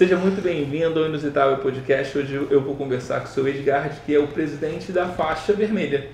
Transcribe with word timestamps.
Seja 0.00 0.16
muito 0.16 0.40
bem-vindo 0.40 0.98
ao 0.98 1.04
Inusitável 1.04 1.58
Podcast. 1.58 2.16
Hoje 2.16 2.34
eu 2.50 2.62
vou 2.62 2.74
conversar 2.74 3.20
com 3.20 3.26
o 3.26 3.28
seu 3.28 3.46
Edgar, 3.46 4.00
que 4.06 4.14
é 4.14 4.18
o 4.18 4.26
presidente 4.26 4.92
da 4.92 5.06
Faixa 5.06 5.52
Vermelha. 5.52 6.08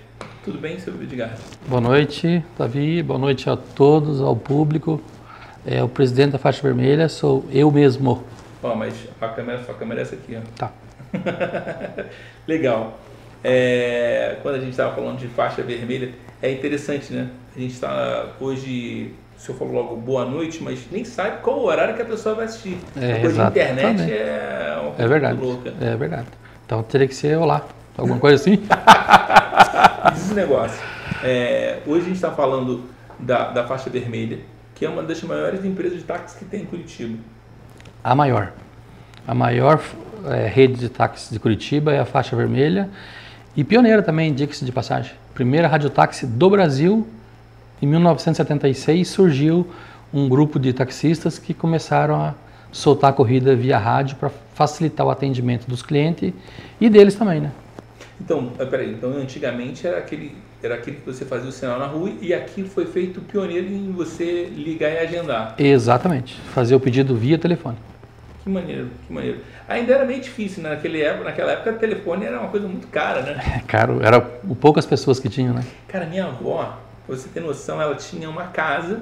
Tudo 0.45 0.59
bem, 0.59 0.77
seu 0.81 0.93
Edgar? 1.01 1.39
Boa 1.69 1.81
noite, 1.81 2.45
Davi. 2.59 3.01
Boa 3.01 3.17
noite 3.17 3.49
a 3.49 3.57
todos, 3.57 4.21
ao 4.21 4.35
público. 4.35 5.01
É 5.65 5.85
o 5.85 5.89
presidente 5.89 6.33
da 6.33 6.39
Faixa 6.41 6.61
Vermelha, 6.63 7.09
sou 7.09 7.45
eu 7.53 7.71
mesmo. 7.71 8.25
Ó, 8.61 8.75
mas 8.75 8.93
a 9.21 9.29
câmera, 9.29 9.63
sua 9.63 9.75
câmera 9.75 10.01
é 10.01 10.03
essa 10.03 10.17
aqui, 10.17 10.37
ó. 10.37 10.41
Tá. 10.59 10.73
Legal. 12.45 12.99
É, 13.45 14.39
quando 14.43 14.57
a 14.57 14.59
gente 14.59 14.71
estava 14.71 14.97
falando 14.97 15.19
de 15.21 15.29
faixa 15.29 15.63
vermelha, 15.63 16.11
é 16.43 16.51
interessante, 16.51 17.13
né? 17.13 17.31
A 17.55 17.61
gente 17.61 17.75
está 17.75 18.33
hoje, 18.41 19.13
o 19.37 19.41
senhor 19.41 19.59
falou 19.59 19.75
logo 19.75 19.97
boa 19.97 20.25
noite, 20.25 20.63
mas 20.63 20.81
nem 20.91 21.05
sabe 21.05 21.43
qual 21.43 21.59
o 21.59 21.65
horário 21.67 21.95
que 21.95 22.03
a 22.03 22.05
pessoa 22.07 22.35
vai 22.35 22.47
assistir. 22.47 22.79
É, 22.97 23.13
a 23.13 23.21
coisa 23.21 23.43
de 23.43 23.49
internet 23.51 23.81
exatamente. 24.03 24.13
é 24.13 24.79
uma 24.81 24.91
coisa 24.91 25.03
É 25.03 25.09
verdade. 25.09 25.41
louca. 25.41 25.75
É 25.81 25.97
verdade. 25.97 26.27
Então 26.65 26.83
teria 26.83 27.07
que 27.07 27.15
ser 27.15 27.37
olá, 27.39 27.67
alguma 27.97 28.19
coisa 28.19 28.37
assim. 28.43 28.57
Diz 30.13 30.25
esse 30.25 30.35
negócio. 30.35 30.81
É, 31.23 31.79
hoje 31.87 32.03
a 32.03 32.05
gente 32.07 32.17
está 32.17 32.31
falando 32.33 32.85
da, 33.19 33.51
da 33.51 33.65
faixa 33.67 33.89
vermelha, 33.91 34.39
que 34.75 34.85
é 34.85 34.89
uma 34.89 35.03
das 35.03 35.23
maiores 35.23 35.65
empresas 35.65 35.99
de 35.99 36.05
táxi 36.05 36.39
que 36.39 36.45
tem 36.45 36.63
em 36.63 36.67
Curitiba. 36.67 37.19
A 38.03 38.15
maior. 38.15 38.53
A 39.27 39.35
maior 39.35 39.81
é, 40.27 40.47
rede 40.49 40.75
de 40.75 40.89
táxis 40.89 41.31
de 41.31 41.39
Curitiba 41.39 41.93
é 41.93 41.99
a 41.99 42.05
Faixa 42.05 42.37
Vermelha 42.37 42.89
e 43.57 43.65
pioneira 43.65 44.03
também, 44.03 44.33
diga-se 44.33 44.65
de 44.65 44.71
passagem. 44.73 45.13
Primeira 45.35 45.67
radiotáxi 45.69 46.27
do 46.27 46.49
Brasil. 46.51 47.07
Em 47.81 47.87
1976 47.87 49.07
surgiu 49.07 49.67
um 50.13 50.29
grupo 50.29 50.59
de 50.59 50.73
taxistas 50.73 51.39
que 51.39 51.53
começaram 51.53 52.15
a 52.17 52.35
soltar 52.73 53.11
a 53.11 53.13
corrida 53.13 53.55
via 53.55 53.79
rádio 53.79 54.17
para 54.17 54.31
facilitar 54.55 55.07
o 55.07 55.11
atendimento 55.11 55.67
dos 55.67 55.83
clientes 55.83 56.33
e 56.81 56.89
deles 56.89 57.15
também, 57.15 57.41
né? 57.41 57.53
Então, 58.21 58.53
eh, 58.59 58.65
peraí, 58.65 58.93
então 58.93 59.11
antigamente 59.11 59.87
era 59.87 59.99
aquele, 59.99 60.35
era 60.63 60.77
aquele 60.77 60.97
que 60.97 61.07
você 61.07 61.25
fazia 61.27 61.49
o 61.49 61.53
sinal 61.53 61.79
na 61.79 61.87
rua 61.87 62.13
e 62.21 62.33
aqui 62.33 62.63
foi 62.63 62.87
feito 62.87 63.21
pioneiro 63.21 63.67
em 63.67 63.93
você 63.93 64.45
ligar 64.45 64.91
e 64.91 64.99
agendar. 64.99 65.55
Exatamente. 65.59 66.41
Fazer 66.55 66.75
o 66.75 66.81
pedido 66.81 67.15
via 67.15 67.39
telefone. 67.39 67.77
Que 68.43 68.49
maneiro, 68.49 68.89
que 69.07 69.13
maneiro. 69.13 69.41
Ainda 69.69 69.95
era 69.95 70.05
meio 70.07 70.21
difícil, 70.21 70.63
né? 70.63 70.71
Naquele 70.71 71.03
época, 71.03 71.25
naquela 71.25 71.53
época 71.53 71.73
o 71.73 71.75
telefone 71.75 72.25
era 72.25 72.39
uma 72.41 72.49
coisa 72.49 72.67
muito 72.67 72.87
cara, 72.87 73.21
né? 73.21 73.43
É 73.57 73.61
caro, 73.67 74.01
era 74.03 74.21
poucas 74.21 74.87
pessoas 74.87 75.21
que 75.21 75.29
tinham, 75.29 75.53
né? 75.53 75.63
Cara, 75.89 76.07
minha 76.07 76.25
avó, 76.25 76.79
pra 77.07 77.17
você 77.17 77.29
ter 77.29 77.41
noção, 77.41 77.81
ela 77.81 77.95
tinha 77.95 78.29
uma 78.29 78.45
casa 78.45 79.01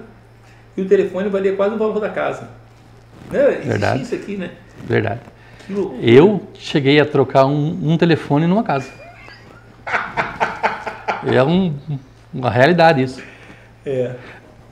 e 0.76 0.82
o 0.82 0.88
telefone 0.88 1.28
valia 1.28 1.54
quase 1.56 1.74
o 1.74 1.78
valor 1.78 2.00
da 2.00 2.08
casa. 2.10 2.48
Né? 3.30 3.42
Verdade. 3.64 4.02
isso 4.02 4.14
aqui, 4.14 4.36
né? 4.36 4.50
Verdade. 4.84 5.20
Eu 6.02 6.42
cheguei 6.54 7.00
a 7.00 7.06
trocar 7.06 7.46
um, 7.46 7.92
um 7.92 7.96
telefone 7.96 8.46
numa 8.46 8.62
casa. 8.62 8.90
É 11.26 11.42
um- 11.42 11.74
uma 12.32 12.50
realidade 12.50 13.02
isso. 13.02 13.22
É. 13.86 13.90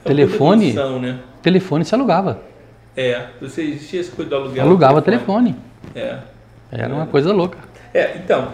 É 0.05 0.09
Telefone? 0.09 0.73
né? 1.01 1.21
Telefone 1.43 1.85
se 1.85 1.95
alugava. 1.95 2.43
É, 2.97 3.29
você 3.41 3.63
existia 3.63 4.01
essa 4.01 4.13
coisa 4.15 4.29
do 4.31 4.37
aluguel. 4.37 4.65
Alugava 4.65 5.01
do 5.01 5.05
telefone. 5.05 5.57
É. 5.95 6.19
Era 6.71 6.93
uma 6.95 7.07
coisa 7.07 7.33
louca. 7.33 7.57
É, 7.95 8.17
então, 8.17 8.49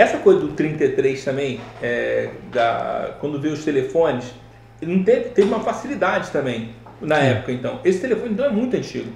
essa 0.00 0.18
coisa 0.18 0.40
do 0.40 0.48
33 0.48 1.22
também, 1.24 1.60
é, 1.82 2.30
da, 2.52 3.14
quando 3.20 3.40
veio 3.40 3.54
os 3.54 3.64
telefones, 3.64 4.32
não 4.80 5.02
teve, 5.02 5.30
teve 5.30 5.46
uma 5.48 5.60
facilidade 5.60 6.30
também 6.30 6.70
na 7.00 7.18
época, 7.18 7.52
então. 7.52 7.80
Esse 7.84 8.00
telefone 8.00 8.32
então 8.32 8.46
é 8.46 8.50
muito 8.50 8.76
antigo. 8.76 9.10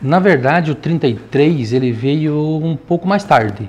Na 0.00 0.20
verdade, 0.20 0.70
o 0.70 0.74
33 0.76 1.72
ele 1.72 1.90
veio 1.90 2.36
um 2.62 2.76
pouco 2.76 3.08
mais 3.08 3.24
tarde. 3.24 3.68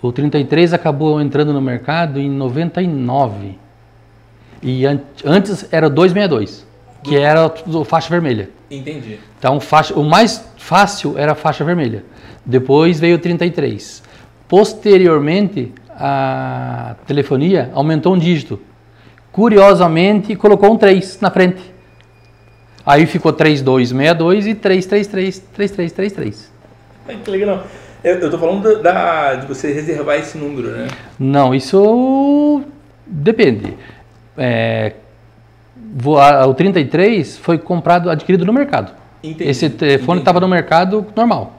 O 0.00 0.12
33 0.12 0.72
acabou 0.72 1.20
entrando 1.20 1.52
no 1.52 1.60
mercado 1.60 2.20
em 2.20 2.30
99. 2.30 3.58
E 4.62 4.86
an- 4.86 5.00
antes 5.24 5.66
era 5.72 5.88
o 5.88 5.90
262, 5.90 6.64
que 7.02 7.16
era 7.16 7.52
o 7.66 7.84
faixa 7.84 8.08
vermelha. 8.08 8.48
Entendi. 8.70 9.18
Então, 9.38 9.58
faixa, 9.58 9.92
o 9.94 10.04
mais 10.04 10.48
fácil 10.56 11.18
era 11.18 11.32
a 11.32 11.34
faixa 11.34 11.64
vermelha. 11.64 12.04
Depois 12.46 13.00
veio 13.00 13.16
o 13.16 13.18
33. 13.18 14.03
Posteriormente, 14.54 15.72
a 15.90 16.94
telefonia 17.08 17.72
aumentou 17.74 18.14
um 18.14 18.18
dígito. 18.18 18.60
Curiosamente, 19.32 20.36
colocou 20.36 20.72
um 20.72 20.76
3 20.76 21.18
na 21.20 21.28
frente. 21.28 21.60
Aí 22.86 23.04
ficou 23.04 23.32
3262 23.32 24.46
e 24.46 24.54
333, 24.54 25.38
3333. 25.52 26.52
Ai, 27.08 27.16
que 27.16 27.28
legal. 27.32 27.64
Eu, 28.04 28.20
eu 28.20 28.30
tô 28.30 28.38
falando 28.38 28.80
da, 28.80 29.34
de 29.34 29.46
você 29.48 29.72
reservar 29.72 30.20
esse 30.20 30.38
número, 30.38 30.70
né? 30.70 30.86
Não, 31.18 31.52
isso 31.52 32.62
depende. 33.04 33.76
É, 34.38 34.92
o 36.46 36.54
33 36.54 37.38
foi 37.38 37.58
comprado, 37.58 38.08
adquirido 38.08 38.44
no 38.44 38.52
mercado. 38.52 38.92
Entendi. 39.20 39.50
Esse 39.50 39.68
telefone 39.68 40.20
estava 40.20 40.38
no 40.38 40.46
mercado 40.46 41.04
normal. 41.16 41.56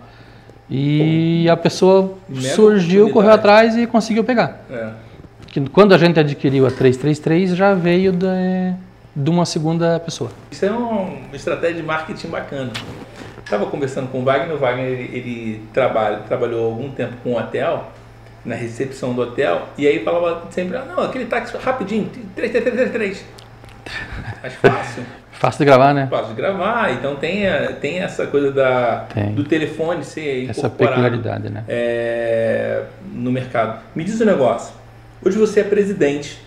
E 0.70 1.48
a 1.50 1.56
pessoa 1.56 2.18
Mega 2.28 2.56
surgiu, 2.56 3.10
correu 3.12 3.32
atrás 3.32 3.78
e 3.78 3.86
conseguiu 3.86 4.24
pegar. 4.24 4.66
É. 4.70 4.90
Que 5.48 5.70
quando 5.70 5.94
a 5.94 5.98
gente 5.98 6.20
adquiriu 6.20 6.66
a 6.66 6.72
333, 6.72 7.56
já 7.56 7.74
veio 7.74 8.12
de, 8.12 8.74
de 9.16 9.30
uma 9.30 9.46
segunda 9.46 10.00
pessoa. 10.00 10.32
Isso 10.52 10.66
é 10.66 10.72
uma 10.72 11.10
estratégia 11.34 11.76
de 11.76 11.84
marketing 11.84 12.28
bacana. 12.28 12.72
Estava 13.44 13.68
conversando 13.68 14.10
com 14.10 14.22
o 14.22 14.24
Wagner, 14.24 14.56
o 14.56 14.58
Wagner 14.58 14.88
ele, 14.88 15.18
ele 15.18 15.62
trabalha, 15.72 16.18
trabalhou 16.28 16.66
algum 16.66 16.90
tempo 16.90 17.14
com 17.24 17.34
o 17.34 17.38
hotel, 17.38 17.92
na 18.44 18.56
recepção 18.56 19.14
do 19.14 19.22
hotel, 19.22 19.68
e 19.78 19.88
aí 19.88 20.04
falava 20.04 20.48
sempre, 20.50 20.78
ah, 20.78 20.86
não, 20.86 21.04
aquele 21.04 21.26
táxi 21.26 21.56
rapidinho, 21.58 22.10
3333. 22.36 23.24
Acho 24.44 24.58
fácil, 24.58 25.04
Fácil 25.40 25.60
de 25.60 25.66
gravar, 25.66 25.94
né? 25.94 26.08
fácil 26.10 26.30
de 26.30 26.36
gravar, 26.36 26.92
então 26.94 27.16
tem, 27.18 27.48
a- 27.48 27.74
tem 27.74 28.00
essa 28.00 28.26
coisa 28.26 28.52
da, 28.52 29.06
Tem. 29.14 29.34
do 29.34 29.44
telefone 29.44 30.04
ser 30.04 30.50
Essa 30.50 30.70
peculiaridade, 30.70 31.50
né? 31.50 31.64
é, 31.68 32.84
no 33.14 33.32
mercado. 33.32 33.80
Me 33.94 34.04
diz 34.04 34.20
um 34.22 34.26
negócio, 34.26 34.74
hoje 35.24 35.38
você 35.38 35.60
é 35.60 35.64
presidente 35.64 36.40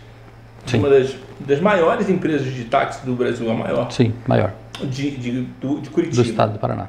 de 0.64 0.70
Sim. 0.72 0.78
uma 0.78 0.88
das, 0.88 1.14
das 1.40 1.60
maiores 1.60 2.08
empresas 2.08 2.46
de 2.52 2.64
táxi 2.64 3.04
do 3.04 3.14
Brasil, 3.14 3.48
a 3.50 3.54
maior, 3.54 3.90
Sim, 3.92 4.14
maior. 4.26 4.52
de, 4.82 5.10
de, 5.10 5.42
do, 5.60 5.80
de 5.80 5.90
Curitiba. 5.90 6.22
Do 6.22 6.28
estado 6.28 6.52
do 6.54 6.58
Paraná. 6.58 6.88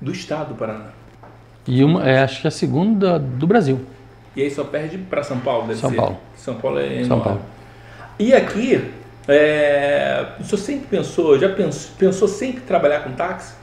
Do 0.00 0.12
estado 0.12 0.48
do 0.48 0.54
Paraná. 0.54 0.86
E 1.66 1.82
uma, 1.82 2.08
é, 2.08 2.20
acho 2.22 2.42
que 2.42 2.48
a 2.48 2.50
segunda 2.50 3.18
do 3.18 3.46
Brasil. 3.46 3.80
E 4.36 4.42
aí 4.42 4.50
só 4.50 4.64
perde 4.64 4.98
para 4.98 5.22
São 5.22 5.38
Paulo, 5.40 5.66
deve 5.66 5.80
São 5.80 5.90
ser. 5.90 5.96
Paulo. 5.96 6.16
São 6.36 6.54
Paulo 6.56 6.78
é 6.78 6.88
São 6.88 7.16
enorme. 7.16 7.24
Paulo. 7.24 7.40
E 8.18 8.32
aqui, 8.34 8.84
é, 9.28 10.26
o 10.40 10.44
senhor 10.44 10.58
sempre 10.58 10.86
pensou, 10.86 11.38
já 11.38 11.50
pensou, 11.50 11.90
pensou 11.98 12.26
sempre 12.26 12.62
em 12.62 12.66
trabalhar 12.66 13.00
com 13.00 13.12
táxi? 13.12 13.54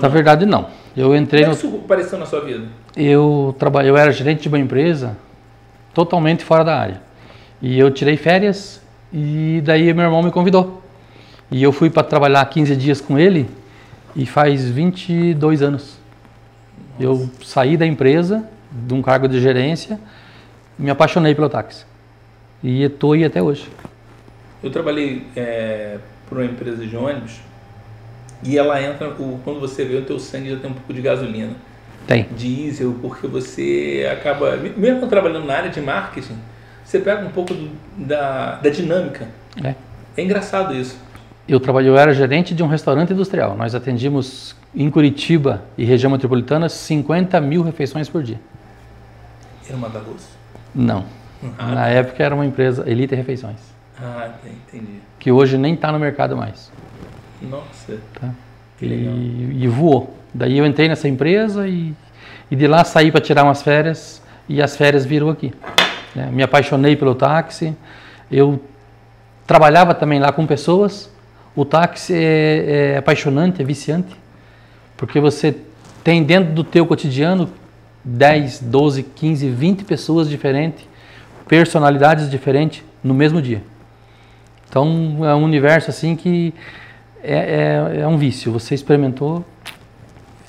Na 0.00 0.08
verdade, 0.08 0.46
não. 0.46 0.68
Eu 0.96 1.14
entrei 1.14 1.42
Como 1.42 1.52
é 1.52 1.56
no, 1.56 1.60
que 1.60 1.66
isso 1.66 1.84
apareceu 1.84 2.18
na 2.18 2.24
sua 2.24 2.40
vida? 2.40 2.66
eu 2.96 3.54
trabalhei, 3.58 3.90
eu 3.90 3.96
era 3.96 4.12
gerente 4.12 4.42
de 4.42 4.48
uma 4.48 4.58
empresa 4.58 5.16
totalmente 5.92 6.44
fora 6.44 6.64
da 6.64 6.78
área. 6.78 7.02
E 7.60 7.78
eu 7.78 7.90
tirei 7.90 8.16
férias 8.16 8.80
e 9.12 9.60
daí 9.64 9.92
meu 9.92 10.04
irmão 10.04 10.22
me 10.22 10.30
convidou. 10.30 10.82
E 11.50 11.62
eu 11.62 11.72
fui 11.72 11.90
para 11.90 12.04
trabalhar 12.04 12.44
15 12.46 12.76
dias 12.76 13.00
com 13.00 13.18
ele 13.18 13.48
e 14.14 14.24
faz 14.24 14.68
22 14.68 15.62
anos. 15.62 15.98
Eu 16.98 17.28
saí 17.42 17.76
da 17.76 17.84
empresa, 17.84 18.44
de 18.70 18.94
um 18.94 19.02
cargo 19.02 19.26
de 19.28 19.40
gerência, 19.40 19.98
me 20.78 20.90
apaixonei 20.90 21.34
pelo 21.34 21.48
táxi. 21.48 21.84
E 22.62 22.84
estou 22.84 23.12
aí 23.12 23.24
até 23.24 23.42
hoje. 23.42 23.68
Eu 24.64 24.70
trabalhei 24.70 25.26
é, 25.36 25.98
para 26.28 26.38
uma 26.38 26.44
empresa 26.46 26.84
de 26.86 26.96
ônibus 26.96 27.38
e 28.42 28.58
ela 28.58 28.82
entra, 28.82 29.10
quando 29.44 29.60
você 29.60 29.84
vê 29.84 29.96
o 29.96 30.04
teu 30.04 30.18
sangue 30.18 30.50
já 30.50 30.56
tem 30.56 30.70
um 30.70 30.74
pouco 30.74 30.92
de 30.92 31.00
gasolina. 31.02 31.52
Tem. 32.06 32.24
diesel, 32.36 32.98
porque 33.00 33.26
você 33.26 34.06
acaba, 34.12 34.56
mesmo 34.76 35.06
trabalhando 35.06 35.46
na 35.46 35.54
área 35.54 35.70
de 35.70 35.80
marketing, 35.80 36.36
você 36.84 36.98
pega 36.98 37.24
um 37.24 37.30
pouco 37.30 37.54
do- 37.54 37.70
da, 37.96 38.56
da 38.56 38.68
dinâmica. 38.68 39.26
É. 39.64 39.74
É 40.14 40.22
engraçado 40.22 40.74
isso. 40.74 40.98
Eu 41.48 41.58
trabalhei, 41.58 41.88
eu 41.90 41.96
era 41.96 42.12
gerente 42.12 42.54
de 42.54 42.62
um 42.62 42.66
restaurante 42.66 43.12
industrial. 43.14 43.56
Nós 43.56 43.74
atendíamos 43.74 44.54
em 44.74 44.90
Curitiba 44.90 45.62
e 45.78 45.84
região 45.86 46.10
metropolitana 46.10 46.68
50 46.68 47.40
mil 47.40 47.62
refeições 47.62 48.06
por 48.08 48.22
dia. 48.22 48.38
Era 49.66 49.76
uma 49.76 49.88
da 49.88 50.00
luz. 50.00 50.28
Não. 50.74 51.04
Ah, 51.58 51.68
Na 51.74 51.88
época 51.88 52.22
era 52.22 52.34
uma 52.34 52.44
empresa 52.44 52.84
Elite 52.86 53.14
Refeições, 53.14 53.56
ah, 54.00 54.30
entendi. 54.44 55.00
que 55.18 55.30
hoje 55.30 55.56
nem 55.56 55.74
está 55.74 55.90
no 55.92 55.98
mercado 55.98 56.36
mais. 56.36 56.70
Nossa, 57.42 57.98
Tá? 58.20 58.30
que 58.78 58.86
legal. 58.86 59.14
E, 59.14 59.64
e 59.64 59.68
voou. 59.68 60.16
Daí 60.32 60.58
eu 60.58 60.66
entrei 60.66 60.88
nessa 60.88 61.08
empresa 61.08 61.68
e, 61.68 61.94
e 62.50 62.56
de 62.56 62.66
lá 62.66 62.82
saí 62.84 63.10
para 63.12 63.20
tirar 63.20 63.44
umas 63.44 63.62
férias 63.62 64.22
e 64.48 64.60
as 64.60 64.76
férias 64.76 65.04
viram 65.04 65.28
aqui. 65.30 65.52
né? 66.14 66.28
Me 66.32 66.42
apaixonei 66.42 66.96
pelo 66.96 67.14
táxi. 67.14 67.76
Eu 68.30 68.60
trabalhava 69.46 69.94
também 69.94 70.18
lá 70.18 70.32
com 70.32 70.46
pessoas. 70.46 71.10
O 71.54 71.64
táxi 71.64 72.12
é, 72.14 72.94
é 72.94 72.98
apaixonante, 72.98 73.62
é 73.62 73.64
viciante, 73.64 74.16
porque 74.96 75.20
você 75.20 75.54
tem 76.02 76.24
dentro 76.24 76.52
do 76.52 76.64
teu 76.64 76.84
cotidiano 76.84 77.48
10, 78.02 78.60
12, 78.60 79.02
15, 79.04 79.48
20 79.50 79.84
pessoas 79.84 80.28
diferentes, 80.28 80.84
personalidades 81.46 82.28
diferentes 82.28 82.82
no 83.04 83.14
mesmo 83.14 83.40
dia. 83.40 83.62
Então 84.74 85.24
é 85.24 85.32
um 85.36 85.44
universo 85.44 85.88
assim 85.88 86.16
que 86.16 86.52
é, 87.22 87.92
é, 87.94 88.00
é 88.00 88.06
um 88.08 88.18
vício. 88.18 88.50
Você 88.50 88.74
experimentou, 88.74 89.44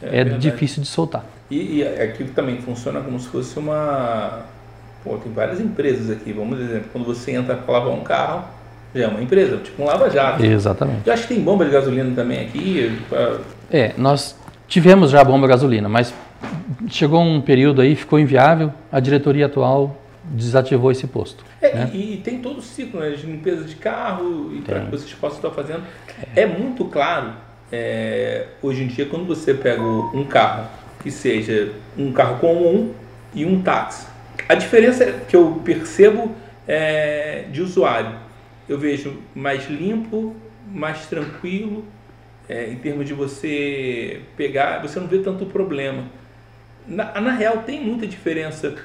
é, 0.02 0.22
é 0.22 0.24
difícil 0.24 0.82
de 0.82 0.88
soltar. 0.88 1.24
E, 1.52 1.78
e 1.78 1.84
aquilo 1.88 2.30
também 2.30 2.58
funciona 2.58 3.02
como 3.02 3.20
se 3.20 3.28
fosse 3.28 3.60
uma. 3.60 4.46
Pô, 5.04 5.16
tem 5.18 5.32
várias 5.32 5.60
empresas 5.60 6.10
aqui. 6.10 6.34
Vamos 6.34 6.58
dizer, 6.58 6.86
quando 6.92 7.06
você 7.06 7.34
entra 7.34 7.54
para 7.54 7.72
lavar 7.72 7.94
um 7.94 8.02
carro, 8.02 8.46
já 8.96 9.04
é 9.04 9.08
uma 9.08 9.22
empresa, 9.22 9.58
tipo 9.58 9.84
um 9.84 9.86
lava-jato. 9.86 10.44
Exatamente. 10.44 11.02
Eu 11.06 11.14
acho 11.14 11.28
que 11.28 11.36
tem 11.36 11.44
bomba 11.44 11.64
de 11.64 11.70
gasolina 11.70 12.12
também 12.16 12.48
aqui. 12.48 13.00
Pra... 13.08 13.38
É, 13.72 13.94
nós 13.96 14.36
tivemos 14.68 15.12
já 15.12 15.24
bomba 15.24 15.46
de 15.46 15.54
gasolina, 15.54 15.88
mas 15.88 16.12
chegou 16.90 17.22
um 17.22 17.40
período 17.40 17.80
aí, 17.80 17.96
ficou 17.96 18.20
inviável, 18.20 18.74
a 18.92 19.00
diretoria 19.00 19.46
atual 19.46 19.96
desativou 20.32 20.92
esse 20.92 21.08
posto. 21.08 21.46
É, 21.62 21.74
né? 21.74 21.92
e, 21.94 22.16
e, 22.16 22.18
tem 22.18 22.40
todo 22.40 22.60
o 22.60 22.62
ciclo 22.62 23.00
né, 23.00 23.12
de 23.12 23.26
limpeza 23.26 23.64
de 23.64 23.76
carro 23.76 24.52
e 24.54 24.62
para 24.62 24.82
que 24.82 24.92
vocês 24.92 25.14
possam 25.14 25.38
estar 25.38 25.52
fazendo. 25.52 25.84
É, 26.36 26.42
é 26.42 26.46
muito 26.46 26.86
claro, 26.86 27.34
é, 27.72 28.48
hoje 28.62 28.84
em 28.84 28.88
dia, 28.88 29.06
quando 29.06 29.26
você 29.26 29.54
pega 29.54 29.82
um 29.82 30.26
carro 30.26 30.68
que 31.02 31.12
seja 31.12 31.72
um 31.98 32.12
carro 32.12 32.40
comum 32.40 32.94
e 33.34 33.46
um 33.46 33.62
táxi. 33.62 34.08
A 34.50 34.56
diferença 34.56 35.06
que 35.28 35.36
eu 35.36 35.62
percebo 35.64 36.36
é 36.68 37.46
de 37.52 37.62
usuário. 37.62 38.18
Eu 38.68 38.80
vejo 38.80 39.22
mais 39.36 39.70
limpo, 39.70 40.36
mais 40.68 41.06
tranquilo, 41.06 41.86
é, 42.50 42.70
em 42.70 42.76
termos 42.76 43.08
de 43.08 43.14
você 43.14 44.22
pegar, 44.36 44.82
você 44.82 45.00
não 45.00 45.08
vê 45.08 45.20
tanto 45.20 45.46
problema. 45.46 46.06
Na, 46.88 47.20
na 47.20 47.32
real, 47.32 47.60
tem 47.60 47.82
muita 47.82 48.06
diferença, 48.06 48.76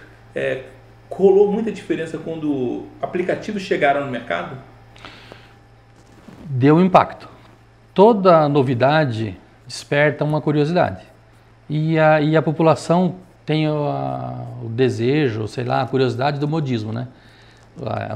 colou 1.11 1.53
muita 1.53 1.71
diferença 1.73 2.17
quando 2.17 2.87
aplicativos 3.03 3.63
chegaram 3.63 4.07
no 4.07 4.11
mercado? 4.11 4.57
Deu 6.47 6.81
impacto. 6.81 7.29
Toda 7.93 8.49
novidade 8.49 9.37
desperta 9.67 10.25
uma 10.25 10.41
curiosidade. 10.41 11.05
E 11.69 11.99
a, 11.99 12.21
e 12.21 12.37
a 12.37 12.43
população 12.43 13.17
tem 13.45 13.69
o, 13.69 13.85
a, 13.87 14.47
o 14.65 14.69
desejo, 14.69 15.47
sei 15.49 15.65
lá, 15.65 15.83
a 15.83 15.87
curiosidade 15.87 16.39
do 16.39 16.49
modismo, 16.49 16.93
né? 16.93 17.09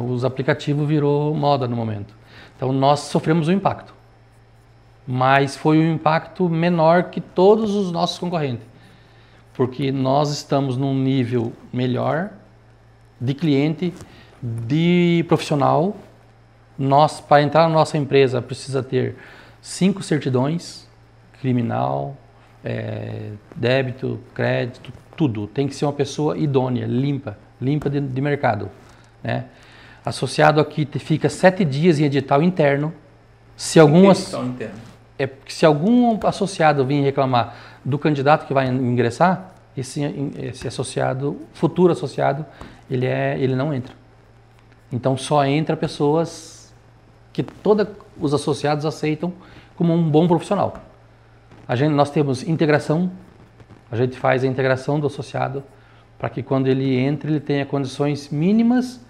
Os 0.09 0.25
aplicativos 0.25 0.87
virou 0.87 1.35
moda 1.35 1.67
no 1.67 1.77
momento. 1.77 2.15
Então 2.57 2.73
nós 2.73 3.01
sofremos 3.01 3.49
um 3.49 3.53
impacto. 3.53 3.95
Mas 5.07 5.57
foi 5.57 5.79
um 5.79 5.95
impacto 5.95 6.49
menor 6.49 7.05
que 7.05 7.21
todos 7.21 7.75
os 7.75 7.93
nossos 7.93 8.19
concorrentes. 8.19 8.67
Porque 9.53 9.93
nós 9.93 10.31
estamos 10.31 10.77
num 10.77 10.95
nível 10.95 11.53
melhor 11.73 12.31
de 13.21 13.35
cliente, 13.35 13.95
de 14.43 15.25
profissional. 15.29 15.97
Nós, 16.79 17.21
para 17.21 17.43
entrar 17.43 17.69
na 17.69 17.75
nossa 17.75 17.97
empresa, 17.97 18.43
precisa 18.43 18.83
ter 18.83 19.17
cinco 19.61 20.03
certidões, 20.03 20.89
criminal, 21.41 22.17
é, 22.65 23.31
débito, 23.55 24.21
crédito, 24.35 24.93
tudo. 25.17 25.47
Tem 25.47 25.69
que 25.69 25.75
ser 25.75 25.85
uma 25.85 25.93
pessoa 25.93 26.37
idônea, 26.37 26.87
limpa, 26.87 27.39
limpa 27.61 27.89
de, 27.89 28.01
de 28.01 28.21
mercado. 28.21 28.71
Né? 29.23 29.47
Associado 30.05 30.61
aqui 30.61 30.87
fica 30.99 31.29
sete 31.29 31.65
dias 31.65 31.99
em 31.99 32.05
edital 32.05 32.43
interno. 32.43 32.93
Se 33.57 33.79
algumas 33.79 34.33
interno? 34.33 34.95
é 35.19 35.29
se 35.47 35.65
algum 35.65 36.19
associado 36.27 36.85
vir 36.85 37.03
reclamar 37.03 37.55
do 37.85 37.99
candidato 37.99 38.47
que 38.47 38.55
vai 38.55 38.67
ingressar, 38.67 39.55
esse, 39.77 40.03
esse 40.39 40.69
associado, 40.69 41.41
futuro 41.53 41.93
associado, 41.93 42.47
ele 42.91 43.07
é, 43.07 43.39
ele 43.39 43.55
não 43.55 43.73
entra. 43.73 43.95
Então 44.93 45.17
só 45.17 45.45
entra 45.45 45.77
pessoas 45.77 46.75
que 47.33 47.43
todos 47.43 47.87
os 48.21 48.33
associados 48.33 48.87
aceitam 48.87 49.33
como 49.77 49.93
um 49.93 50.09
bom 50.09 50.29
profissional. 50.29 50.75
A 51.67 51.75
gente, 51.75 51.93
nós 51.93 52.11
temos 52.11 52.47
integração, 52.47 53.11
a 53.91 53.97
gente 53.97 54.19
faz 54.19 54.45
a 54.45 54.47
integração 54.47 55.01
do 55.01 55.07
associado 55.07 55.65
para 56.19 56.29
que 56.29 56.43
quando 56.43 56.69
ele 56.69 56.97
entre 56.97 57.33
ele 57.33 57.41
tenha 57.41 57.67
condições 57.67 58.29
mínimas 58.29 59.05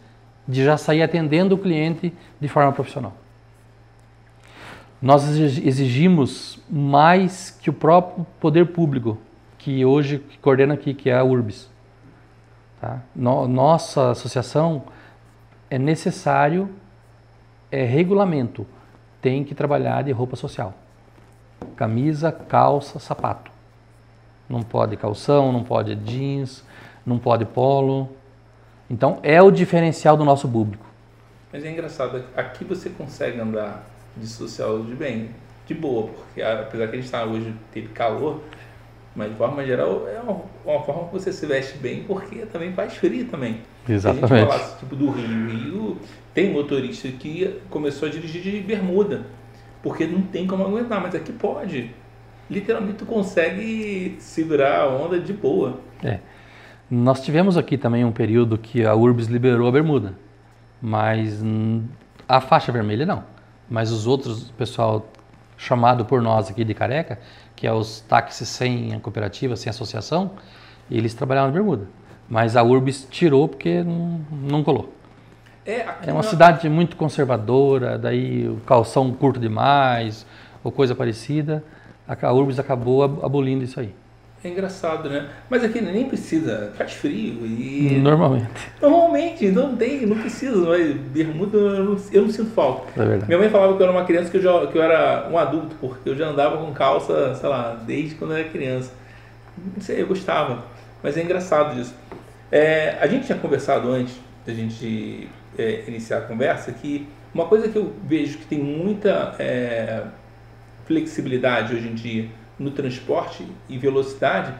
de 0.46 0.64
já 0.64 0.76
sair 0.76 1.02
atendendo 1.02 1.54
o 1.54 1.58
cliente 1.58 2.12
de 2.40 2.48
forma 2.48 2.72
profissional. 2.72 3.14
Nós 5.00 5.24
exigimos 5.28 6.58
mais 6.70 7.50
que 7.50 7.68
o 7.68 7.72
próprio 7.72 8.26
poder 8.40 8.66
público, 8.68 9.18
que 9.58 9.84
hoje 9.84 10.22
coordena 10.40 10.74
aqui, 10.74 10.94
que 10.94 11.10
é 11.10 11.18
a 11.18 11.22
URBS. 11.22 11.73
Tá? 12.84 13.00
No, 13.16 13.48
nossa 13.48 14.10
associação 14.10 14.82
é 15.70 15.78
necessário, 15.78 16.68
é 17.72 17.82
regulamento, 17.84 18.66
tem 19.22 19.42
que 19.42 19.54
trabalhar 19.54 20.02
de 20.02 20.12
roupa 20.12 20.36
social 20.36 20.74
camisa, 21.76 22.30
calça, 22.30 22.98
sapato. 22.98 23.50
Não 24.48 24.62
pode 24.62 24.98
calção, 24.98 25.50
não 25.50 25.64
pode 25.64 25.94
jeans, 25.94 26.62
não 27.04 27.18
pode 27.18 27.46
polo. 27.46 28.10
Então 28.90 29.18
é 29.22 29.40
o 29.40 29.50
diferencial 29.50 30.14
do 30.14 30.24
nosso 30.26 30.46
público. 30.46 30.84
Mas 31.50 31.64
é 31.64 31.70
engraçado, 31.70 32.22
aqui 32.36 32.64
você 32.64 32.90
consegue 32.90 33.40
andar 33.40 33.86
de 34.14 34.26
social 34.26 34.82
de 34.82 34.94
bem, 34.94 35.30
de 35.66 35.72
boa, 35.74 36.08
porque 36.08 36.42
apesar 36.42 36.88
que 36.88 36.92
a 36.92 36.96
gente 36.96 37.06
está 37.06 37.24
hoje 37.24 37.54
teve 37.72 37.88
calor, 37.88 38.42
mas 39.14 39.30
de 39.30 39.36
forma 39.36 39.64
geral 39.64 40.06
é 40.08 40.20
uma, 40.20 40.42
uma, 40.64 40.82
forma 40.82 41.08
que 41.08 41.12
você 41.12 41.32
se 41.32 41.46
veste 41.46 41.78
bem, 41.78 42.04
porque 42.04 42.46
também 42.46 42.72
faz 42.72 42.94
frio 42.94 43.26
também. 43.26 43.60
Exatamente. 43.88 44.28
Se 44.28 44.34
a 44.34 44.38
gente 44.38 44.48
falasse 44.48 44.78
tipo 44.78 44.96
do 44.96 45.10
Rio, 45.10 45.48
Rio 45.48 45.98
tem 46.32 46.52
motorista 46.52 47.08
que 47.08 47.60
começou 47.70 48.08
a 48.08 48.10
dirigir 48.10 48.42
de 48.42 48.60
bermuda 48.60 49.26
porque 49.84 50.06
não 50.06 50.22
tem 50.22 50.46
como 50.46 50.64
aguentar, 50.64 50.98
mas 51.00 51.14
aqui 51.14 51.30
pode. 51.30 51.90
Literalmente 52.50 52.96
tu 52.96 53.06
consegue 53.06 54.16
segurar 54.18 54.80
a 54.80 54.88
onda 54.88 55.20
de 55.20 55.34
boa. 55.34 55.78
É. 56.02 56.20
Nós 56.90 57.22
tivemos 57.22 57.58
aqui 57.58 57.76
também 57.76 58.02
um 58.02 58.10
período 58.10 58.56
que 58.56 58.84
a 58.84 58.94
Urbis 58.94 59.26
liberou 59.26 59.68
a 59.68 59.72
bermuda, 59.72 60.14
mas 60.80 61.42
a 62.26 62.40
faixa 62.40 62.72
vermelha 62.72 63.04
não. 63.04 63.24
Mas 63.68 63.92
os 63.92 64.06
outros, 64.06 64.50
pessoal 64.52 65.06
chamado 65.64 66.04
por 66.04 66.20
nós 66.20 66.50
aqui 66.50 66.62
de 66.62 66.74
careca, 66.74 67.18
que 67.56 67.66
é 67.66 67.72
os 67.72 68.00
táxis 68.00 68.48
sem 68.48 68.98
cooperativa, 69.00 69.56
sem 69.56 69.70
associação, 69.70 70.32
eles 70.90 71.14
trabalhavam 71.14 71.50
de 71.50 71.54
bermuda. 71.54 71.86
Mas 72.28 72.56
a 72.56 72.62
Urbis 72.62 73.06
tirou 73.10 73.48
porque 73.48 73.82
não, 73.82 74.20
não 74.30 74.62
colou. 74.62 74.92
É, 75.64 75.86
é 76.06 76.12
uma 76.12 76.22
cidade 76.22 76.68
muito 76.68 76.96
conservadora, 76.96 77.96
daí 77.96 78.46
o 78.46 78.56
calção 78.66 79.10
curto 79.12 79.40
demais, 79.40 80.26
ou 80.62 80.70
coisa 80.70 80.94
parecida. 80.94 81.64
A 82.06 82.32
Urbis 82.32 82.58
acabou 82.58 83.02
abolindo 83.02 83.64
isso 83.64 83.80
aí. 83.80 83.94
É 84.44 84.48
engraçado, 84.48 85.08
né? 85.08 85.30
Mas 85.48 85.64
aqui 85.64 85.80
nem 85.80 86.06
precisa, 86.06 86.70
faz 86.76 86.92
frio 86.92 87.46
e. 87.46 87.98
Normalmente. 88.02 88.46
Normalmente, 88.78 89.50
não 89.50 89.74
tem, 89.74 90.04
não 90.04 90.18
precisa, 90.18 90.68
mas 90.68 90.94
bermuda 90.94 91.56
eu 91.56 91.84
não, 91.84 91.96
eu 92.12 92.22
não 92.22 92.30
sinto 92.30 92.50
falta. 92.50 93.00
É 93.00 93.06
verdade. 93.06 93.26
Minha 93.26 93.38
mãe 93.38 93.48
falava 93.48 93.74
que 93.74 93.82
eu 93.82 93.86
era 93.86 93.96
uma 93.96 94.04
criança 94.04 94.30
que 94.30 94.36
eu, 94.36 94.42
já, 94.42 94.66
que 94.66 94.76
eu 94.76 94.82
era 94.82 95.30
um 95.30 95.38
adulto, 95.38 95.74
porque 95.80 96.10
eu 96.10 96.14
já 96.14 96.28
andava 96.28 96.58
com 96.58 96.70
calça, 96.74 97.34
sei 97.36 97.48
lá, 97.48 97.74
desde 97.86 98.16
quando 98.16 98.32
eu 98.32 98.36
era 98.36 98.48
criança. 98.50 98.92
Não 99.74 99.80
sei, 99.80 100.02
eu 100.02 100.06
gostava. 100.06 100.62
Mas 101.02 101.16
é 101.16 101.22
engraçado 101.22 101.80
isso. 101.80 101.94
É, 102.52 102.98
a 103.00 103.06
gente 103.06 103.24
tinha 103.24 103.38
conversado 103.38 103.90
antes 103.90 104.14
da 104.46 104.52
gente 104.52 105.26
é, 105.56 105.84
iniciar 105.88 106.18
a 106.18 106.20
conversa 106.20 106.70
que 106.70 107.08
uma 107.34 107.46
coisa 107.46 107.66
que 107.66 107.78
eu 107.78 107.94
vejo 108.04 108.36
que 108.36 108.44
tem 108.44 108.58
muita 108.58 109.34
é, 109.38 110.02
flexibilidade 110.84 111.74
hoje 111.74 111.88
em 111.88 111.94
dia 111.94 112.43
no 112.58 112.70
transporte 112.70 113.46
e 113.68 113.78
velocidade, 113.78 114.54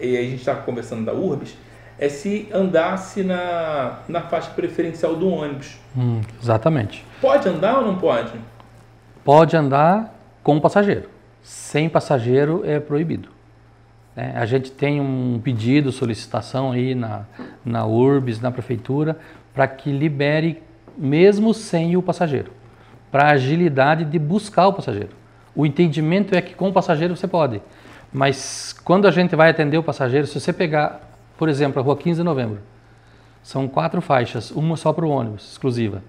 e 0.00 0.16
a 0.16 0.22
gente 0.22 0.36
está 0.36 0.54
conversando 0.54 1.04
da 1.04 1.12
Urbis, 1.12 1.56
é 1.98 2.08
se 2.08 2.48
andasse 2.52 3.22
na, 3.22 4.00
na 4.08 4.22
faixa 4.22 4.50
preferencial 4.50 5.14
do 5.14 5.28
ônibus. 5.28 5.76
Hum, 5.96 6.20
exatamente. 6.42 7.04
Pode 7.20 7.48
andar 7.48 7.78
ou 7.78 7.86
não 7.86 7.96
pode? 7.96 8.32
Pode 9.24 9.56
andar 9.56 10.14
com 10.42 10.58
passageiro. 10.60 11.08
Sem 11.42 11.88
passageiro 11.88 12.62
é 12.64 12.80
proibido. 12.80 13.28
É, 14.16 14.30
a 14.36 14.46
gente 14.46 14.70
tem 14.70 15.00
um 15.00 15.40
pedido, 15.42 15.90
solicitação 15.90 16.72
aí 16.72 16.94
na, 16.94 17.24
na 17.64 17.84
URBS, 17.86 18.40
na 18.40 18.50
prefeitura, 18.50 19.18
para 19.52 19.66
que 19.66 19.90
libere 19.90 20.62
mesmo 20.96 21.52
sem 21.52 21.96
o 21.96 22.02
passageiro, 22.02 22.52
para 23.10 23.30
agilidade 23.30 24.04
de 24.04 24.18
buscar 24.18 24.68
o 24.68 24.72
passageiro. 24.72 25.10
O 25.54 25.64
entendimento 25.64 26.34
é 26.34 26.42
que 26.42 26.54
com 26.54 26.68
o 26.68 26.72
passageiro 26.72 27.16
você 27.16 27.28
pode, 27.28 27.62
mas 28.12 28.74
quando 28.84 29.06
a 29.06 29.10
gente 29.10 29.34
vai 29.36 29.50
atender 29.50 29.78
o 29.78 29.82
passageiro, 29.82 30.26
se 30.26 30.38
você 30.38 30.52
pegar, 30.52 31.00
por 31.36 31.48
exemplo, 31.48 31.80
a 31.80 31.84
rua 31.84 31.96
15 31.96 32.20
de 32.20 32.24
novembro, 32.24 32.58
são 33.42 33.68
quatro 33.68 34.00
faixas, 34.00 34.50
uma 34.50 34.76
só 34.76 34.92
para 34.92 35.04
o 35.04 35.08
ônibus, 35.10 35.52
exclusiva. 35.52 36.02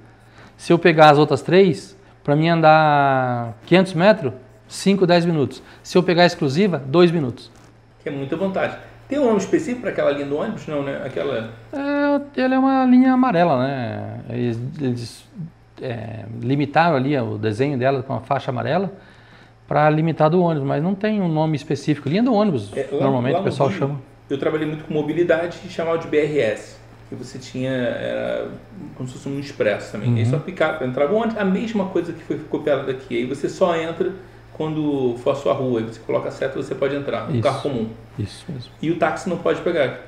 Se 0.58 0.72
eu 0.72 0.80
pegar 0.80 1.10
as 1.10 1.18
outras 1.18 1.42
três, 1.42 1.96
para 2.24 2.36
mim 2.36 2.48
andar 2.48 3.54
500 3.66 3.94
metros, 3.94 4.34
5, 4.68 5.06
10 5.06 5.26
minutos. 5.26 5.62
Se 5.84 5.98
eu 5.98 6.02
pegar 6.02 6.24
a 6.24 6.26
exclusiva, 6.26 6.78
2 6.78 7.12
minutos. 7.12 7.52
Que 8.02 8.10
é 8.10 8.12
muita 8.12 8.36
vantagem. 8.36 8.78
Tem 9.08 9.20
um 9.20 9.26
nome 9.26 9.38
específico 9.38 9.82
para 9.82 9.92
aquela 9.92 10.12
linha 10.12 10.26
do 10.26 10.38
ônibus? 10.38 10.66
Não, 10.66 10.82
né? 10.82 11.02
Aquela... 11.06 11.52
É, 11.72 12.42
ela 12.42 12.56
é 12.56 12.60
uma 12.60 12.86
linha 12.86 13.14
amarela, 13.14 13.60
né? 13.60 14.20
Eles, 14.30 14.60
eles 14.82 15.26
é, 15.82 16.26
limitaram 16.42 16.96
ali 16.96 17.16
o 17.18 17.38
desenho 17.38 17.78
dela 17.78 18.02
com 18.02 18.14
a 18.14 18.22
faixa 18.22 18.50
amarela 18.50 18.92
para 19.68 19.90
limitar 19.90 20.30
do 20.30 20.42
ônibus, 20.42 20.68
mas 20.68 20.84
não 20.84 20.94
tem 20.94 21.22
um 21.22 21.28
nome 21.28 21.56
específico. 21.56 22.08
Linha 22.08 22.24
do 22.24 22.34
ônibus, 22.34 22.72
é, 22.76 22.88
lá, 22.92 23.02
normalmente 23.02 23.34
lá 23.34 23.42
o 23.42 23.44
pessoal 23.44 23.70
Rio, 23.70 23.80
chama. 23.80 24.02
Eu 24.30 24.38
trabalhei 24.38 24.68
muito 24.68 24.84
com 24.86 24.94
mobilidade 24.94 25.60
e 25.66 25.70
chamava 25.70 25.98
de 25.98 26.08
BRS, 26.08 26.78
que 27.10 27.16
você 27.16 27.38
tinha 27.38 27.72
era 27.72 28.50
como 28.96 29.08
se 29.08 29.16
fosse 29.16 29.30
um 29.30 29.40
expresso 29.40 29.92
também. 29.92 30.10
Uhum. 30.10 30.18
Aí 30.18 30.26
só 30.26 30.38
aplicava, 30.38 30.86
entrava 30.86 31.14
o 31.14 31.18
ônibus, 31.18 31.38
a 31.38 31.46
mesma 31.46 31.86
coisa 31.86 32.14
que 32.14 32.24
foi 32.24 32.38
copiada 32.40 32.84
daqui. 32.84 33.18
Aí 33.18 33.26
você 33.26 33.50
só 33.50 33.76
entra 33.76 34.14
quando 34.54 35.16
for 35.18 35.32
a 35.32 35.36
sua 35.36 35.54
rua, 35.54 35.80
aí 35.80 35.86
você 35.86 36.00
coloca 36.00 36.30
a 36.30 36.32
seta 36.32 36.56
você 36.56 36.74
pode 36.74 36.96
entrar, 36.96 37.30
um 37.30 37.42
carro 37.42 37.62
comum. 37.62 37.90
Isso 38.18 38.46
mesmo. 38.48 38.72
E 38.82 38.90
o 38.90 38.98
táxi 38.98 39.30
não 39.30 39.38
pode 39.38 39.62
pegar. 39.62 40.00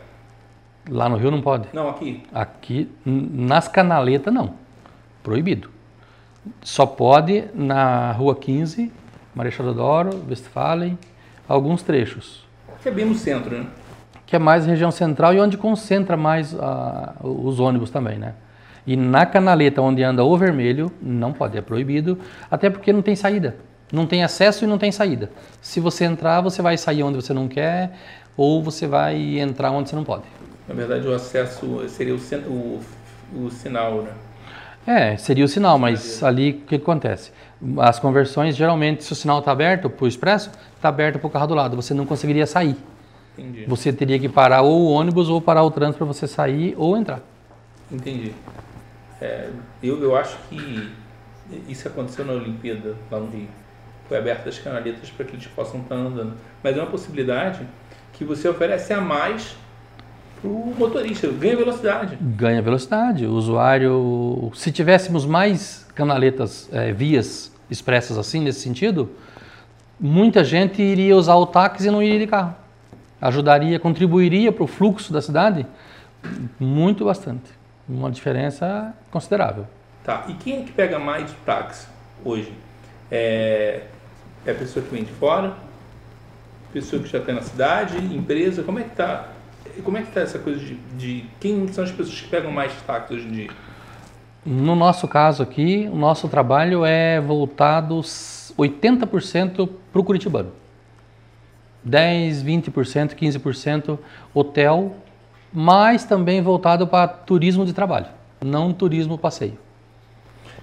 Lá 0.89 1.09
no 1.09 1.17
Rio 1.17 1.29
não 1.29 1.41
pode? 1.41 1.67
Não, 1.73 1.89
aqui. 1.89 2.23
Aqui, 2.33 2.89
nas 3.05 3.67
canaletas 3.67 4.33
não. 4.33 4.53
Proibido. 5.21 5.69
Só 6.61 6.85
pode 6.85 7.43
na 7.53 8.13
Rua 8.13 8.35
15, 8.35 8.89
Marechal 9.37 9.67
Deodoro, 9.67 10.25
Westphalen, 10.27 10.97
alguns 11.47 11.83
trechos. 11.83 12.43
Que 12.81 12.89
é 12.89 12.91
bem 12.91 13.05
no 13.05 13.13
centro, 13.13 13.55
né? 13.55 13.67
Que 14.25 14.35
é 14.35 14.39
mais 14.39 14.65
região 14.65 14.89
central 14.89 15.31
e 15.31 15.39
onde 15.39 15.57
concentra 15.57 16.17
mais 16.17 16.53
uh, 16.53 16.57
os 17.21 17.59
ônibus 17.59 17.91
também, 17.91 18.17
né? 18.17 18.33
E 18.85 18.97
na 18.97 19.27
canaleta 19.27 19.79
onde 19.79 20.01
anda 20.01 20.23
o 20.23 20.35
vermelho, 20.35 20.91
não 20.99 21.31
pode, 21.31 21.55
é 21.55 21.61
proibido, 21.61 22.17
até 22.49 22.67
porque 22.67 22.91
não 22.91 23.03
tem 23.03 23.15
saída. 23.15 23.55
Não 23.93 24.07
tem 24.07 24.23
acesso 24.23 24.65
e 24.65 24.67
não 24.67 24.79
tem 24.79 24.91
saída. 24.91 25.29
Se 25.61 25.79
você 25.79 26.05
entrar, 26.05 26.41
você 26.41 26.63
vai 26.63 26.75
sair 26.75 27.03
onde 27.03 27.17
você 27.17 27.31
não 27.31 27.47
quer 27.47 27.91
ou 28.35 28.63
você 28.63 28.87
vai 28.87 29.37
entrar 29.37 29.69
onde 29.69 29.89
você 29.89 29.95
não 29.95 30.03
pode. 30.03 30.23
Na 30.67 30.73
verdade, 30.73 31.07
o 31.07 31.13
acesso 31.13 31.87
seria 31.87 32.15
o, 32.15 32.17
o, 32.49 32.81
o 33.45 33.51
sinal, 33.51 34.01
né? 34.01 34.11
É, 34.87 35.17
seria 35.17 35.43
o 35.43 35.47
sinal, 35.49 35.77
mas 35.77 36.23
ali 36.23 36.51
o 36.51 36.65
que 36.65 36.75
acontece? 36.75 37.31
As 37.79 37.99
conversões, 37.99 38.55
geralmente, 38.55 39.03
se 39.03 39.11
o 39.11 39.15
sinal 39.15 39.39
está 39.39 39.51
aberto 39.51 39.89
para 39.89 40.05
o 40.05 40.07
expresso, 40.07 40.51
está 40.75 40.89
aberto 40.89 41.19
para 41.19 41.27
o 41.27 41.29
carro 41.29 41.47
do 41.47 41.55
lado, 41.55 41.75
você 41.75 41.93
não 41.93 42.05
conseguiria 42.05 42.45
sair. 42.45 42.75
Entendi. 43.37 43.65
Você 43.65 43.91
teria 43.91 44.19
que 44.19 44.29
parar 44.29 44.61
ou 44.61 44.81
o 44.81 44.89
ônibus 44.91 45.29
ou 45.29 45.41
parar 45.41 45.63
o 45.63 45.71
trânsito 45.71 45.97
para 45.97 46.07
você 46.07 46.27
sair 46.27 46.75
ou 46.77 46.95
entrar. 46.97 47.21
Entendi. 47.91 48.33
É, 49.19 49.49
eu, 49.81 50.01
eu 50.01 50.15
acho 50.15 50.37
que 50.49 50.91
isso 51.67 51.87
aconteceu 51.87 52.25
na 52.25 52.33
Olimpíada, 52.33 52.95
lá 53.09 53.19
no 53.19 53.29
Rio 53.29 53.47
foi 54.07 54.17
aberta 54.17 54.49
as 54.49 54.57
canaletas 54.57 55.09
para 55.09 55.25
que 55.25 55.35
eles 55.35 55.47
possam 55.47 55.81
estar 55.81 55.95
andando. 55.95 56.35
Mas 56.63 56.77
é 56.77 56.79
uma 56.79 56.89
possibilidade 56.89 57.67
que 58.13 58.23
você 58.23 58.47
oferece 58.47 58.93
a 58.93 59.01
mais 59.01 59.55
para 60.41 60.49
o 60.49 60.75
motorista, 60.77 61.27
ganha 61.27 61.55
velocidade. 61.55 62.17
Ganha 62.21 62.61
velocidade. 62.61 63.25
O 63.25 63.33
usuário, 63.33 64.51
se 64.55 64.71
tivéssemos 64.71 65.25
mais 65.25 65.85
canaletas, 65.95 66.69
é, 66.71 66.91
vias 66.93 67.51
expressas 67.69 68.17
assim, 68.17 68.41
nesse 68.41 68.61
sentido, 68.61 69.09
muita 69.99 70.43
gente 70.43 70.81
iria 70.81 71.15
usar 71.15 71.35
o 71.35 71.45
táxi 71.45 71.87
e 71.87 71.91
não 71.91 72.01
iria 72.01 72.19
de 72.19 72.27
carro. 72.27 72.55
Ajudaria, 73.19 73.79
contribuiria 73.79 74.51
para 74.51 74.63
o 74.63 74.67
fluxo 74.67 75.11
da 75.11 75.21
cidade 75.21 75.65
muito 76.59 77.05
bastante. 77.05 77.51
Uma 77.87 78.11
diferença 78.11 78.93
considerável. 79.09 79.65
Tá, 80.03 80.25
e 80.27 80.33
quem 80.33 80.61
é 80.61 80.61
que 80.63 80.71
pega 80.71 80.99
mais 80.99 81.31
táxi 81.45 81.87
hoje? 82.23 82.53
É, 83.11 83.83
é 84.45 84.51
a 84.51 84.55
pessoa 84.55 84.83
que 84.85 84.93
vem 84.93 85.03
de 85.03 85.11
fora? 85.13 85.53
Pessoa 86.71 87.01
que 87.01 87.07
já 87.07 87.19
está 87.19 87.33
na 87.33 87.41
cidade? 87.41 87.97
Empresa? 87.97 88.61
Como 88.63 88.79
é 88.79 88.83
que 88.83 88.89
está? 88.89 89.29
Como 89.83 89.97
é 89.97 90.01
que 90.01 90.07
está 90.09 90.21
essa 90.21 90.39
coisa 90.39 90.59
de, 90.59 90.75
de, 90.97 91.25
quem 91.39 91.67
são 91.67 91.83
as 91.83 91.91
pessoas 91.91 92.19
que 92.19 92.27
pegam 92.27 92.51
mais 92.51 92.73
táxi 92.85 93.13
hoje 93.13 93.27
em 93.27 93.31
dia? 93.31 93.49
No 94.45 94.75
nosso 94.75 95.07
caso 95.07 95.43
aqui, 95.43 95.89
o 95.91 95.95
nosso 95.95 96.29
trabalho 96.29 96.85
é 96.85 97.19
voltado 97.19 97.99
80% 97.99 99.69
para 99.91 100.01
o 100.01 100.03
curitibano. 100.03 100.51
10, 101.83 102.43
20%, 102.43 103.15
15% 103.15 103.99
hotel, 104.33 104.95
mas 105.53 106.03
também 106.03 106.41
voltado 106.41 106.87
para 106.87 107.07
turismo 107.07 107.65
de 107.65 107.73
trabalho, 107.73 108.07
não 108.43 108.73
turismo 108.73 109.17
passeio. 109.17 109.57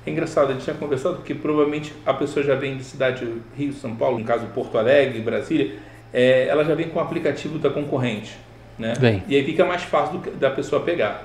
É 0.07 0.11
engraçado, 0.11 0.51
a 0.51 0.53
gente 0.53 0.65
tinha 0.65 0.77
conversado 0.77 1.23
que 1.23 1.35
provavelmente 1.35 1.95
a 2.05 2.13
pessoa 2.13 2.45
já 2.45 2.55
vem 2.55 2.77
de 2.77 2.85
cidade 2.85 3.27
Rio, 3.57 3.73
São 3.73 3.97
Paulo, 3.97 4.19
no 4.19 4.25
caso 4.25 4.47
Porto 4.49 4.77
Alegre, 4.77 5.21
Brasília, 5.21 5.77
é, 6.13 6.47
ela 6.47 6.63
já 6.65 6.75
vem 6.75 6.91
com 6.91 6.99
o 6.99 7.03
aplicativo 7.03 7.59
da 7.59 7.71
concorrente. 7.71 8.37
Né? 8.79 8.95
Bem. 8.99 9.23
E 9.29 9.37
aí 9.37 9.45
fica 9.45 9.65
mais 9.65 9.83
fácil 9.83 10.19
do, 10.19 10.31
da 10.33 10.51
pessoa 10.51 10.83
pegar. 10.83 11.25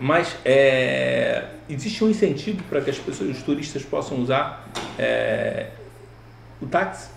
Mas 0.00 0.34
é, 0.44 1.44
existe 1.68 2.02
um 2.02 2.08
incentivo 2.08 2.62
para 2.64 2.80
que 2.80 2.88
as 2.88 2.98
pessoas, 2.98 3.36
os 3.36 3.42
turistas 3.42 3.82
possam 3.82 4.18
usar 4.18 4.66
é, 4.98 5.68
o 6.60 6.66
táxi? 6.66 7.10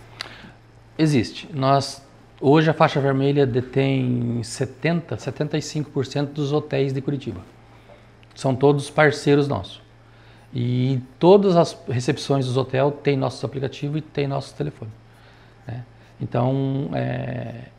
Existe. 0.98 1.48
Nós 1.54 2.06
hoje 2.42 2.70
a 2.70 2.74
faixa 2.74 3.00
vermelha 3.00 3.46
detém 3.46 4.44
70, 4.44 5.16
75% 5.16 6.34
dos 6.34 6.52
hotéis 6.52 6.92
de 6.92 7.02
Curitiba. 7.02 7.40
São 8.36 8.54
todos 8.54 8.90
parceiros 8.90 9.48
nossos. 9.48 9.82
E 10.54 11.00
todas 11.18 11.56
as 11.56 11.76
recepções 11.88 12.46
dos 12.46 12.58
hotéis 12.58 12.94
têm 13.02 13.16
nosso 13.16 13.46
aplicativo 13.46 13.98
e 13.98 14.02
tem 14.02 14.28
nosso 14.28 14.54
telefone. 14.56 14.92
Né? 15.66 15.84
Então, 16.20 16.90
é, 16.94 17.70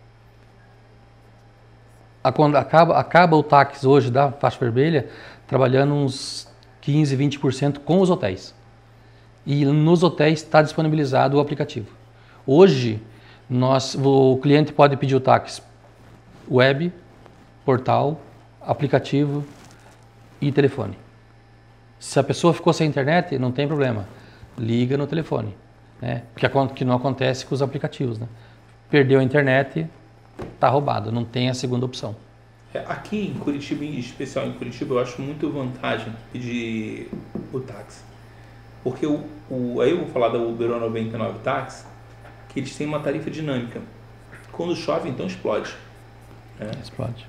quando 2.33 2.57
acaba, 2.57 2.99
acaba 2.99 3.37
o 3.37 3.43
táxi 3.43 3.87
hoje 3.87 4.11
da 4.11 4.33
faixa 4.33 4.59
vermelha 4.59 5.09
trabalhando 5.47 5.95
uns 5.95 6.49
15, 6.81 7.17
20% 7.17 7.79
com 7.79 8.01
os 8.01 8.11
hotéis. 8.11 8.55
E 9.47 9.65
nos 9.65 10.03
hotéis 10.03 10.43
está 10.43 10.63
disponibilizado 10.63 11.37
o 11.37 11.41
aplicativo. 11.41 11.89
Hoje, 12.47 13.03
nós, 13.49 13.95
o 13.95 14.39
cliente 14.43 14.73
pode 14.73 14.97
pedir 14.97 15.15
o 15.15 15.21
táxi 15.21 15.63
web, 16.51 16.93
portal, 17.65 18.21
aplicativo 18.61 19.45
e 20.41 20.51
telefone. 20.51 20.97
Se 21.99 22.19
a 22.19 22.23
pessoa 22.23 22.53
ficou 22.53 22.73
sem 22.73 22.89
internet, 22.89 23.39
não 23.39 23.51
tem 23.51 23.67
problema. 23.67 24.07
Liga 24.59 24.97
no 24.97 25.07
telefone. 25.07 25.57
Né? 26.01 26.23
Que, 26.37 26.47
que 26.75 26.85
não 26.85 26.97
acontece 26.97 27.47
com 27.47 27.55
os 27.55 27.63
aplicativos. 27.63 28.19
Né? 28.19 28.27
Perdeu 28.91 29.21
a 29.21 29.23
internet, 29.23 29.87
está 30.55 30.69
roubado. 30.69 31.13
Não 31.13 31.25
tem 31.25 31.49
a 31.49 31.55
segunda 31.55 31.85
opção. 31.85 32.17
É, 32.75 32.81
aqui 32.89 33.29
em 33.29 33.39
Curitiba, 33.39 33.85
em 33.85 33.99
especial 33.99 34.47
em 34.47 34.53
Curitiba, 34.53 34.95
eu 34.95 34.99
acho 34.99 35.23
muito 35.23 35.49
vantagem 35.49 36.13
pedir 36.33 37.09
o 37.53 37.61
táxi. 37.61 38.03
Porque 38.83 39.07
o, 39.07 39.25
o, 39.49 39.81
aí 39.81 39.93
eu 39.93 39.99
vou 39.99 40.09
falar 40.09 40.29
da 40.29 40.39
Uber 40.39 40.69
99 40.69 41.39
Táxi, 41.39 41.85
que 42.49 42.59
eles 42.59 42.77
têm 42.77 42.87
uma 42.87 42.99
tarifa 43.01 43.31
dinâmica. 43.31 43.81
Quando 44.53 44.75
chove, 44.75 45.09
então 45.09 45.27
explode. 45.27 45.75
Né? 46.59 46.71
Explode. 46.83 47.27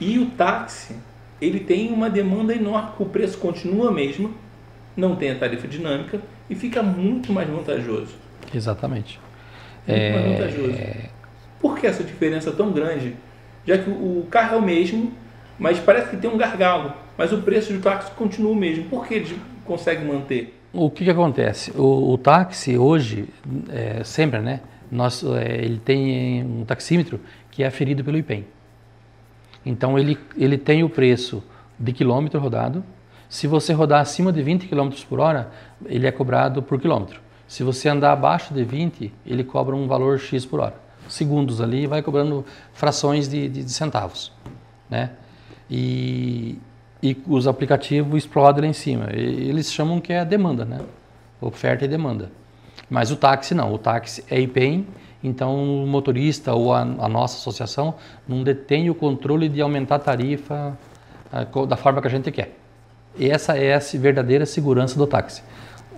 E 0.00 0.18
o 0.18 0.30
táxi, 0.30 0.96
ele 1.40 1.60
tem 1.60 1.92
uma 1.92 2.10
demanda 2.10 2.54
enorme, 2.54 2.90
o 2.98 3.06
preço 3.06 3.38
continua 3.38 3.90
mesmo, 3.90 4.34
não 4.96 5.16
tem 5.16 5.30
a 5.30 5.38
tarifa 5.38 5.66
dinâmica 5.66 6.20
e 6.50 6.54
fica 6.54 6.82
muito 6.82 7.32
mais 7.32 7.48
vantajoso. 7.48 8.14
Exatamente. 8.52 9.20
Muito 9.86 10.00
é... 10.00 10.12
mais 10.12 10.54
vantajoso. 10.54 11.17
Por 11.60 11.78
que 11.78 11.86
essa 11.86 12.04
diferença 12.04 12.52
tão 12.52 12.72
grande? 12.72 13.16
Já 13.66 13.78
que 13.78 13.90
o 13.90 14.26
carro 14.30 14.56
é 14.56 14.58
o 14.58 14.62
mesmo, 14.62 15.12
mas 15.58 15.78
parece 15.78 16.10
que 16.10 16.16
tem 16.16 16.30
um 16.30 16.38
gargalo, 16.38 16.92
mas 17.16 17.32
o 17.32 17.38
preço 17.42 17.72
do 17.72 17.80
táxi 17.80 18.10
continua 18.12 18.52
o 18.52 18.56
mesmo. 18.56 18.84
Por 18.84 19.06
que 19.06 19.14
eles 19.14 19.34
conseguem 19.64 20.06
manter? 20.06 20.54
O 20.72 20.90
que, 20.90 21.04
que 21.04 21.10
acontece? 21.10 21.72
O, 21.76 22.12
o 22.12 22.18
táxi 22.18 22.78
hoje, 22.78 23.28
é, 23.70 24.04
sempre, 24.04 24.40
né? 24.40 24.60
Nós, 24.90 25.24
é, 25.24 25.56
ele 25.64 25.78
tem 25.78 26.44
um 26.44 26.64
taxímetro 26.64 27.20
que 27.50 27.62
é 27.62 27.66
aferido 27.66 28.04
pelo 28.04 28.16
IPEM. 28.16 28.44
Então 29.64 29.98
ele, 29.98 30.18
ele 30.36 30.56
tem 30.56 30.82
o 30.84 30.88
preço 30.88 31.42
de 31.78 31.92
quilômetro 31.92 32.40
rodado. 32.40 32.84
Se 33.28 33.46
você 33.46 33.72
rodar 33.72 34.00
acima 34.00 34.32
de 34.32 34.42
20 34.42 34.68
km 34.68 34.90
por 35.08 35.20
hora, 35.20 35.50
ele 35.84 36.06
é 36.06 36.12
cobrado 36.12 36.62
por 36.62 36.80
quilômetro. 36.80 37.20
Se 37.46 37.62
você 37.62 37.88
andar 37.88 38.12
abaixo 38.12 38.54
de 38.54 38.64
20, 38.64 39.12
ele 39.26 39.44
cobra 39.44 39.74
um 39.74 39.86
valor 39.86 40.18
X 40.18 40.46
por 40.46 40.60
hora. 40.60 40.87
Segundos 41.08 41.60
ali, 41.60 41.86
vai 41.86 42.02
cobrando 42.02 42.44
frações 42.72 43.28
de, 43.28 43.48
de, 43.48 43.64
de 43.64 43.72
centavos. 43.72 44.32
Né? 44.88 45.10
E, 45.70 46.58
e 47.02 47.16
os 47.26 47.46
aplicativos 47.46 48.24
explodem 48.24 48.62
lá 48.62 48.68
em 48.68 48.72
cima. 48.72 49.08
Eles 49.10 49.72
chamam 49.72 50.00
que 50.00 50.12
é 50.12 50.24
demanda, 50.24 50.64
né? 50.64 50.80
Oferta 51.40 51.84
e 51.84 51.88
demanda. 51.88 52.30
Mas 52.88 53.10
o 53.10 53.16
táxi 53.16 53.54
não. 53.54 53.72
O 53.72 53.78
táxi 53.78 54.24
é 54.30 54.40
IPEM 54.40 54.86
então, 55.22 55.82
o 55.82 55.86
motorista 55.86 56.54
ou 56.54 56.72
a, 56.72 56.80
a, 56.80 57.08
nossa 57.08 57.38
associação 57.38 57.94
não 58.26 58.42
detém 58.42 58.88
o 58.88 58.94
controle 58.94 59.48
de 59.48 59.60
aumentar 59.60 59.96
a 59.96 59.98
tarifa 59.98 60.78
a, 61.32 61.42
eh, 61.42 61.66
da 61.66 61.76
forma 61.76 62.00
que 62.00 62.06
a 62.06 62.10
gente 62.10 62.30
quer. 62.30 62.56
E 63.16 63.28
essa 63.28 63.56
é 63.56 63.74
a 63.74 63.80
verdadeira 63.94 64.46
segurança 64.46 64.96
do 64.96 65.06
táxi. 65.06 65.42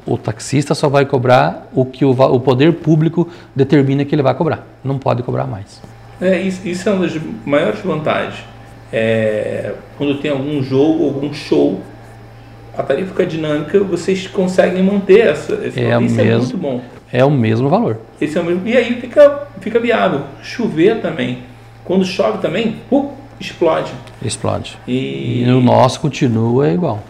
O 0.06 0.16
taxista 0.16 0.74
só 0.74 0.88
vai 0.88 1.04
cobrar 1.04 1.68
o 1.74 1.84
que 1.84 2.04
o, 2.04 2.10
o 2.10 2.40
poder 2.40 2.74
público 2.74 3.28
determina 3.54 4.04
que 4.04 4.14
ele 4.14 4.22
vai 4.22 4.34
cobrar. 4.34 4.66
Não 4.82 4.98
pode 4.98 5.22
cobrar 5.22 5.46
mais. 5.46 5.82
É, 6.20 6.40
isso, 6.40 6.66
isso 6.66 6.88
é 6.88 6.92
uma 6.92 7.06
das 7.06 7.20
maiores 7.44 7.80
vantagens. 7.80 8.44
É, 8.92 9.72
quando 9.96 10.18
tem 10.18 10.30
algum 10.30 10.62
jogo, 10.62 11.04
algum 11.04 11.32
show, 11.32 11.80
a 12.76 12.82
tarifa 12.82 13.08
fica 13.08 13.26
dinâmica, 13.26 13.78
vocês 13.80 14.26
conseguem 14.26 14.82
manter 14.82 15.20
essa. 15.28 15.54
Esse 15.54 15.80
É 15.80 16.00
isso 16.00 16.14
mesmo. 16.16 16.20
é 16.32 16.36
muito 16.36 16.56
bom. 16.56 16.80
É 17.12 17.24
o 17.24 17.30
mesmo 17.30 17.68
valor. 17.68 17.98
Esse 18.20 18.38
é 18.38 18.40
o 18.40 18.44
mesmo. 18.44 18.66
E 18.66 18.76
aí 18.76 19.00
fica, 19.00 19.48
fica 19.60 19.78
viável. 19.80 20.22
Chover 20.42 21.00
também. 21.00 21.38
Quando 21.84 22.04
chove 22.04 22.38
também, 22.38 22.76
uh, 22.90 23.10
explode. 23.40 23.90
Explode. 24.24 24.78
E, 24.86 25.42
E 25.44 25.50
o 25.50 25.60
nosso 25.60 26.00
continua 26.00 26.70
igual. 26.70 27.02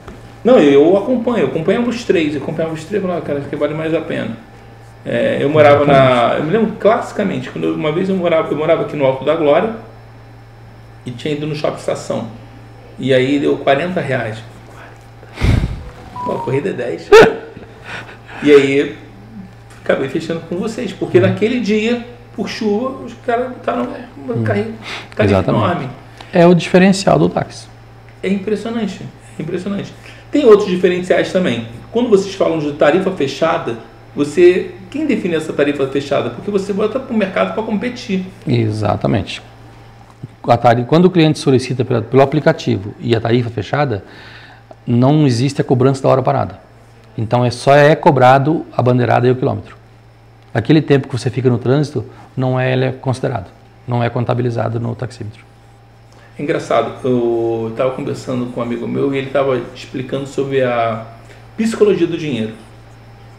Não, 0.42 0.58
eu 0.58 0.96
acompanho, 0.96 1.38
eu 1.44 1.46
acompanho 1.48 1.86
os 1.86 2.04
três, 2.04 2.34
eu 2.34 2.42
acompanhava 2.42 2.74
os 2.74 2.84
três 2.84 3.02
e 3.02 3.06
falava, 3.06 3.24
cara, 3.24 3.38
aqui 3.40 3.54
vale 3.56 3.74
mais 3.74 3.92
a 3.94 4.00
pena. 4.00 4.36
É, 5.04 5.38
eu 5.40 5.48
morava 5.50 5.84
na. 5.84 6.36
Eu 6.38 6.44
me 6.44 6.50
lembro 6.50 6.72
classicamente, 6.78 7.50
quando 7.50 7.64
eu- 7.64 7.74
uma 7.74 7.90
vez 7.92 8.08
eu 8.08 8.16
morava, 8.16 8.50
eu 8.50 8.56
morava 8.56 8.82
aqui 8.82 8.96
no 8.96 9.04
Alto 9.04 9.24
da 9.24 9.34
Glória 9.34 9.74
e 11.06 11.10
tinha 11.10 11.34
ido 11.34 11.46
no 11.46 11.54
shopping 11.54 11.78
estação. 11.78 12.28
E 12.98 13.12
aí 13.14 13.38
deu 13.38 13.56
40 13.58 14.00
reais. 14.00 14.38
40. 15.42 16.24
Pô, 16.24 16.32
a 16.32 16.38
corrida 16.40 16.70
é 16.70 16.72
10. 16.72 17.08
e 18.42 18.50
aí 18.52 18.96
acabei 19.82 20.08
fechando 20.08 20.40
com 20.40 20.56
vocês, 20.56 20.92
porque 20.92 21.18
Uhum. 21.18 21.26
naquele 21.26 21.60
dia, 21.60 22.06
por 22.36 22.48
chuva, 22.48 23.02
os 23.04 23.14
caras 23.26 23.48
botaram 23.48 23.88
um 24.28 24.42
carrinho, 24.42 24.74
enorme. 25.48 25.88
É 26.32 26.46
o 26.46 26.54
diferencial 26.54 27.18
do 27.18 27.28
táxi. 27.28 27.66
É 28.22 28.28
impressionante, 28.28 29.00
é 29.38 29.42
impressionante. 29.42 29.92
Tem 30.30 30.44
outros 30.44 30.68
diferenciais 30.68 31.32
também. 31.32 31.66
Quando 31.90 32.08
vocês 32.08 32.34
falam 32.34 32.58
de 32.58 32.72
tarifa 32.72 33.10
fechada, 33.10 33.78
você 34.14 34.72
quem 34.90 35.06
define 35.06 35.34
essa 35.36 35.52
tarifa 35.52 35.86
fechada? 35.88 36.30
Porque 36.30 36.50
você 36.50 36.72
bota 36.72 36.98
para 36.98 37.14
o 37.14 37.16
mercado 37.16 37.54
para 37.54 37.62
competir. 37.62 38.26
Exatamente. 38.46 39.40
Tarifa, 40.60 40.88
quando 40.88 41.04
o 41.04 41.10
cliente 41.10 41.38
solicita 41.38 41.84
pela- 41.84 42.02
pelo 42.02 42.22
aplicativo 42.22 42.94
e 42.98 43.14
a 43.14 43.20
tarifa 43.20 43.50
fechada, 43.50 44.04
não 44.86 45.26
existe 45.26 45.60
a 45.60 45.64
cobrança 45.64 46.02
da 46.02 46.08
hora 46.08 46.22
parada. 46.22 46.58
Então 47.16 47.44
é 47.44 47.50
só 47.50 47.74
é 47.74 47.94
cobrado 47.94 48.64
a 48.76 48.82
bandeirada 48.82 49.26
e 49.28 49.30
o 49.30 49.36
quilômetro. 49.36 49.76
Aquele 50.52 50.80
tempo 50.82 51.06
que 51.08 51.16
você 51.16 51.30
fica 51.30 51.48
no 51.48 51.58
trânsito 51.58 52.04
não 52.36 52.58
é, 52.58 52.72
é 52.72 52.92
considerado, 52.92 53.46
não 53.86 54.02
é 54.02 54.08
contabilizado 54.10 54.80
no 54.80 54.94
taxímetro. 54.96 55.44
Engraçado, 56.40 57.06
eu 57.06 57.68
estava 57.70 57.90
conversando 57.90 58.46
com 58.46 58.60
um 58.60 58.62
amigo 58.62 58.88
meu 58.88 59.14
e 59.14 59.18
ele 59.18 59.26
estava 59.26 59.60
explicando 59.74 60.26
sobre 60.26 60.62
a 60.62 61.06
psicologia 61.54 62.06
do 62.06 62.16
dinheiro. 62.16 62.54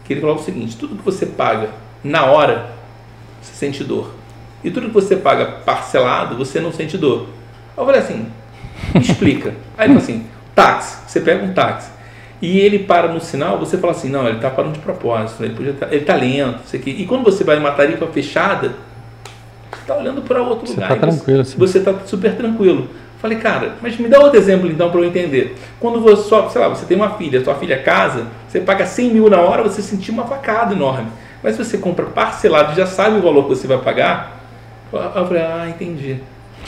Que 0.04 0.12
ele 0.12 0.20
falava 0.20 0.38
o 0.38 0.42
seguinte: 0.44 0.76
tudo 0.76 0.94
que 0.94 1.02
você 1.02 1.26
paga 1.26 1.70
na 2.04 2.26
hora, 2.26 2.70
você 3.40 3.54
sente 3.54 3.82
dor. 3.82 4.12
E 4.62 4.70
tudo 4.70 4.86
que 4.86 4.94
você 4.94 5.16
paga 5.16 5.46
parcelado, 5.64 6.36
você 6.36 6.60
não 6.60 6.70
sente 6.70 6.96
dor. 6.96 7.26
Eu 7.76 7.84
falei 7.84 8.00
assim: 8.00 8.28
explica. 8.94 9.48
Aí 9.76 9.88
ele 9.88 9.94
falou 9.94 10.02
assim: 10.04 10.26
táxi, 10.54 10.98
você 11.08 11.20
pega 11.20 11.44
um 11.44 11.52
táxi. 11.52 11.90
E 12.40 12.60
ele 12.60 12.78
para 12.78 13.08
no 13.08 13.20
sinal, 13.20 13.58
você 13.58 13.78
fala 13.78 13.94
assim: 13.94 14.10
não, 14.10 14.28
ele 14.28 14.36
está 14.36 14.48
parando 14.48 14.74
de 14.74 14.78
propósito, 14.78 15.42
ele 15.42 15.56
podia 15.56 15.72
tá, 15.72 15.86
ele 15.86 16.02
está 16.02 16.14
lento, 16.14 16.60
isso 16.64 16.76
aqui. 16.76 16.90
E 16.90 17.04
quando 17.04 17.24
você 17.24 17.42
vai 17.42 17.56
numa 17.56 17.72
tarifa 17.72 18.06
fechada, 18.06 18.76
está 19.92 20.02
olhando 20.02 20.22
para 20.22 20.42
outro 20.42 20.66
Você 20.66 20.74
lugar. 20.74 20.88
tá 20.88 20.94
você- 20.94 21.16
tranquilo. 21.16 21.44
Você 21.44 21.78
está 21.78 21.94
super 22.06 22.34
tranquilo. 22.34 22.88
Falei, 23.20 23.38
cara, 23.38 23.74
mas 23.80 23.96
me 23.98 24.08
dá 24.08 24.18
outro 24.18 24.36
exemplo 24.36 24.68
então 24.68 24.90
para 24.90 25.00
eu 25.00 25.04
entender. 25.04 25.54
Quando 25.78 26.00
você, 26.00 26.24
só, 26.28 26.48
sei 26.48 26.60
lá, 26.60 26.68
você 26.68 26.84
tem 26.86 26.96
uma 26.96 27.10
filha, 27.10 27.42
sua 27.44 27.54
filha 27.54 27.78
casa, 27.80 28.26
você 28.48 28.58
paga 28.60 28.84
100 28.84 29.10
mil 29.12 29.30
na 29.30 29.40
hora, 29.40 29.62
você 29.62 29.80
sentiu 29.80 30.12
uma 30.12 30.24
facada 30.24 30.74
enorme. 30.74 31.06
Mas 31.42 31.54
se 31.54 31.64
você 31.64 31.78
compra 31.78 32.04
parcelado 32.06 32.72
e 32.72 32.76
já 32.76 32.86
sabe 32.86 33.18
o 33.18 33.22
valor 33.22 33.44
que 33.44 33.50
você 33.50 33.66
vai 33.68 33.78
pagar, 33.78 34.40
eu 34.92 35.26
falei, 35.26 35.42
ah, 35.42 35.66
entendi. 35.68 36.16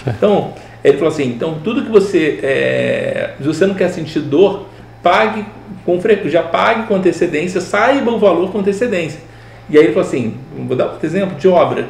Então, 0.06 0.52
ele 0.82 0.96
falou 0.96 1.12
assim, 1.12 1.24
então 1.24 1.58
tudo 1.62 1.82
que 1.82 1.90
você, 1.90 2.38
é, 2.42 3.30
se 3.38 3.46
você 3.46 3.66
não 3.66 3.74
quer 3.74 3.88
sentir 3.88 4.20
dor, 4.20 4.66
pague 5.02 5.44
com 5.84 6.00
frequência, 6.00 6.30
já 6.30 6.42
pague 6.42 6.86
com 6.86 6.94
antecedência, 6.94 7.60
saiba 7.60 8.12
o 8.12 8.18
valor 8.18 8.50
com 8.52 8.58
antecedência. 8.60 9.20
E 9.68 9.76
aí 9.76 9.84
ele 9.84 9.92
falou 9.92 10.06
assim, 10.08 10.34
vou 10.56 10.76
dar 10.76 10.86
outro 10.86 11.04
exemplo 11.06 11.36
de 11.36 11.48
obra. 11.48 11.86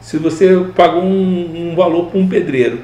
Se 0.00 0.18
você 0.18 0.66
pagou 0.76 1.02
um, 1.02 1.70
um 1.72 1.76
valor 1.76 2.06
para 2.06 2.18
um 2.18 2.28
pedreiro 2.28 2.80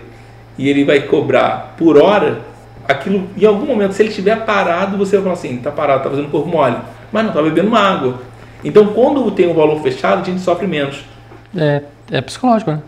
e 0.59 0.69
ele 0.69 0.85
vai 0.85 1.03
cobrar 1.03 1.75
por 1.79 1.97
hora, 1.97 2.41
aquilo, 2.87 3.29
em 3.37 3.45
algum 3.47 3.67
momento, 3.67 3.93
se 3.93 4.03
ele 4.03 4.09
estiver 4.11 4.45
parado, 4.45 4.97
você 4.97 5.17
vai 5.17 5.23
falar 5.23 5.35
assim, 5.35 5.57
tá 5.59 5.71
parado, 5.71 6.03
tá 6.03 6.11
fazendo 6.11 6.29
corpo 6.31 6.49
mole, 6.49 6.77
mas 7.13 7.25
não 7.25 7.33
tá 7.33 7.43
bebendo 7.43 7.69
uma 7.69 7.81
água. 7.81 8.21
Então, 8.65 8.87
quando 8.89 9.31
tem 9.33 9.49
um 9.49 9.55
valor 9.55 9.81
fechado, 9.83 10.23
a 10.23 10.25
gente 10.25 10.41
sofre 10.41 10.67
menos. 10.67 11.05
É, 11.57 11.83
é 12.11 12.21
psicológico, 12.21 12.71
né? 12.73 12.81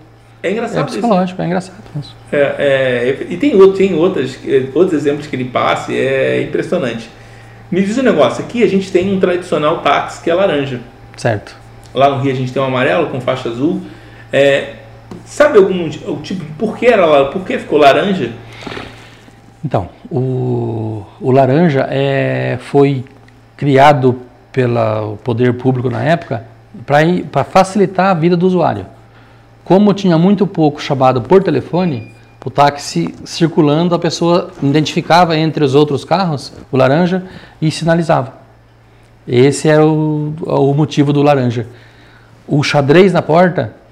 É 0.42 0.48
É 0.48 0.52
engraçado 0.52 0.88
isso. 0.88 0.98
psicológico, 0.98 1.42
é 1.42 1.46
engraçado. 1.46 1.76
isso. 1.98 2.14
É, 2.30 2.38
é, 2.38 3.26
e 3.30 3.36
tem, 3.36 3.54
outro, 3.56 3.76
tem 3.76 3.94
outras, 3.94 4.38
outros 4.74 4.92
exemplos 4.92 5.26
que 5.26 5.34
ele 5.34 5.46
passa 5.46 5.92
é 5.92 6.42
impressionante. 6.42 7.08
Me 7.70 7.82
diz 7.82 7.96
um 7.98 8.02
negócio, 8.02 8.44
aqui 8.44 8.62
a 8.62 8.68
gente 8.68 8.92
tem 8.92 9.12
um 9.12 9.18
tradicional 9.18 9.78
táxi 9.78 10.22
que 10.22 10.30
é 10.30 10.34
laranja. 10.34 10.80
Certo. 11.16 11.56
Lá 11.94 12.10
no 12.10 12.20
Rio 12.20 12.32
a 12.32 12.36
gente 12.36 12.52
tem 12.52 12.60
um 12.60 12.66
amarelo 12.66 13.08
com 13.08 13.20
faixa 13.20 13.48
azul. 13.48 13.80
É, 14.36 14.74
sabe 15.24 15.58
algum 15.58 15.88
tipo, 16.20 16.44
por 16.58 16.76
que 16.76 16.86
era 16.86 17.26
por 17.26 17.44
que 17.44 17.56
ficou 17.56 17.78
laranja? 17.78 18.32
Então, 19.64 19.88
o, 20.10 21.06
o 21.20 21.30
laranja 21.30 21.86
é, 21.88 22.58
foi 22.60 23.04
criado 23.56 24.18
pelo 24.50 25.18
poder 25.18 25.54
público 25.54 25.88
na 25.88 26.02
época 26.02 26.42
para 27.30 27.44
facilitar 27.44 28.06
a 28.06 28.14
vida 28.14 28.36
do 28.36 28.44
usuário. 28.44 28.86
Como 29.64 29.94
tinha 29.94 30.18
muito 30.18 30.48
pouco 30.48 30.82
chamado 30.82 31.22
por 31.22 31.40
telefone, 31.40 32.12
o 32.44 32.50
táxi 32.50 33.14
circulando, 33.24 33.94
a 33.94 34.00
pessoa 34.00 34.50
identificava 34.60 35.36
entre 35.36 35.62
os 35.62 35.76
outros 35.76 36.04
carros 36.04 36.52
o 36.72 36.76
laranja 36.76 37.22
e 37.62 37.70
sinalizava. 37.70 38.32
Esse 39.28 39.68
era 39.68 39.86
o, 39.86 40.34
o 40.44 40.74
motivo 40.74 41.12
do 41.12 41.22
laranja. 41.22 41.68
O 42.48 42.64
xadrez 42.64 43.12
na 43.12 43.22
porta 43.22 43.83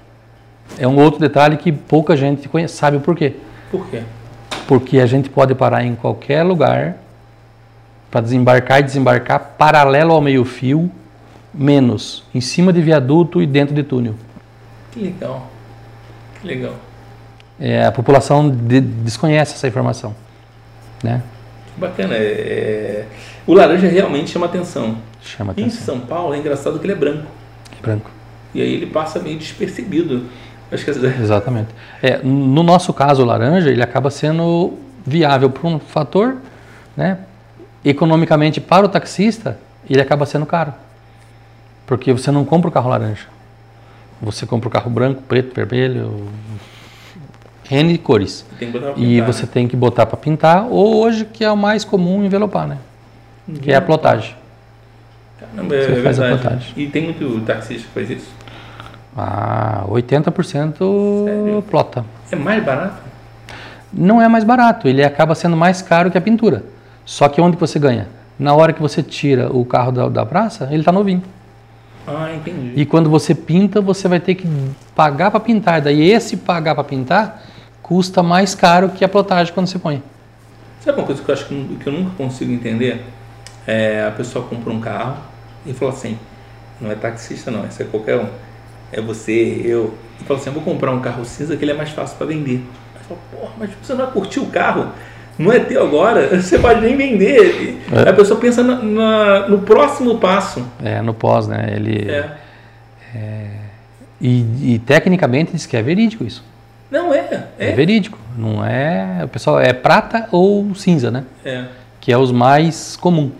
é 0.77 0.87
um 0.87 0.97
outro 0.99 1.19
detalhe 1.19 1.57
que 1.57 1.71
pouca 1.71 2.15
gente 2.15 2.47
conhece, 2.49 2.75
sabe 2.75 2.97
o 2.97 2.99
porquê 3.01 3.33
Por 3.71 3.85
quê? 3.87 4.01
porque 4.67 4.99
a 4.99 5.05
gente 5.05 5.29
pode 5.29 5.53
parar 5.55 5.83
em 5.83 5.95
qualquer 5.95 6.43
lugar 6.43 6.97
para 8.09 8.21
desembarcar 8.21 8.79
e 8.79 8.83
desembarcar 8.83 9.55
paralelo 9.57 10.13
ao 10.13 10.21
meio-fio, 10.21 10.89
menos 11.53 12.23
em 12.33 12.39
cima 12.41 12.71
de 12.71 12.81
viaduto 12.81 13.41
e 13.41 13.45
dentro 13.47 13.73
de 13.75 13.83
túnel. 13.83 14.15
Que 14.91 14.99
legal. 15.01 15.47
Que 16.39 16.47
legal. 16.47 16.75
É, 17.59 17.85
a 17.85 17.91
população 17.91 18.49
de- 18.49 18.81
desconhece 18.81 19.53
essa 19.55 19.67
informação, 19.67 20.15
né? 21.03 21.21
Que 21.73 21.81
bacana. 21.81 22.13
É, 22.15 22.19
é, 22.19 23.05
o 23.47 23.53
laranja 23.53 23.87
realmente 23.87 24.29
chama 24.29 24.45
atenção. 24.45 24.97
Chama 25.21 25.53
Em 25.57 25.63
atenção. 25.63 25.83
São 25.97 25.99
Paulo 26.01 26.33
é 26.33 26.37
engraçado 26.37 26.77
que 26.79 26.85
ele 26.85 26.93
é 26.93 26.95
branco. 26.95 27.25
Branco. 27.81 28.11
E 28.53 28.61
aí 28.61 28.73
ele 28.73 28.85
passa 28.87 29.19
meio 29.19 29.37
despercebido. 29.37 30.25
Acho 30.73 30.83
que 30.85 30.89
essa- 30.91 31.05
Exatamente. 31.07 31.69
É, 32.01 32.17
no 32.23 32.63
nosso 32.63 32.91
caso, 32.93 33.21
o 33.23 33.25
laranja, 33.25 33.69
ele 33.69 33.81
acaba 33.83 34.09
sendo 34.09 34.73
viável 35.05 35.49
por 35.49 35.65
um 35.67 35.79
fator, 35.79 36.37
né? 36.97 37.19
Economicamente 37.85 38.59
para 38.61 38.85
o 38.85 38.89
taxista, 38.89 39.57
ele 39.89 40.01
acaba 40.01 40.25
sendo 40.25 40.45
caro. 40.45 40.73
Porque 41.85 42.13
você 42.13 42.31
não 42.31 42.45
compra 42.45 42.69
o 42.69 42.71
carro 42.71 42.89
laranja. 42.89 43.27
Você 44.21 44.45
compra 44.45 44.69
o 44.69 44.71
carro 44.71 44.89
branco, 44.89 45.21
preto, 45.23 45.53
vermelho, 45.53 46.27
N 47.69 47.97
cores. 47.97 48.45
tem 48.59 48.71
que 48.71 48.77
botar 48.79 48.93
pra 48.93 49.01
E 49.03 49.05
pintar, 49.07 49.27
você 49.33 49.41
né? 49.43 49.49
tem 49.53 49.67
que 49.67 49.75
botar 49.75 50.05
para 50.05 50.17
pintar, 50.17 50.67
ou 50.69 50.95
hoje 51.03 51.25
que 51.25 51.43
é 51.43 51.51
o 51.51 51.57
mais 51.57 51.83
comum 51.83 52.23
envelopar, 52.23 52.67
né? 52.67 52.77
Que 53.61 53.71
é 53.71 53.75
a 53.75 53.81
plotagem. 53.81 54.35
Caramba, 55.39 55.75
é 55.75 55.81
Você 55.95 56.01
faz 56.01 56.19
a 56.19 56.23
verdade. 56.23 56.41
plotagem. 56.41 56.73
E 56.77 56.87
tem 56.87 57.03
muito 57.03 57.41
taxista 57.45 57.87
que 57.87 57.93
faz 57.93 58.09
isso. 58.09 58.29
Ah, 59.15 59.85
80% 59.87 60.73
Sério? 61.25 61.63
plota. 61.69 62.05
É 62.31 62.35
mais 62.35 62.63
barato? 62.63 63.13
não 63.93 64.19
é 64.21 64.27
mais 64.27 64.43
barato, 64.43 64.87
ele 64.87 65.03
acaba 65.03 65.35
sendo 65.35 65.55
mais 65.55 65.81
caro 65.81 66.09
que 66.09 66.17
a 66.17 66.21
pintura. 66.21 66.63
Só 67.05 67.29
que 67.29 67.39
onde 67.39 67.55
você 67.57 67.77
ganha? 67.77 68.07
Na 68.39 68.53
hora 68.55 68.73
que 68.73 68.81
você 68.81 69.03
tira 69.03 69.55
o 69.55 69.63
carro 69.63 69.91
da, 69.91 70.09
da 70.09 70.25
praça, 70.25 70.67
ele 70.71 70.79
está 70.79 70.91
novinho. 70.91 71.21
Ah, 72.07 72.33
entendi. 72.33 72.73
E 72.75 72.85
quando 72.85 73.09
você 73.09 73.35
pinta, 73.35 73.79
você 73.79 74.07
vai 74.07 74.19
ter 74.19 74.35
que 74.35 74.47
pagar 74.95 75.31
para 75.31 75.39
pintar. 75.39 75.79
Daí 75.81 76.09
esse 76.09 76.37
pagar 76.37 76.75
para 76.75 76.83
pintar 76.83 77.43
custa 77.81 78.23
mais 78.23 78.55
caro 78.55 78.89
que 78.89 79.05
a 79.05 79.09
plotagem 79.09 79.53
quando 79.53 79.67
você 79.67 79.77
põe. 79.77 80.01
Sabe 80.81 80.97
uma 80.97 81.05
coisa 81.05 81.21
que 81.21 81.29
eu 81.29 81.33
acho 81.33 81.45
que, 81.45 81.77
que 81.81 81.87
eu 81.87 81.93
nunca 81.93 82.11
consigo 82.17 82.51
entender? 82.51 83.05
É, 83.65 84.05
a 84.07 84.11
pessoa 84.11 84.45
compra 84.45 84.73
um 84.73 84.81
carro 84.81 85.17
e 85.65 85.73
fala 85.73 85.91
assim, 85.91 86.17
não 86.81 86.91
é 86.91 86.95
taxista 86.95 87.49
não, 87.51 87.65
esse 87.65 87.81
é 87.83 87.85
qualquer 87.85 88.17
um. 88.17 88.27
É 88.93 89.01
você, 89.01 89.61
eu. 89.65 89.93
E 90.21 90.23
fala 90.23 90.39
assim, 90.39 90.49
eu 90.49 90.53
vou 90.53 90.63
comprar 90.63 90.91
um 90.91 90.99
carro 91.01 91.25
cinza 91.25 91.55
que 91.57 91.63
ele 91.65 91.71
é 91.71 91.75
mais 91.75 91.89
fácil 91.89 92.15
para 92.17 92.27
vender. 92.27 92.63
Aí 92.95 93.01
fala, 93.07 93.19
porra, 93.31 93.51
mas 93.59 93.69
você 93.81 93.93
não 93.93 94.05
vai 94.05 94.11
curtir 94.13 94.39
o 94.39 94.45
carro? 94.47 94.89
Não 95.37 95.51
é 95.51 95.59
teu 95.59 95.83
agora, 95.83 96.27
você 96.39 96.59
pode 96.59 96.79
nem 96.81 96.95
vender. 96.95 97.81
É. 97.91 98.09
A 98.09 98.13
pessoa 98.13 98.39
pensa 98.39 98.61
na- 98.63 98.81
na- 98.81 99.47
no 99.49 99.59
próximo 99.59 100.19
passo. 100.19 100.63
É, 100.83 101.01
no 101.01 101.13
pós, 101.13 101.47
né? 101.47 101.73
Ele, 101.75 102.09
É. 102.09 103.47
e, 104.21 104.73
e 104.75 104.79
tecnicamente 104.79 105.51
diz 105.53 105.65
que 105.65 105.75
é 105.75 105.81
verídico 105.81 106.23
isso. 106.23 106.43
Não, 106.91 107.11
é. 107.13 107.47
É, 107.57 107.71
verídico. 107.71 108.17
Não 108.37 108.63
é. 108.63 109.21
O 109.23 109.27
pessoal 109.27 109.59
é 109.59 109.73
prata 109.73 110.27
ou 110.31 110.73
cinza, 110.75 111.09
né? 111.09 111.23
É. 111.43 111.65
Que 111.99 112.11
é 112.11 112.17
os 112.17 112.31
mais 112.31 112.95
comum. 112.95 113.31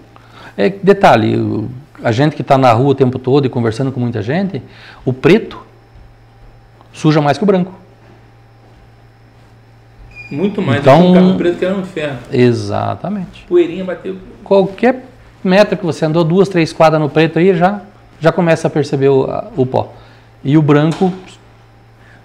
É, 0.58 0.70
detalhe, 0.70 1.68
a 2.02 2.12
gente 2.12 2.36
que 2.36 2.42
está 2.42 2.58
na 2.58 2.72
rua 2.72 2.90
o 2.90 2.96
tempo 2.96 3.20
todo 3.20 3.46
e 3.46 3.50
conversando 3.50 3.92
com 3.92 4.00
muita 4.00 4.22
gente, 4.22 4.62
o 5.06 5.12
preto 5.14 5.60
suja 6.92 7.22
mais 7.22 7.38
que 7.38 7.44
o 7.44 7.48
branco. 7.48 7.74
Muito 10.32 10.62
mais 10.62 10.80
Então- 10.82 10.98
do 11.00 11.04
que 11.04 11.10
um 11.10 11.14
carro 11.14 11.38
preto 11.38 11.58
que 11.60 11.66
era 11.66 11.76
um 11.76 11.82
inferno. 11.82 12.18
Exatamente. 12.32 13.46
Poeirinha 13.48 13.84
bateu. 13.84 14.18
Qualquer 14.44 15.06
metro 15.44 15.78
que 15.78 15.86
você 15.86 16.06
andou, 16.06 16.24
duas, 16.24 16.50
três 16.50 16.74
quadras 16.74 17.02
no 17.02 17.10
preto 17.10 17.38
aí, 17.38 17.54
já, 17.56 17.82
já 18.20 18.32
começa 18.32 18.68
a 18.68 18.70
perceber 18.72 19.10
o, 19.10 19.28
o 19.56 19.66
pó. 19.66 19.94
E 20.44 20.58
o 20.58 20.62
branco, 20.62 21.14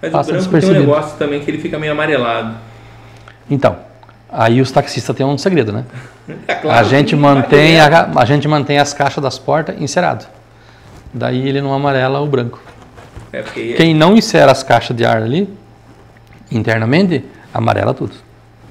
Mas 0.00 0.11
Passa 0.12 0.31
o 0.31 0.35
branco 0.35 0.61
tem 0.61 0.70
um 0.70 0.81
negócio 0.81 1.18
também 1.18 1.40
que 1.40 1.50
ele 1.50 1.59
fica 1.59 1.78
meio 1.78 1.92
amarelado. 1.92 2.57
então, 3.50 3.76
aí 4.30 4.60
os 4.60 4.70
taxistas 4.70 5.14
têm 5.16 5.26
um 5.26 5.38
segredo, 5.38 5.72
né? 5.72 5.84
É 6.46 6.54
claro 6.56 6.78
a 6.78 6.82
gente 6.82 7.16
mantém 7.16 7.78
vai 7.78 7.90
a, 7.94 8.10
a 8.16 8.24
gente 8.26 8.46
mantém 8.46 8.78
as 8.78 8.92
caixas 8.92 9.22
das 9.22 9.38
portas 9.38 9.80
encerado. 9.80 10.26
Daí 11.12 11.48
ele 11.48 11.62
não 11.62 11.72
amarela 11.72 12.20
o 12.20 12.26
branco. 12.26 12.60
É 13.32 13.40
porque 13.40 13.72
Quem 13.72 13.94
não 13.94 14.14
insera 14.14 14.52
as 14.52 14.62
caixas 14.62 14.94
de 14.94 15.06
ar 15.06 15.22
ali 15.22 15.48
internamente, 16.50 17.24
amarela 17.52 17.94
tudo. 17.94 18.12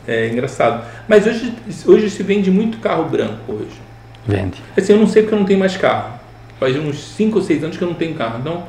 é 0.08 0.28
engraçado. 0.30 0.84
Mas 1.08 1.26
hoje, 1.26 1.54
hoje 1.86 2.10
se 2.10 2.22
vende 2.24 2.52
muito 2.52 2.78
carro 2.78 3.06
branco 3.06 3.52
hoje. 3.52 3.82
Vende. 4.26 4.62
Assim, 4.78 4.94
eu 4.94 5.00
não 5.00 5.08
sei 5.08 5.24
porque 5.24 5.34
eu 5.34 5.40
não 5.40 5.46
tenho 5.46 5.60
mais 5.60 5.76
carro. 5.78 6.12
Faz 6.60 6.76
uns 6.76 7.00
5 7.16 7.38
ou 7.38 7.44
6 7.44 7.64
anos 7.64 7.78
que 7.78 7.84
eu 7.84 7.88
não 7.88 7.96
tenho 7.96 8.14
carro. 8.16 8.40
Então, 8.40 8.64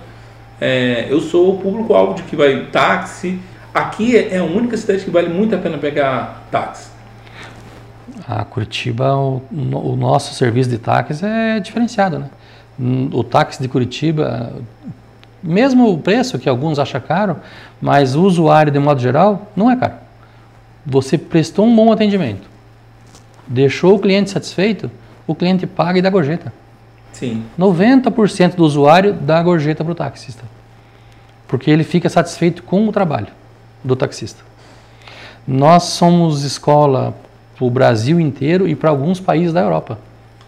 é, 0.61 1.07
eu 1.11 1.21
sou 1.21 1.55
o 1.55 1.59
público-alvo 1.59 2.15
de 2.15 2.23
que 2.23 2.37
vai 2.37 2.67
táxi. 2.73 3.39
Aqui 3.73 4.17
é 4.17 4.39
a 4.39 4.45
única 4.45 4.77
cidade 4.77 5.05
que 5.05 5.11
vale 5.11 5.29
muito 5.29 5.55
a 5.55 5.59
pena 5.59 5.79
pegar 5.79 6.47
táxi. 6.51 6.91
A 8.27 8.45
Curitiba, 8.45 9.15
o, 9.15 9.43
o 9.51 9.97
nosso 9.97 10.35
serviço 10.35 10.71
de 10.71 10.79
táxi 10.79 11.25
é 11.25 11.61
diferenciado, 11.61 12.19
né? 12.19 12.31
Hum, 12.81 13.11
O 13.13 13.23
táxi 13.23 13.61
de 13.61 13.69
Curitiba, 13.69 14.53
mesmo 15.43 15.93
o 15.93 15.99
preço 15.99 16.39
que 16.39 16.49
alguns 16.49 16.79
acham 16.79 17.01
caro, 17.01 17.37
mas 17.81 18.15
o 18.15 18.23
usuário 18.23 18.73
de 18.73 18.79
modo 18.79 19.01
geral 19.01 19.51
não 19.55 19.71
é 19.71 19.77
caro. 19.77 19.95
Você 20.87 21.19
prestou 21.19 21.67
um 21.67 21.75
bom 21.75 21.93
atendimento, 21.93 22.49
deixou 23.47 23.97
o 23.97 23.99
cliente 23.99 24.31
satisfeito, 24.31 24.91
o 25.27 25.35
cliente 25.35 25.67
paga 25.67 25.99
e 25.99 26.03
dá 26.03 26.09
gorjeta. 26.09 26.53
Sim. 27.13 27.45
90% 27.59 28.55
do 28.55 28.65
usuário 28.65 29.13
dá 29.13 29.43
gorjeta 29.43 29.85
para 29.85 29.93
o 29.93 29.95
taxista. 29.95 30.45
Porque 31.47 31.71
ele 31.71 31.85
fica 31.85 32.09
satisfeito 32.09 32.63
com 32.63 32.87
o 32.87 32.93
trabalho 32.93 33.29
do 33.83 33.97
taxista. 33.97 34.43
Nós 35.47 35.85
somos 35.85 36.45
escola 36.45 37.15
para 37.57 37.65
o 37.65 37.71
Brasil 37.71 38.21
inteiro 38.21 38.69
e 38.69 38.75
para 38.75 38.91
alguns 38.91 39.19
países 39.19 39.53
da 39.53 39.61
Europa. 39.61 39.99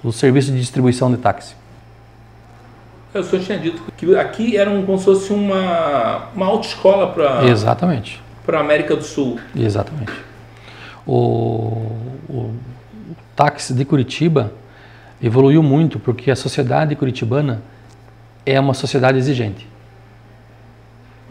O 0.02 0.12
serviço 0.12 0.52
de 0.52 0.60
distribuição 0.60 1.10
de 1.10 1.18
táxi. 1.18 1.54
Eu 3.12 3.24
só 3.24 3.38
tinha 3.38 3.58
dito 3.58 3.82
que 3.96 4.14
aqui 4.16 4.56
era 4.56 4.70
um, 4.70 4.84
como 4.86 4.98
se 4.98 5.04
fosse 5.04 5.32
uma, 5.32 6.28
uma 6.34 6.46
autoescola 6.46 7.08
para 7.08 7.44
Exatamente. 7.46 8.22
a 8.46 8.58
América 8.58 8.94
do 8.94 9.02
Sul. 9.02 9.38
Exatamente. 9.54 10.12
O, 11.06 11.90
o 12.28 12.54
táxi 13.34 13.74
de 13.74 13.84
Curitiba 13.84 14.52
evoluiu 15.22 15.62
muito 15.62 15.98
porque 15.98 16.30
a 16.30 16.36
sociedade 16.36 16.94
curitibana 16.94 17.62
é 18.46 18.58
uma 18.60 18.74
sociedade 18.74 19.18
exigente. 19.18 19.66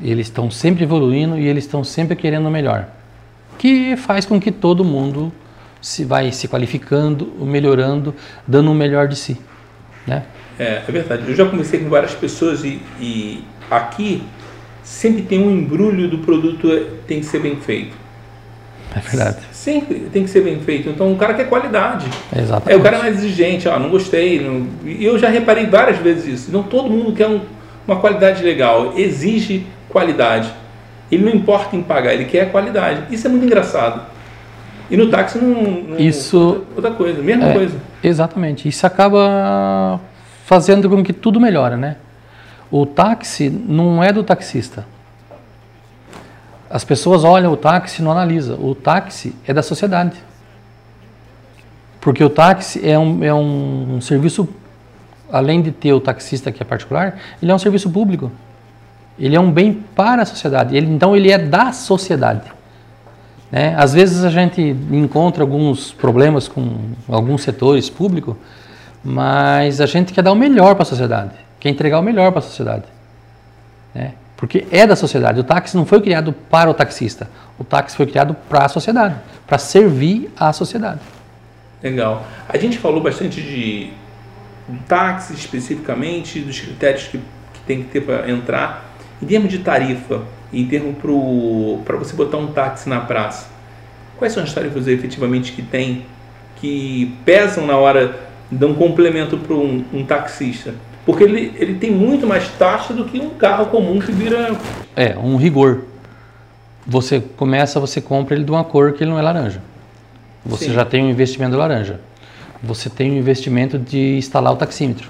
Eles 0.01 0.27
estão 0.27 0.49
sempre 0.49 0.83
evoluindo 0.83 1.38
e 1.38 1.47
eles 1.47 1.65
estão 1.65 1.83
sempre 1.83 2.15
querendo 2.15 2.47
o 2.47 2.51
melhor, 2.51 2.88
que 3.57 3.95
faz 3.97 4.25
com 4.25 4.39
que 4.39 4.51
todo 4.51 4.83
mundo 4.83 5.31
se 5.81 6.03
vai 6.05 6.31
se 6.31 6.47
qualificando, 6.47 7.31
melhorando, 7.41 8.13
dando 8.47 8.71
o 8.71 8.75
melhor 8.75 9.07
de 9.07 9.15
si, 9.15 9.38
né? 10.07 10.23
É, 10.57 10.81
é 10.88 10.91
verdade. 10.91 11.23
Eu 11.27 11.35
já 11.35 11.45
conversei 11.45 11.79
com 11.79 11.89
várias 11.89 12.13
pessoas 12.13 12.63
e, 12.63 12.81
e 12.99 13.43
aqui 13.71 14.23
sempre 14.83 15.21
tem 15.21 15.41
um 15.41 15.51
embrulho 15.51 16.09
do 16.09 16.17
produto 16.19 16.71
é, 16.71 16.83
tem 17.07 17.19
que 17.19 17.25
ser 17.25 17.39
bem 17.39 17.55
feito. 17.57 17.95
É 18.95 18.99
verdade. 18.99 19.38
Sempre 19.51 19.99
tem 20.12 20.23
que 20.23 20.29
ser 20.29 20.41
bem 20.41 20.59
feito. 20.62 20.89
Então 20.89 21.13
o 21.13 21.15
cara 21.15 21.33
quer 21.35 21.47
qualidade. 21.47 22.07
É 22.33 22.39
É, 22.39 22.41
exatamente. 22.41 22.79
o 22.79 22.83
cara 22.83 22.97
é 22.97 22.99
mais 22.99 23.17
exigente, 23.17 23.67
ó, 23.67 23.77
não 23.79 23.89
gostei. 23.89 24.39
Não... 24.41 24.65
Eu 24.99 25.17
já 25.19 25.29
reparei 25.29 25.65
várias 25.67 25.97
vezes 25.99 26.25
isso. 26.25 26.49
Então 26.49 26.63
todo 26.63 26.89
mundo 26.89 27.13
quer 27.13 27.27
um- 27.27 27.41
uma 27.88 27.97
qualidade 27.99 28.43
legal, 28.43 28.93
exige 28.97 29.65
qualidade. 29.89 30.52
Ele 31.12 31.25
não 31.25 31.32
importa 31.34 31.75
em 31.75 31.82
pagar, 31.82 32.13
ele 32.13 32.25
quer 32.25 32.52
qualidade. 32.52 33.04
Isso 33.13 33.28
é 33.28 33.30
muito 33.30 33.45
engraçado. 33.45 34.02
E 34.89 34.95
no 34.97 35.10
táxi 35.10 35.38
não. 35.38 35.49
não- 35.82 35.99
Isso- 35.99 36.63
Outra 36.75 36.91
coisa, 36.91 37.21
mesma 37.21 37.49
É. 37.49 37.54
coisa. 37.54 37.78
Exatamente. 38.04 38.67
Isso 38.67 38.86
acaba 38.88 39.99
fazendo 40.45 40.89
com 40.89 41.04
que 41.04 41.13
tudo 41.13 41.39
melhore, 41.39 41.75
né? 41.75 41.95
O 42.71 42.86
táxi 42.86 43.49
não 43.49 44.04
é 44.04 44.12
do 44.13 44.23
taxista. 44.23 44.86
As 46.69 46.84
pessoas 46.84 47.23
olham 47.23 47.52
o 47.52 47.58
táxi 47.58 48.02
e 48.02 48.06
não 48.06 48.12
analisam. 48.12 48.58
O 48.63 48.75
táxi 48.75 49.36
é 49.47 49.54
da 49.54 49.63
sociedade. 49.63 50.13
Porque 51.99 52.23
o 52.23 52.30
táxi 52.30 52.88
é 52.88 52.97
um, 52.97 53.23
é 53.23 53.34
um 53.34 53.99
serviço, 54.02 54.47
além 55.32 55.62
de 55.62 55.71
ter 55.71 55.93
o 55.93 55.99
taxista 55.99 56.52
que 56.52 56.62
é 56.62 56.65
particular, 56.65 57.17
ele 57.41 57.52
é 57.52 57.56
um 57.56 57.60
serviço 57.60 57.89
público. 57.89 58.32
Ele 59.19 59.36
é 59.36 59.39
um 59.39 59.51
bem 59.51 59.73
para 59.73 60.21
a 60.21 60.25
sociedade. 60.25 60.75
Ele, 60.75 60.88
então 60.88 61.15
ele 61.15 61.32
é 61.32 61.38
da 61.38 61.71
sociedade. 61.71 62.51
Né? 63.51 63.75
Às 63.77 63.93
vezes 63.93 64.23
a 64.23 64.29
gente 64.29 64.62
encontra 64.91 65.43
alguns 65.43 65.91
problemas 65.91 66.47
com 66.47 66.91
alguns 67.08 67.41
setores 67.41 67.89
públicos, 67.89 68.36
mas 69.03 69.82
a 69.82 69.86
gente 69.86 70.13
quer 70.13 70.21
dar 70.21 70.32
o 70.32 70.36
melhor 70.36 70.75
para 70.75 70.84
a 70.84 70.86
sociedade, 70.86 71.32
quer 71.60 71.69
entregar 71.69 71.99
o 71.99 72.03
melhor 72.03 72.32
para 72.32 72.39
a 72.39 72.43
sociedade. 72.43 72.86
Né? 73.93 74.13
Porque 74.38 74.65
é 74.71 74.88
da 74.88 74.95
sociedade. 74.95 75.39
O 75.39 75.43
táxi 75.43 75.75
não 75.75 75.86
foi 75.86 75.99
criado 75.99 76.32
para 76.32 76.69
o 76.69 76.73
taxista, 76.73 77.29
o 77.58 77.63
táxi 77.63 77.97
foi 77.97 78.05
criado 78.05 78.36
para 78.47 78.65
a 78.65 78.69
sociedade, 78.69 79.15
para 79.45 79.58
servir 79.58 80.32
à 80.38 80.53
sociedade. 80.53 81.01
Legal. 81.82 82.25
A 82.47 82.58
gente 82.58 82.77
falou 82.77 83.01
bastante 83.01 83.41
de 83.41 83.91
táxi 84.88 85.34
especificamente, 85.34 86.39
dos 86.41 86.60
critérios 86.60 87.08
que, 87.08 87.17
que 87.17 87.60
tem 87.65 87.84
que 87.84 87.89
ter 87.89 88.01
para 88.01 88.29
entrar. 88.29 88.88
Em 89.21 89.25
termos 89.25 89.51
de 89.51 89.60
tarifa, 89.60 90.23
em 90.51 90.65
termos 90.65 90.95
para 91.84 91.97
você 91.97 92.15
botar 92.15 92.38
um 92.38 92.47
táxi 92.47 92.88
na 92.88 93.01
praça, 93.01 93.47
quais 94.17 94.34
são 94.34 94.43
as 94.43 94.53
tarifas 94.53 94.88
efetivamente 94.88 95.51
que 95.51 95.62
tem 95.62 96.05
que 96.55 97.15
pesam 97.25 97.65
na 97.65 97.77
hora 97.77 98.19
de 98.51 98.65
um 98.65 98.73
complemento 98.73 99.38
para 99.38 99.55
um, 99.55 99.84
um 99.93 100.05
taxista? 100.05 100.73
Porque 101.05 101.23
ele, 101.23 101.53
ele 101.58 101.75
tem 101.75 101.91
muito 101.91 102.27
mais 102.27 102.47
taxa 102.49 102.93
do 102.93 103.05
que 103.05 103.19
um 103.19 103.32
carro 103.32 103.67
comum 103.67 103.99
que 103.99 104.12
vira. 104.12 104.55
É, 104.95 105.17
um 105.17 105.38
rigor. 105.38 105.84
Você 106.86 107.19
começa, 107.19 107.79
você 107.79 108.01
compra 108.01 108.36
ele 108.36 108.43
de 108.43 108.51
uma 108.51 108.63
cor 108.63 108.93
que 108.93 109.03
ele 109.03 109.12
não 109.12 109.19
é 109.19 109.21
laranja. 109.21 109.62
Você 110.45 110.65
Sim. 110.65 110.73
já 110.73 110.86
tem 110.86 111.03
um 111.03 111.10
investimento 111.10 111.55
laranja. 111.55 111.99
Você 112.62 112.89
tem 112.89 113.12
um 113.12 113.17
investimento 113.17 113.77
de 113.77 114.17
instalar 114.17 114.53
o 114.53 114.55
taxímetro. 114.55 115.10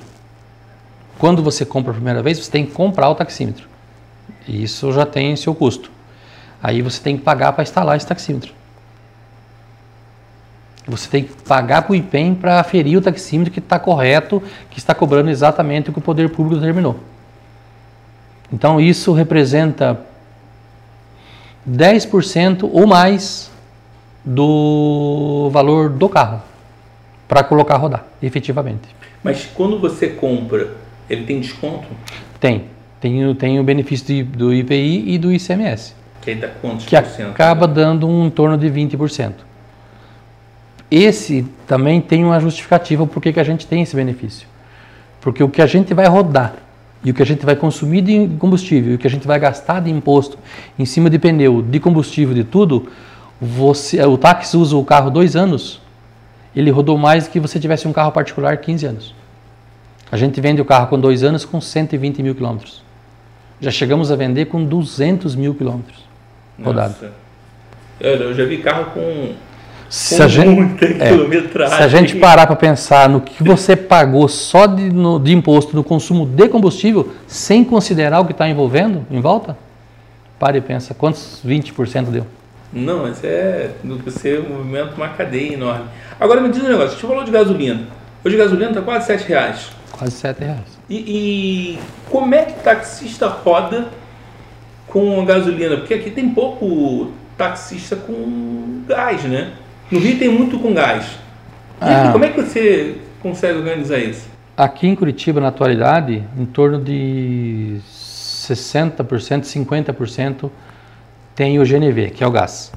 Quando 1.17 1.43
você 1.43 1.65
compra 1.65 1.91
a 1.91 1.95
primeira 1.95 2.22
vez, 2.22 2.38
você 2.39 2.52
tem 2.52 2.65
que 2.65 2.72
comprar 2.72 3.10
o 3.10 3.15
taxímetro. 3.15 3.67
E 4.49 4.63
isso 4.63 4.91
já 4.91 5.05
tem 5.05 5.35
seu 5.35 5.53
custo. 5.53 5.91
Aí 6.62 6.81
você 6.81 6.99
tem 6.99 7.15
que 7.15 7.23
pagar 7.23 7.53
para 7.53 7.62
instalar 7.62 7.95
esse 7.95 8.07
taxímetro. 8.07 8.51
Você 10.88 11.07
tem 11.07 11.23
que 11.23 11.33
pagar 11.43 11.83
para 11.83 11.91
o 11.91 11.95
IPEM 11.95 12.33
para 12.33 12.59
aferir 12.59 12.97
o 12.97 13.01
taxímetro 13.01 13.53
que 13.53 13.59
está 13.59 13.77
correto, 13.77 14.41
que 14.71 14.79
está 14.79 14.95
cobrando 14.95 15.29
exatamente 15.29 15.91
o 15.91 15.93
que 15.93 15.99
o 15.99 16.01
poder 16.01 16.29
público 16.29 16.59
determinou. 16.59 16.99
Então 18.51 18.81
isso 18.81 19.13
representa 19.13 20.03
10% 21.69 22.67
ou 22.73 22.88
mais 22.88 23.51
do 24.25 25.51
valor 25.51 25.89
do 25.89 26.09
carro 26.09 26.41
para 27.27 27.43
colocar 27.43 27.75
a 27.75 27.77
rodar, 27.77 28.05
efetivamente. 28.19 28.95
Mas 29.23 29.45
quando 29.45 29.79
você 29.79 30.07
compra, 30.07 30.71
ele 31.07 31.23
tem 31.25 31.39
desconto? 31.39 31.88
Tem. 32.39 32.79
Tem, 32.99 33.25
o- 33.25 33.33
tem 33.35 33.59
o 33.59 33.63
benefício 33.63 34.05
de- 34.07 34.23
do 34.23 34.53
IPI 34.53 35.03
e 35.13 35.17
do 35.17 35.31
ICMS, 35.31 35.93
Que 36.21 36.35
dá 36.35 36.47
quantos 36.62 36.85
que 36.85 36.99
por 37.01 37.09
cento? 37.09 37.29
acaba 37.31 37.67
dando 37.67 38.07
um 38.07 38.25
em 38.27 38.29
torno 38.29 38.57
de 38.57 38.69
20%. 38.69 39.45
Esse 40.91 41.45
também 41.67 42.01
tem 42.01 42.23
uma 42.25 42.39
justificativa 42.39 43.05
por 43.05 43.21
que 43.21 43.31
que 43.31 43.39
a 43.39 43.43
gente 43.43 43.67
tem 43.67 43.81
esse 43.83 43.95
benefício. 43.95 44.47
Porque 45.21 45.43
o 45.43 45.49
que 45.49 45.62
a 45.62 45.67
gente 45.67 45.93
vai 45.93 46.07
rodar 46.07 46.55
e 47.03 47.12
o 47.12 47.13
que 47.13 47.21
a 47.21 47.25
gente 47.25 47.45
vai 47.45 47.55
consumir 47.55 48.01
de 48.01 48.27
combustível 48.39 48.93
e 48.93 48.95
o 48.95 48.97
que 48.97 49.05
a 49.07 49.09
gente 49.09 49.27
vai 49.27 49.39
gastar 49.39 49.81
de 49.81 49.91
imposto 49.91 50.38
em 50.77 50.85
cima 50.85 51.09
de 51.09 51.19
pneu, 51.19 51.62
de 51.62 51.79
combustível, 51.79 52.33
de 52.33 52.43
tudo, 52.43 52.89
você, 53.39 54.03
o 54.03 54.17
táxi 54.17 54.57
usa 54.57 54.75
o 54.75 54.83
carro 54.83 55.09
dois 55.12 55.35
anos, 55.35 55.79
ele 56.55 56.71
rodou 56.71 56.97
mais 56.97 57.25
do 57.27 57.29
que 57.31 57.39
você 57.39 57.59
tivesse 57.59 57.88
um 57.88 57.93
carro 57.93 58.12
particular 58.12 58.57
15 58.57 58.85
anos. 58.85 59.15
A 60.12 60.17
gente 60.17 60.41
vende 60.41 60.59
o 60.59 60.65
carro 60.65 60.88
com 60.88 60.99
dois 60.99 61.23
anos 61.23 61.45
com 61.45 61.62
120 61.62 62.23
mil 62.23 62.33
quilômetros. 62.33 62.81
Já 63.62 63.72
chegamos 63.72 64.12
a 64.12 64.15
vender 64.15 64.45
com 64.45 64.63
200 64.63 65.36
mil 65.36 65.54
quilômetros. 65.54 65.98
rodado. 66.63 66.93
Nossa. 67.02 67.13
Olha, 68.02 68.24
eu 68.24 68.34
já 68.34 68.45
vi 68.45 68.58
carro 68.60 68.86
com, 68.93 69.34
Se 69.89 70.22
a 70.22 70.28
gente, 70.28 70.48
muita 70.50 70.86
é, 70.86 71.10
quilometragem. 71.10 71.78
se 71.78 71.84
a 71.84 71.88
gente 71.88 72.15
parar 72.17 72.48
para 72.48 72.56
pensar 72.56 73.10
no 73.10 73.19
que 73.22 73.43
você 73.43 73.76
pagou 73.76 74.28
só 74.30 74.65
de, 74.65 74.84
no- 74.93 75.19
de 75.19 75.34
imposto 75.34 75.76
no 75.76 75.84
consumo 75.84 76.26
de 76.26 76.48
combustível, 76.48 77.12
sem 77.28 77.63
considerar 77.63 78.22
o 78.22 78.26
que 78.26 78.32
está 78.32 78.48
envolvendo 78.48 79.06
em 79.12 79.19
volta, 79.19 79.58
pare 80.39 80.60
e 80.60 80.62
pensa, 80.62 80.93
quantos 80.93 81.41
20% 81.45 82.06
deu? 82.06 82.26
Não, 82.72 83.00
mas 83.04 83.22
é. 83.24 83.72
Você 84.06 84.38
movimenta 84.39 84.93
uma 84.95 85.10
cadeia 85.10 85.54
enorme. 85.56 85.86
Agora 86.19 86.39
me 86.39 86.50
diz 86.50 86.62
um 86.63 86.67
negócio, 86.67 86.89
a 86.89 86.91
gente 86.91 87.02
falou 87.06 87.24
de 87.24 87.32
gasolina. 87.32 87.82
Hoje 88.24 88.36
a 88.36 88.39
gasolina 88.39 88.69
está 88.69 88.82
quase 88.82 89.08
7 89.08 89.28
reais. 89.28 89.72
Quase 89.99 90.15
7 90.15 90.39
reais. 90.39 90.79
E, 90.89 90.95
e 90.95 91.79
como 92.09 92.33
é 92.33 92.45
que 92.45 92.63
taxista 92.63 93.27
roda 93.27 93.89
com 94.88 95.21
a 95.21 95.25
gasolina? 95.25 95.75
Porque 95.75 95.93
aqui 95.93 96.09
tem 96.09 96.29
pouco 96.29 97.12
taxista 97.38 97.97
com 97.97 98.83
gás, 98.88 99.23
né? 99.25 99.51
No 99.91 99.99
Rio 99.99 100.17
tem 100.17 100.29
muito 100.29 100.57
com 100.57 100.73
gás. 100.73 101.19
Ah. 101.81 102.12
como 102.12 102.25
é 102.25 102.29
que 102.29 102.41
você 102.41 102.97
consegue 103.21 103.59
organizar 103.59 103.99
isso? 103.99 104.27
Aqui 104.55 104.88
em 104.88 104.95
Curitiba, 104.95 105.39
na 105.39 105.47
atualidade, 105.47 106.23
em 106.38 106.45
torno 106.45 106.81
de 106.81 107.79
60%, 107.89 109.43
50% 109.43 110.49
tem 111.35 111.59
o 111.59 111.63
GNV, 111.63 112.12
que 112.12 112.23
é 112.23 112.27
o 112.27 112.31
gás. 112.31 112.71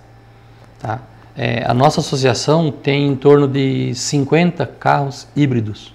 Tá? 0.78 1.00
É, 1.36 1.64
a 1.66 1.74
nossa 1.74 2.00
associação 2.00 2.70
tem 2.70 3.08
em 3.08 3.16
torno 3.16 3.48
de 3.48 3.94
50 3.94 4.66
carros 4.66 5.26
híbridos, 5.34 5.94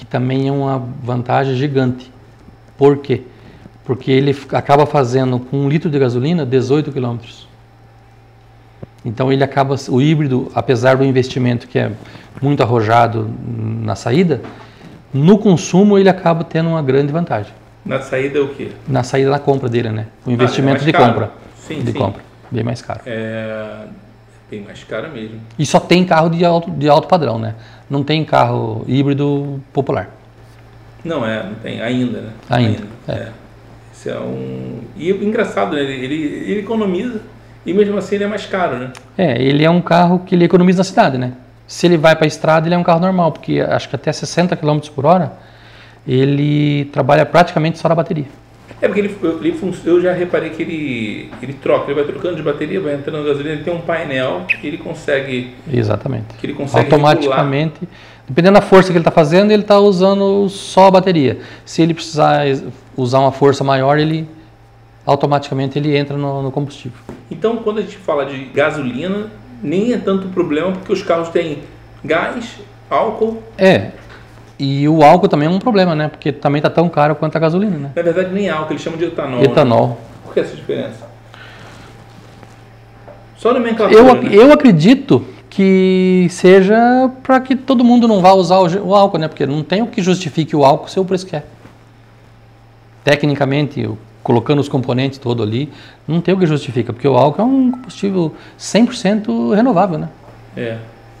que 0.00 0.06
também 0.06 0.48
é 0.48 0.52
uma 0.52 0.78
vantagem 1.02 1.54
gigante. 1.54 2.10
Por 2.78 2.96
quê? 2.96 3.20
Porque 3.84 4.10
ele 4.10 4.34
acaba 4.50 4.86
fazendo 4.86 5.38
com 5.38 5.58
um 5.58 5.68
litro 5.68 5.90
de 5.90 5.98
gasolina 5.98 6.46
18 6.46 6.90
quilômetros. 6.90 7.46
Então 9.04 9.30
ele 9.30 9.44
acaba, 9.44 9.76
o 9.90 10.00
híbrido, 10.00 10.50
apesar 10.54 10.96
do 10.96 11.04
investimento 11.04 11.68
que 11.68 11.78
é 11.78 11.92
muito 12.40 12.62
arrojado 12.62 13.30
na 13.46 13.94
saída, 13.94 14.40
no 15.12 15.36
consumo 15.36 15.98
ele 15.98 16.08
acaba 16.08 16.44
tendo 16.44 16.70
uma 16.70 16.82
grande 16.82 17.12
vantagem. 17.12 17.52
Na 17.84 18.00
saída 18.00 18.38
é 18.38 18.40
o 18.40 18.48
quê? 18.48 18.72
Na 18.88 19.02
saída 19.02 19.30
da 19.30 19.38
compra 19.38 19.68
dele, 19.68 19.90
né? 19.90 20.06
O 20.24 20.30
investimento 20.30 20.76
mais 20.76 20.84
de 20.86 20.92
caro. 20.92 21.12
compra. 21.12 21.30
Sim, 21.56 21.82
de 21.82 21.92
sim. 21.92 21.98
compra. 21.98 22.22
Bem 22.50 22.64
mais 22.64 22.80
caro. 22.80 23.00
É 23.04 23.84
bem 24.50 24.62
mais 24.62 24.82
cara 24.82 25.08
mesmo. 25.08 25.40
E 25.58 25.64
só 25.64 25.78
tem 25.78 26.04
carro 26.04 26.30
de 26.30 26.42
alto, 26.42 26.70
de 26.70 26.88
alto 26.88 27.06
padrão, 27.06 27.38
né? 27.38 27.54
Não 27.90 28.04
tem 28.04 28.24
carro 28.24 28.84
híbrido 28.86 29.60
popular. 29.72 30.08
Não, 31.04 31.26
é, 31.26 31.42
não 31.42 31.54
tem, 31.54 31.82
ainda, 31.82 32.20
né? 32.20 32.30
Ainda, 32.48 32.84
é. 33.08 33.28
Isso 33.92 34.08
é 34.08 34.18
um. 34.18 34.80
E 34.96 35.12
o 35.12 35.22
engraçado, 35.24 35.74
né? 35.74 35.82
Ele, 35.82 36.04
ele, 36.04 36.14
ele 36.50 36.60
economiza 36.60 37.20
e 37.66 37.74
mesmo 37.74 37.98
assim 37.98 38.14
ele 38.14 38.24
é 38.24 38.26
mais 38.26 38.46
caro, 38.46 38.78
né? 38.78 38.92
É, 39.18 39.42
ele 39.42 39.64
é 39.64 39.70
um 39.70 39.80
carro 39.80 40.20
que 40.20 40.34
ele 40.34 40.44
economiza 40.44 40.78
na 40.78 40.84
cidade, 40.84 41.18
né? 41.18 41.32
Se 41.66 41.86
ele 41.86 41.96
vai 41.96 42.14
para 42.16 42.26
a 42.26 42.28
estrada, 42.28 42.66
ele 42.66 42.74
é 42.74 42.78
um 42.78 42.82
carro 42.82 43.00
normal, 43.00 43.32
porque 43.32 43.60
acho 43.60 43.88
que 43.88 43.96
até 43.96 44.12
60 44.12 44.56
km 44.56 44.78
por 44.94 45.04
hora 45.04 45.32
ele 46.06 46.86
trabalha 46.86 47.26
praticamente 47.26 47.78
só 47.78 47.88
na 47.88 47.94
bateria. 47.94 48.26
É 48.82 48.88
porque 48.88 49.00
ele, 49.00 49.16
ele 49.22 49.58
eu 49.84 50.00
já 50.00 50.12
reparei 50.12 50.50
que 50.50 50.62
ele, 50.62 51.30
ele 51.42 51.52
troca, 51.52 51.90
ele 51.90 51.94
vai 51.94 52.04
trocando 52.04 52.36
de 52.36 52.42
bateria, 52.42 52.80
vai 52.80 52.94
entrando 52.94 53.26
gasolina, 53.26 53.54
ele 53.54 53.64
tem 53.64 53.74
um 53.74 53.80
painel 53.80 54.46
que 54.48 54.66
ele 54.66 54.78
consegue. 54.78 55.54
Exatamente. 55.70 56.34
Que 56.38 56.46
ele 56.46 56.54
consegue 56.54 56.84
Automaticamente, 56.84 57.86
dependendo 58.26 58.54
da 58.54 58.62
força 58.62 58.90
que 58.90 58.96
ele 58.96 59.00
está 59.00 59.10
fazendo, 59.10 59.50
ele 59.50 59.62
está 59.62 59.78
usando 59.78 60.48
só 60.48 60.86
a 60.86 60.90
bateria. 60.90 61.40
Se 61.64 61.82
ele 61.82 61.92
precisar 61.92 62.44
usar 62.96 63.18
uma 63.18 63.32
força 63.32 63.62
maior, 63.62 63.98
ele 63.98 64.26
automaticamente 65.04 65.78
ele 65.78 65.94
entra 65.96 66.16
no, 66.16 66.42
no 66.42 66.50
combustível. 66.50 66.98
Então, 67.30 67.56
quando 67.58 67.78
a 67.78 67.82
gente 67.82 67.98
fala 67.98 68.24
de 68.24 68.44
gasolina, 68.46 69.30
nem 69.62 69.92
é 69.92 69.98
tanto 69.98 70.28
problema, 70.28 70.72
porque 70.72 70.92
os 70.92 71.02
carros 71.02 71.28
têm 71.28 71.58
gás, 72.02 72.56
álcool. 72.88 73.42
É. 73.58 73.90
E 74.62 74.86
o 74.86 75.02
álcool 75.02 75.26
também 75.26 75.48
é 75.48 75.50
um 75.50 75.58
problema, 75.58 75.94
né? 75.94 76.08
Porque 76.08 76.30
também 76.30 76.58
está 76.58 76.68
tão 76.68 76.86
caro 76.86 77.16
quanto 77.16 77.34
a 77.34 77.38
gasolina, 77.40 77.78
né? 77.78 77.90
Na 77.96 78.02
verdade, 78.02 78.30
nem 78.30 78.50
álcool, 78.50 78.74
eles 78.74 78.82
chamam 78.82 78.98
de 78.98 79.06
etanol. 79.06 79.38
né? 79.40 79.46
Etanol. 79.46 79.98
Por 80.22 80.34
que 80.34 80.40
essa 80.40 80.54
diferença? 80.54 81.08
Só 83.38 83.54
nomenclatura, 83.54 83.98
Eu, 83.98 84.14
né? 84.16 84.28
eu 84.30 84.52
acredito 84.52 85.24
que 85.48 86.26
seja 86.28 87.10
para 87.22 87.40
que 87.40 87.56
todo 87.56 87.82
mundo 87.82 88.06
não 88.06 88.20
vá 88.20 88.34
usar 88.34 88.58
o, 88.58 88.94
álcool, 88.94 89.16
né? 89.16 89.28
Porque 89.28 89.46
não 89.46 89.62
tem 89.62 89.80
o 89.80 89.86
que 89.86 90.02
justifique 90.02 90.54
o 90.54 90.62
álcool 90.62 90.88
ser 90.88 91.00
o 91.00 91.06
preço 91.06 91.26
que 91.26 91.36
é. 91.36 91.42
Tecnicamente, 93.02 93.88
colocando 94.22 94.58
os 94.58 94.68
componentes 94.68 95.18
todo 95.18 95.42
ali, 95.42 95.72
não 96.06 96.20
tem 96.20 96.34
o 96.34 96.38
que 96.38 96.44
justifica, 96.44 96.92
porque 96.92 97.08
o 97.08 97.16
álcool 97.16 97.40
é 97.40 97.44
um 97.46 97.70
combustível 97.70 98.34
100% 98.58 99.54
renovável, 99.54 99.96
né? 99.98 100.10
É. 100.54 100.76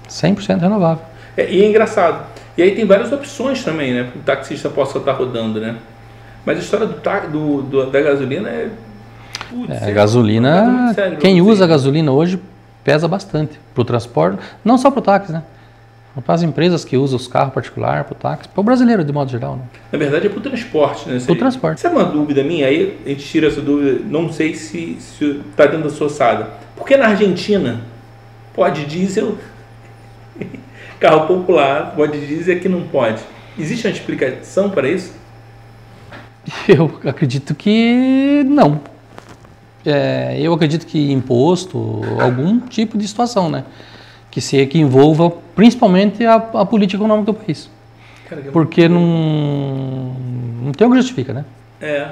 100% 0.06 0.60
renovável. 0.60 1.02
É, 1.38 1.50
E 1.50 1.62
é 1.62 1.66
engraçado. 1.66 2.39
E 2.60 2.62
aí 2.62 2.74
tem 2.74 2.84
várias 2.84 3.10
opções 3.10 3.64
também, 3.64 3.94
né? 3.94 4.04
Para 4.04 4.18
o 4.20 4.22
taxista 4.22 4.68
possa 4.68 4.98
estar 4.98 5.12
rodando, 5.12 5.58
né? 5.58 5.76
Mas 6.44 6.58
a 6.58 6.60
história 6.60 6.86
do, 6.86 6.92
do- 7.30 7.62
do- 7.62 7.86
da 7.90 8.02
gasolina 8.02 8.50
é. 8.50 8.68
Putz, 9.48 9.70
É, 9.70 9.72
a 9.72 9.76
um 9.76 9.80
caso 9.80 9.94
gasolina, 9.94 10.92
sério 10.94 11.16
quem 11.16 11.40
usa 11.40 11.64
a 11.64 11.66
gasolina 11.66 12.12
hoje 12.12 12.38
pesa 12.84 13.08
bastante 13.08 13.58
para 13.74 13.80
o 13.80 13.84
transporte, 13.86 14.38
não 14.62 14.76
só 14.76 14.90
para 14.90 14.98
o 14.98 15.02
táxi, 15.02 15.32
né? 15.32 15.42
Para 16.26 16.34
as 16.34 16.42
empresas 16.42 16.84
que 16.84 16.98
usam 16.98 17.16
os 17.16 17.26
carros 17.26 17.54
particulares, 17.54 18.04
para 18.04 18.12
o 18.12 18.16
táxi, 18.16 18.46
para 18.48 18.60
o 18.60 18.62
brasileiro 18.64 19.02
de 19.02 19.10
modo 19.12 19.30
geral, 19.30 19.56
né? 19.56 19.62
Na 19.90 19.98
verdade 19.98 20.26
é 20.26 20.28
para 20.28 20.38
o 20.38 20.42
transporte, 20.42 21.08
né? 21.08 21.18
Pro 21.24 21.34
transporte. 21.36 21.80
Sabe 21.80 21.94
uma 21.96 22.04
dúvida 22.04 22.44
minha? 22.44 22.66
Aí 22.66 22.98
a 23.06 23.08
gente 23.08 23.24
tira 23.24 23.46
essa 23.48 23.62
dúvida, 23.62 24.02
não 24.06 24.30
sei 24.30 24.54
se 24.54 24.98
está 25.50 25.64
dentro 25.64 25.84
da 25.88 25.90
sua 25.90 26.08
ossada. 26.08 26.46
Por 26.76 26.86
que 26.86 26.94
na 26.98 27.06
Argentina 27.06 27.80
pode 28.54 28.84
diesel, 28.84 29.38
carro 31.00 31.26
popular, 31.26 31.94
pode 31.96 32.24
diesel 32.26 32.54
e 32.54 32.58
aqui 32.58 32.68
não 32.68 32.82
pode? 32.82 33.20
Existe 33.58 33.86
uma 33.86 33.92
explicação 33.92 34.70
para 34.70 34.88
isso? 34.88 35.12
Eu 36.68 36.90
acredito 37.04 37.54
que 37.54 38.44
não. 38.46 38.80
É, 39.84 40.36
eu 40.40 40.52
acredito 40.52 40.86
que 40.86 41.10
imposto, 41.12 42.02
algum 42.20 42.60
tipo 42.60 42.98
de 42.98 43.06
situação, 43.08 43.48
né? 43.50 43.64
Que 44.30 44.40
se 44.40 44.64
que 44.66 44.78
envolva 44.78 45.30
principalmente 45.54 46.24
a, 46.24 46.34
a 46.34 46.66
política 46.66 47.02
econômica 47.02 47.32
do 47.32 47.34
país. 47.34 47.70
Cara, 48.28 48.42
que- 48.42 48.50
Porque 48.50 48.88
não, 48.88 50.14
não 50.64 50.72
tem 50.72 50.86
o 50.86 50.90
que 50.90 50.96
justifica, 50.96 51.32
né? 51.32 51.44
É. 51.80 52.08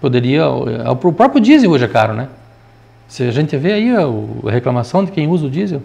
Poderia. 0.00 0.48
O 0.48 0.64
o 0.92 1.12
próprio 1.12 1.40
diesel 1.40 1.70
hoje 1.70 1.84
é 1.84 1.88
caro, 1.88 2.14
né? 2.14 2.28
Se 3.06 3.22
a 3.22 3.30
gente 3.30 3.56
vê 3.56 3.72
aí 3.72 3.90
a 3.94 4.50
reclamação 4.50 5.04
de 5.04 5.10
quem 5.12 5.26
usa 5.28 5.46
o 5.46 5.50
diesel, 5.50 5.82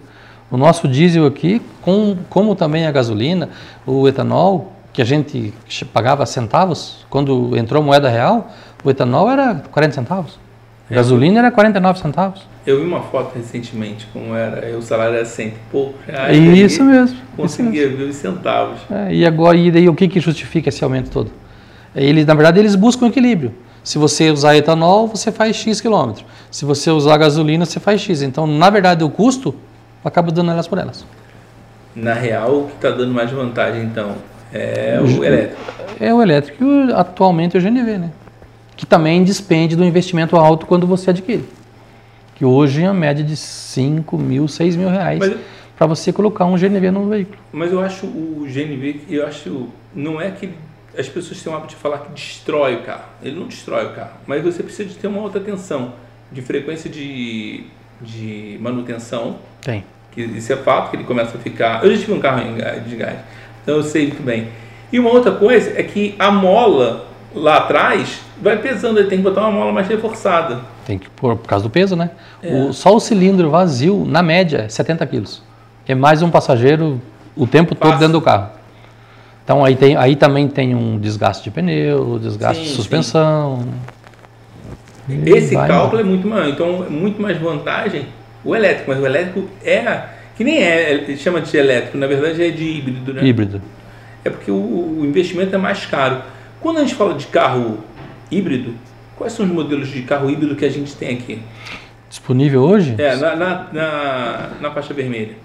o 0.50 0.56
nosso 0.56 0.86
diesel 0.86 1.26
aqui, 1.26 1.60
com, 1.82 2.16
como 2.28 2.54
também 2.54 2.86
a 2.86 2.92
gasolina, 2.92 3.48
o 3.86 4.06
etanol, 4.06 4.72
que 4.92 5.02
a 5.02 5.04
gente 5.04 5.52
pagava 5.92 6.24
centavos, 6.24 7.04
quando 7.10 7.56
entrou 7.56 7.82
moeda 7.82 8.08
real, 8.08 8.50
o 8.82 8.90
etanol 8.90 9.30
era 9.30 9.56
40 9.70 9.94
centavos. 9.94 10.38
A 10.90 10.94
gasolina 10.94 11.40
era 11.40 11.50
49 11.50 11.98
centavos. 11.98 12.42
Eu 12.64 12.80
vi 12.80 12.86
uma 12.86 13.02
foto 13.02 13.34
recentemente, 13.36 14.08
como 14.12 14.34
era, 14.34 14.76
o 14.78 14.82
salário 14.82 15.16
era 15.16 15.24
cento 15.24 15.54
e 15.54 15.70
pouco 15.70 15.94
reais. 16.06 16.36
É 16.36 16.40
isso 16.40 16.82
mesmo. 16.84 17.18
Conseguia 17.36 17.88
ver 17.88 18.04
os 18.04 18.16
centavos. 18.16 18.78
É, 18.90 19.12
e 19.12 19.26
agora, 19.26 19.56
e 19.56 19.70
daí 19.70 19.88
o 19.88 19.94
que, 19.94 20.06
que 20.06 20.20
justifica 20.20 20.68
esse 20.68 20.82
aumento 20.82 21.10
todo? 21.10 21.30
Eles, 21.94 22.24
na 22.24 22.34
verdade, 22.34 22.60
eles 22.60 22.74
buscam 22.74 23.08
equilíbrio. 23.08 23.52
Se 23.82 23.98
você 23.98 24.30
usar 24.30 24.56
etanol, 24.56 25.08
você 25.08 25.32
faz 25.32 25.56
X 25.56 25.80
quilômetros. 25.80 26.24
Se 26.50 26.64
você 26.64 26.90
usar 26.90 27.16
gasolina, 27.18 27.64
você 27.64 27.80
faz 27.80 28.00
X. 28.00 28.22
Então, 28.22 28.46
na 28.46 28.70
verdade, 28.70 29.02
o 29.04 29.10
custo 29.10 29.54
acaba 30.06 30.30
dando 30.30 30.50
elas 30.50 30.66
por 30.68 30.78
elas. 30.78 31.04
Na 31.94 32.12
real, 32.14 32.60
o 32.60 32.66
que 32.68 32.74
está 32.76 32.90
dando 32.90 33.12
mais 33.12 33.30
vantagem, 33.30 33.82
então, 33.82 34.16
é 34.52 34.98
o 35.00 35.24
elétrico. 35.24 35.62
É 35.98 36.12
o 36.14 36.22
elétrico 36.22 36.62
e 36.64 36.66
o- 36.92 36.96
atualmente 36.96 37.56
o 37.56 37.60
GNV, 37.60 37.98
né? 37.98 38.10
Que 38.76 38.84
também 38.84 39.24
despende 39.24 39.74
do 39.74 39.84
investimento 39.84 40.36
alto 40.36 40.66
quando 40.66 40.86
você 40.86 41.10
adquire. 41.10 41.44
Que 42.34 42.44
hoje 42.44 42.82
é 42.82 42.86
a 42.86 42.92
média 42.92 43.24
de 43.24 43.34
5 43.36 44.18
mil, 44.18 44.46
6 44.46 44.76
mil 44.76 44.90
reais 44.90 45.20
para 45.78 45.86
você 45.86 46.12
colocar 46.12 46.44
um 46.44 46.56
GNV 46.56 46.90
no 46.90 47.08
veículo. 47.08 47.38
Mas 47.52 47.72
eu 47.72 47.80
acho 47.80 48.04
o 48.06 48.46
GNV, 48.46 49.00
eu 49.08 49.26
acho, 49.26 49.68
não 49.94 50.20
é 50.20 50.30
que 50.30 50.50
as 50.98 51.08
pessoas 51.08 51.42
têm 51.42 51.50
o 51.50 51.56
hábito 51.56 51.70
de 51.70 51.76
falar 51.76 51.98
que 51.98 52.12
destrói 52.12 52.76
o 52.76 52.82
carro. 52.82 53.04
Ele 53.22 53.38
não 53.40 53.46
destrói 53.46 53.86
o 53.86 53.90
carro, 53.94 54.12
mas 54.26 54.42
você 54.42 54.62
precisa 54.62 54.86
de 54.88 54.96
ter 54.96 55.06
uma 55.06 55.20
outra 55.22 55.40
atenção 55.40 55.92
de 56.30 56.42
frequência 56.42 56.90
de, 56.90 57.64
de 58.02 58.58
manutenção, 58.60 59.36
Tem. 59.62 59.84
Isso 60.22 60.52
é 60.52 60.56
fato, 60.56 60.90
que 60.90 60.96
ele 60.96 61.04
começa 61.04 61.36
a 61.36 61.40
ficar... 61.40 61.84
Eu 61.84 61.92
já 61.92 61.98
tive 61.98 62.12
um 62.12 62.20
carro 62.20 62.42
de 62.86 62.96
gás, 62.96 63.16
então 63.62 63.76
eu 63.76 63.82
sei 63.82 64.08
muito 64.08 64.22
bem. 64.22 64.48
E 64.92 64.98
uma 64.98 65.10
outra 65.10 65.32
coisa 65.32 65.72
é 65.78 65.82
que 65.82 66.14
a 66.18 66.30
mola 66.30 67.06
lá 67.34 67.58
atrás 67.58 68.20
vai 68.40 68.56
pesando, 68.58 68.98
ele 68.98 69.08
tem 69.08 69.18
que 69.18 69.24
botar 69.24 69.42
uma 69.42 69.50
mola 69.50 69.72
mais 69.72 69.88
reforçada. 69.88 70.60
Tem 70.84 70.98
que 70.98 71.08
pôr 71.10 71.36
por 71.36 71.48
causa 71.48 71.64
do 71.64 71.70
peso, 71.70 71.96
né? 71.96 72.10
É. 72.42 72.52
O, 72.52 72.72
só 72.72 72.94
o 72.94 73.00
cilindro 73.00 73.50
vazio, 73.50 74.04
na 74.06 74.22
média, 74.22 74.64
é 74.66 74.68
70 74.68 75.06
quilos. 75.06 75.42
É 75.86 75.94
mais 75.94 76.22
um 76.22 76.30
passageiro 76.30 77.00
o 77.36 77.46
tempo 77.46 77.74
todo 77.74 77.98
dentro 77.98 78.14
do 78.14 78.20
carro. 78.20 78.50
Então 79.44 79.64
aí, 79.64 79.76
tem, 79.76 79.96
aí 79.96 80.16
também 80.16 80.48
tem 80.48 80.74
um 80.74 80.98
desgaste 80.98 81.44
de 81.44 81.50
pneu, 81.50 82.18
desgaste 82.18 82.62
Sim, 82.62 82.62
de 82.62 82.70
sim. 82.70 82.76
suspensão. 82.76 83.64
E 85.08 85.30
Esse 85.30 85.54
cálculo 85.54 85.78
embora. 85.78 86.00
é 86.00 86.04
muito 86.04 86.26
maior. 86.26 86.48
Então, 86.48 86.84
é 86.84 86.90
muito 86.90 87.22
mais 87.22 87.38
vantagem 87.38 88.06
o 88.46 88.54
elétrico. 88.54 88.90
Mas 88.90 89.00
o 89.00 89.06
elétrico 89.06 89.48
é. 89.64 90.04
Que 90.36 90.44
nem 90.44 90.58
é, 90.58 90.92
ele 90.92 91.16
chama 91.16 91.40
de 91.40 91.56
elétrico, 91.56 91.96
na 91.96 92.06
verdade 92.06 92.42
é 92.42 92.50
de 92.50 92.62
híbrido, 92.62 93.14
né? 93.14 93.24
Híbrido. 93.24 93.60
É 94.22 94.28
porque 94.28 94.50
o, 94.50 94.54
o 94.54 95.02
investimento 95.04 95.54
é 95.54 95.58
mais 95.58 95.86
caro. 95.86 96.22
Quando 96.60 96.78
a 96.78 96.80
gente 96.80 96.94
fala 96.94 97.14
de 97.14 97.26
carro 97.26 97.78
híbrido, 98.30 98.74
quais 99.16 99.32
são 99.32 99.46
os 99.46 99.52
modelos 99.52 99.88
de 99.88 100.02
carro 100.02 100.28
híbrido 100.28 100.54
que 100.54 100.64
a 100.64 100.70
gente 100.70 100.94
tem 100.94 101.16
aqui? 101.16 101.40
Disponível 102.08 102.62
hoje? 102.62 102.94
É, 102.98 103.16
na, 103.16 103.34
na, 103.34 103.66
na, 103.72 104.50
na 104.60 104.70
faixa 104.72 104.92
vermelha. 104.92 105.36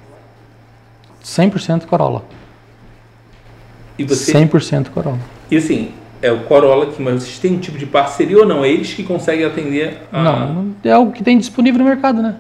100% 1.24 1.86
Corolla. 1.86 2.26
E 3.98 4.04
você. 4.04 4.34
100% 4.34 4.90
Corolla. 4.90 5.20
E 5.50 5.58
assim, 5.58 5.92
é 6.22 6.32
o 6.32 6.42
Corolla 6.42 6.86
aqui, 6.86 7.02
mas 7.02 7.24
vocês 7.24 7.40
têm 7.40 7.54
um 7.54 7.60
tipo 7.60 7.78
de 7.78 7.86
parceria 7.86 8.38
ou 8.38 8.46
não? 8.46 8.64
É 8.64 8.70
eles 8.70 8.94
que 8.94 9.04
conseguem 9.04 9.46
atender 9.46 10.00
a. 10.12 10.24
Não, 10.24 10.76
é 10.84 10.98
o 10.98 11.12
que 11.12 11.24
tem 11.24 11.38
disponível 11.38 11.80
no 11.80 11.86
mercado, 11.86 12.22
né? 12.22 12.36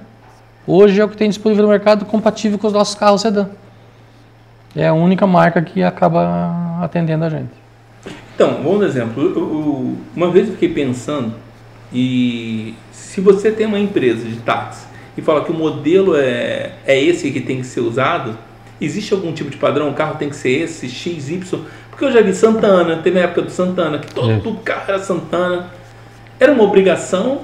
Hoje 0.73 1.01
é 1.01 1.03
o 1.03 1.09
que 1.09 1.17
tem 1.17 1.27
disponível 1.27 1.63
no 1.65 1.69
mercado 1.69 2.05
compatível 2.05 2.57
com 2.57 2.65
os 2.65 2.71
nossos 2.71 2.95
carros 2.95 3.19
sedã. 3.19 3.47
É 4.73 4.87
a 4.87 4.93
única 4.93 5.27
marca 5.27 5.61
que 5.61 5.83
acaba 5.83 6.79
atendendo 6.81 7.25
a 7.25 7.29
gente. 7.29 7.49
Então, 8.33 8.53
dar 8.63 8.81
exemplo. 8.85 9.21
Eu- 9.21 9.35
eu- 9.35 9.97
uma 10.15 10.31
vez 10.31 10.47
eu 10.47 10.53
fiquei 10.53 10.69
pensando, 10.69 11.33
e 11.91 12.73
se 12.89 13.19
você 13.19 13.51
tem 13.51 13.65
uma 13.67 13.77
empresa 13.79 14.25
de 14.25 14.37
táxi 14.37 14.85
e 15.17 15.21
fala 15.21 15.43
que 15.43 15.51
o 15.51 15.53
modelo 15.53 16.15
é, 16.15 16.71
é 16.87 16.97
esse 16.97 17.29
que 17.31 17.41
tem 17.41 17.57
que 17.57 17.65
ser 17.67 17.81
usado, 17.81 18.37
existe 18.79 19.13
algum 19.13 19.33
tipo 19.33 19.49
de 19.49 19.57
padrão? 19.57 19.89
O 19.89 19.93
carro 19.93 20.15
tem 20.15 20.29
que 20.29 20.37
ser 20.37 20.51
esse, 20.51 20.87
X, 20.87 21.29
Y? 21.29 21.59
Porque 21.89 22.05
eu 22.05 22.11
já 22.13 22.21
vi 22.21 22.33
Santana, 22.33 22.95
teve 23.03 23.19
a 23.19 23.23
época 23.23 23.41
do 23.41 23.51
Santana, 23.51 23.99
que 23.99 24.07
todo 24.13 24.31
É. 24.31 24.39
carro 24.63 24.83
era 24.87 24.99
Santana. 24.99 25.65
Era 26.39 26.53
uma 26.53 26.63
obrigação. 26.63 27.41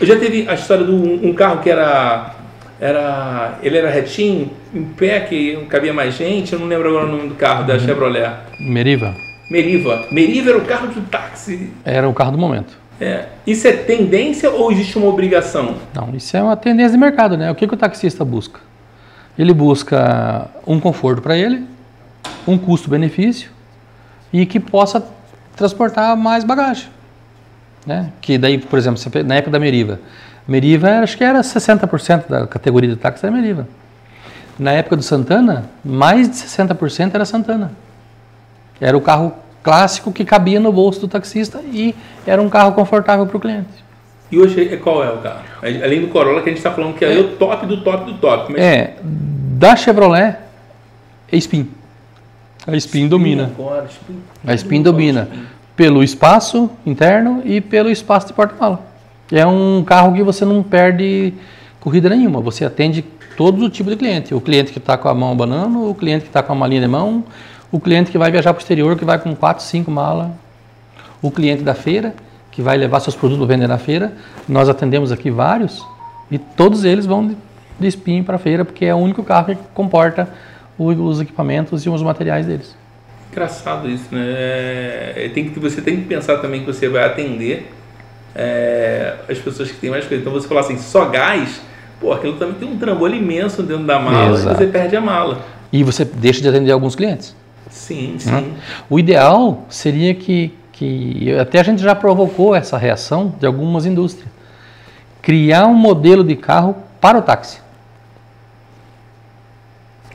Eu 0.00 0.06
já 0.06 0.18
teve 0.18 0.48
a 0.48 0.54
história 0.54 0.86
de 0.86 0.90
um, 0.90 1.28
um 1.28 1.34
carro 1.34 1.60
que 1.60 1.68
era. 1.68 2.36
Era, 2.82 3.60
ele 3.62 3.78
era 3.78 3.88
retinho, 3.88 4.50
em 4.74 4.82
pé, 4.82 5.20
que 5.20 5.54
não 5.54 5.66
cabia 5.66 5.94
mais 5.94 6.14
gente, 6.14 6.52
eu 6.52 6.58
não 6.58 6.66
lembro 6.66 6.88
agora 6.88 7.06
o 7.06 7.16
nome 7.16 7.28
do 7.28 7.36
carro, 7.36 7.64
da 7.64 7.78
Chevrolet. 7.78 8.32
Meriva 8.58 9.14
Meriva. 9.48 10.08
Meriva 10.10 10.50
era 10.50 10.58
o 10.58 10.64
carro 10.64 10.88
de 10.88 11.00
táxi. 11.02 11.70
era 11.84 12.08
o 12.08 12.12
carro 12.12 12.32
do 12.32 12.38
momento. 12.38 12.76
É. 13.00 13.26
Isso 13.46 13.68
é 13.68 13.72
tendência 13.72 14.50
ou 14.50 14.72
existe 14.72 14.98
uma 14.98 15.06
obrigação? 15.06 15.76
Não, 15.94 16.12
isso 16.12 16.36
é 16.36 16.42
uma 16.42 16.56
tendência 16.56 16.90
de 16.90 16.98
mercado, 16.98 17.36
né? 17.36 17.52
O 17.52 17.54
que, 17.54 17.68
que 17.68 17.74
o 17.74 17.76
taxista 17.76 18.24
busca? 18.24 18.58
Ele 19.38 19.54
busca 19.54 20.48
um 20.66 20.80
conforto 20.80 21.22
para 21.22 21.36
ele, 21.36 21.64
um 22.48 22.58
custo-benefício 22.58 23.48
e 24.32 24.44
que 24.44 24.58
possa 24.58 25.06
transportar 25.54 26.16
mais 26.16 26.42
bagagem. 26.42 26.88
Né? 27.86 28.10
Que 28.20 28.38
daí, 28.38 28.58
por 28.58 28.76
exemplo, 28.76 29.00
na 29.24 29.36
época 29.36 29.52
da 29.52 29.60
Meriva, 29.60 30.00
Meriva 30.46 30.88
era- 30.88 31.02
acho 31.04 31.16
que 31.16 31.24
era 31.24 31.42
60% 31.42 32.28
da 32.28 32.46
categoria 32.46 32.90
de 32.90 32.96
táxi 32.96 33.24
era 33.24 33.34
Meriva. 33.34 33.66
Na 34.58 34.72
época 34.72 34.96
do 34.96 35.02
Santana, 35.02 35.66
mais 35.84 36.28
de 36.28 36.36
60% 36.36 37.14
era 37.14 37.24
Santana. 37.24 37.72
Era 38.80 38.96
o 38.96 39.00
carro 39.00 39.32
clássico 39.62 40.12
que 40.12 40.24
cabia 40.24 40.58
no 40.58 40.72
bolso 40.72 41.00
do 41.00 41.08
taxista 41.08 41.60
e 41.72 41.94
era 42.26 42.42
um 42.42 42.48
carro 42.48 42.72
confortável 42.72 43.24
para 43.26 43.36
o 43.36 43.40
cliente. 43.40 43.68
E 44.30 44.38
hoje 44.38 44.72
é- 44.72 44.76
qual 44.76 45.04
é 45.04 45.10
o 45.10 45.18
carro? 45.18 45.42
Além 45.62 46.00
do 46.00 46.08
Corolla 46.08 46.40
que 46.42 46.48
a 46.48 46.52
gente 46.52 46.58
está 46.58 46.70
falando 46.72 46.94
que 46.94 47.04
é, 47.04 47.18
o 47.18 47.36
top 47.36 47.66
do 47.66 47.82
top 47.82 48.04
do 48.12 48.18
top. 48.18 48.52
Mas 48.52 48.60
É, 48.62 48.94
da 49.02 49.76
Chevrolet, 49.76 50.36
é 51.30 51.36
Spin. 51.36 51.68
A 52.66 52.76
Spin 52.76 53.08
domina. 53.08 53.44
Agora, 53.56 53.86
Spin. 53.90 54.16
A 54.46 54.54
Spin 54.54 54.82
domina 54.82 55.28
pelo 55.76 56.02
espaço 56.02 56.70
interno 56.84 57.42
e 57.44 57.60
pelo 57.60 57.90
espaço 57.90 58.26
de 58.28 58.32
porta-mala. 58.32 58.80
É 59.30 59.46
um 59.46 59.82
carro 59.84 60.12
que 60.14 60.22
você 60.22 60.44
não 60.44 60.62
perde 60.62 61.32
corrida 61.80 62.08
nenhuma. 62.08 62.40
Você 62.40 62.64
atende 62.64 63.02
todo 63.36 63.64
o 63.64 63.70
tipo 63.70 63.90
de 63.90 63.96
cliente. 63.96 64.34
O 64.34 64.40
cliente 64.40 64.72
que 64.72 64.78
está 64.78 64.96
com 64.96 65.08
a 65.08 65.14
mão 65.14 65.32
abanando, 65.32 65.88
o 65.88 65.94
cliente 65.94 66.22
que 66.22 66.28
está 66.28 66.42
com 66.42 66.52
a 66.52 66.56
malinha 66.56 66.80
de 66.80 66.88
mão, 66.88 67.24
o 67.70 67.80
cliente 67.80 68.10
que 68.10 68.18
vai 68.18 68.30
viajar 68.30 68.52
para 68.52 68.60
o 68.60 68.62
exterior, 68.62 68.96
que 68.96 69.04
vai 69.04 69.18
com 69.18 69.34
4, 69.34 69.64
5 69.64 69.90
malas, 69.90 70.28
o 71.20 71.30
cliente 71.30 71.62
da 71.62 71.74
feira, 71.74 72.14
que 72.50 72.60
vai 72.60 72.76
levar 72.76 73.00
seus 73.00 73.16
produtos 73.16 73.44
para 73.46 73.56
vender 73.56 73.66
na 73.66 73.78
feira. 73.78 74.12
Nós 74.48 74.68
atendemos 74.68 75.10
aqui 75.10 75.30
vários 75.30 75.84
e 76.30 76.38
todos 76.38 76.84
eles 76.84 77.06
vão 77.06 77.26
de, 77.26 77.36
Spin 77.88 78.22
para 78.22 78.36
a 78.36 78.38
feira, 78.38 78.64
porque 78.64 78.84
é 78.84 78.94
o 78.94 78.98
único 78.98 79.24
carro 79.24 79.46
que 79.46 79.58
comporta 79.74 80.28
os 80.78 81.20
equipamentos 81.20 81.84
e 81.84 81.88
os 81.88 82.02
materiais 82.02 82.46
deles. 82.46 82.76
Engraçado 83.30 83.88
isso, 83.88 84.14
né? 84.14 84.22
É, 84.24 85.30
tem 85.34 85.48
que, 85.48 85.58
você 85.58 85.80
tem 85.80 85.96
que 85.96 86.04
pensar 86.04 86.38
também 86.38 86.60
que 86.60 86.66
você 86.66 86.88
vai 86.88 87.04
atender 87.04 87.72
é, 88.34 89.14
as 89.28 89.38
pessoas 89.38 89.70
que 89.70 89.76
têm 89.76 89.90
mais 89.90 90.04
coisa. 90.06 90.20
Então 90.22 90.32
você 90.32 90.48
falar 90.48 90.60
assim, 90.60 90.78
só 90.78 91.06
gás, 91.06 91.60
pô, 92.00 92.12
aquilo 92.12 92.34
também 92.34 92.54
tem 92.54 92.68
um 92.68 92.78
trambolho 92.78 93.14
imenso 93.14 93.62
dentro 93.62 93.84
da 93.84 93.98
mala 93.98 94.34
Exato. 94.34 94.54
e 94.54 94.58
você 94.58 94.66
perde 94.66 94.96
a 94.96 95.00
mala. 95.00 95.40
E 95.72 95.82
você 95.82 96.04
deixa 96.04 96.40
de 96.40 96.48
atender 96.48 96.72
alguns 96.72 96.94
clientes. 96.94 97.34
Sim, 97.70 98.16
sim. 98.18 98.30
Né? 98.30 98.44
O 98.90 98.98
ideal 98.98 99.64
seria 99.68 100.14
que, 100.14 100.52
que 100.72 101.32
até 101.38 101.60
a 101.60 101.62
gente 101.62 101.82
já 101.82 101.94
provocou 101.94 102.54
essa 102.54 102.76
reação 102.76 103.34
de 103.38 103.46
algumas 103.46 103.86
indústrias, 103.86 104.28
criar 105.22 105.66
um 105.66 105.74
modelo 105.74 106.22
de 106.22 106.36
carro 106.36 106.76
para 107.00 107.18
o 107.18 107.22
táxi. 107.22 107.60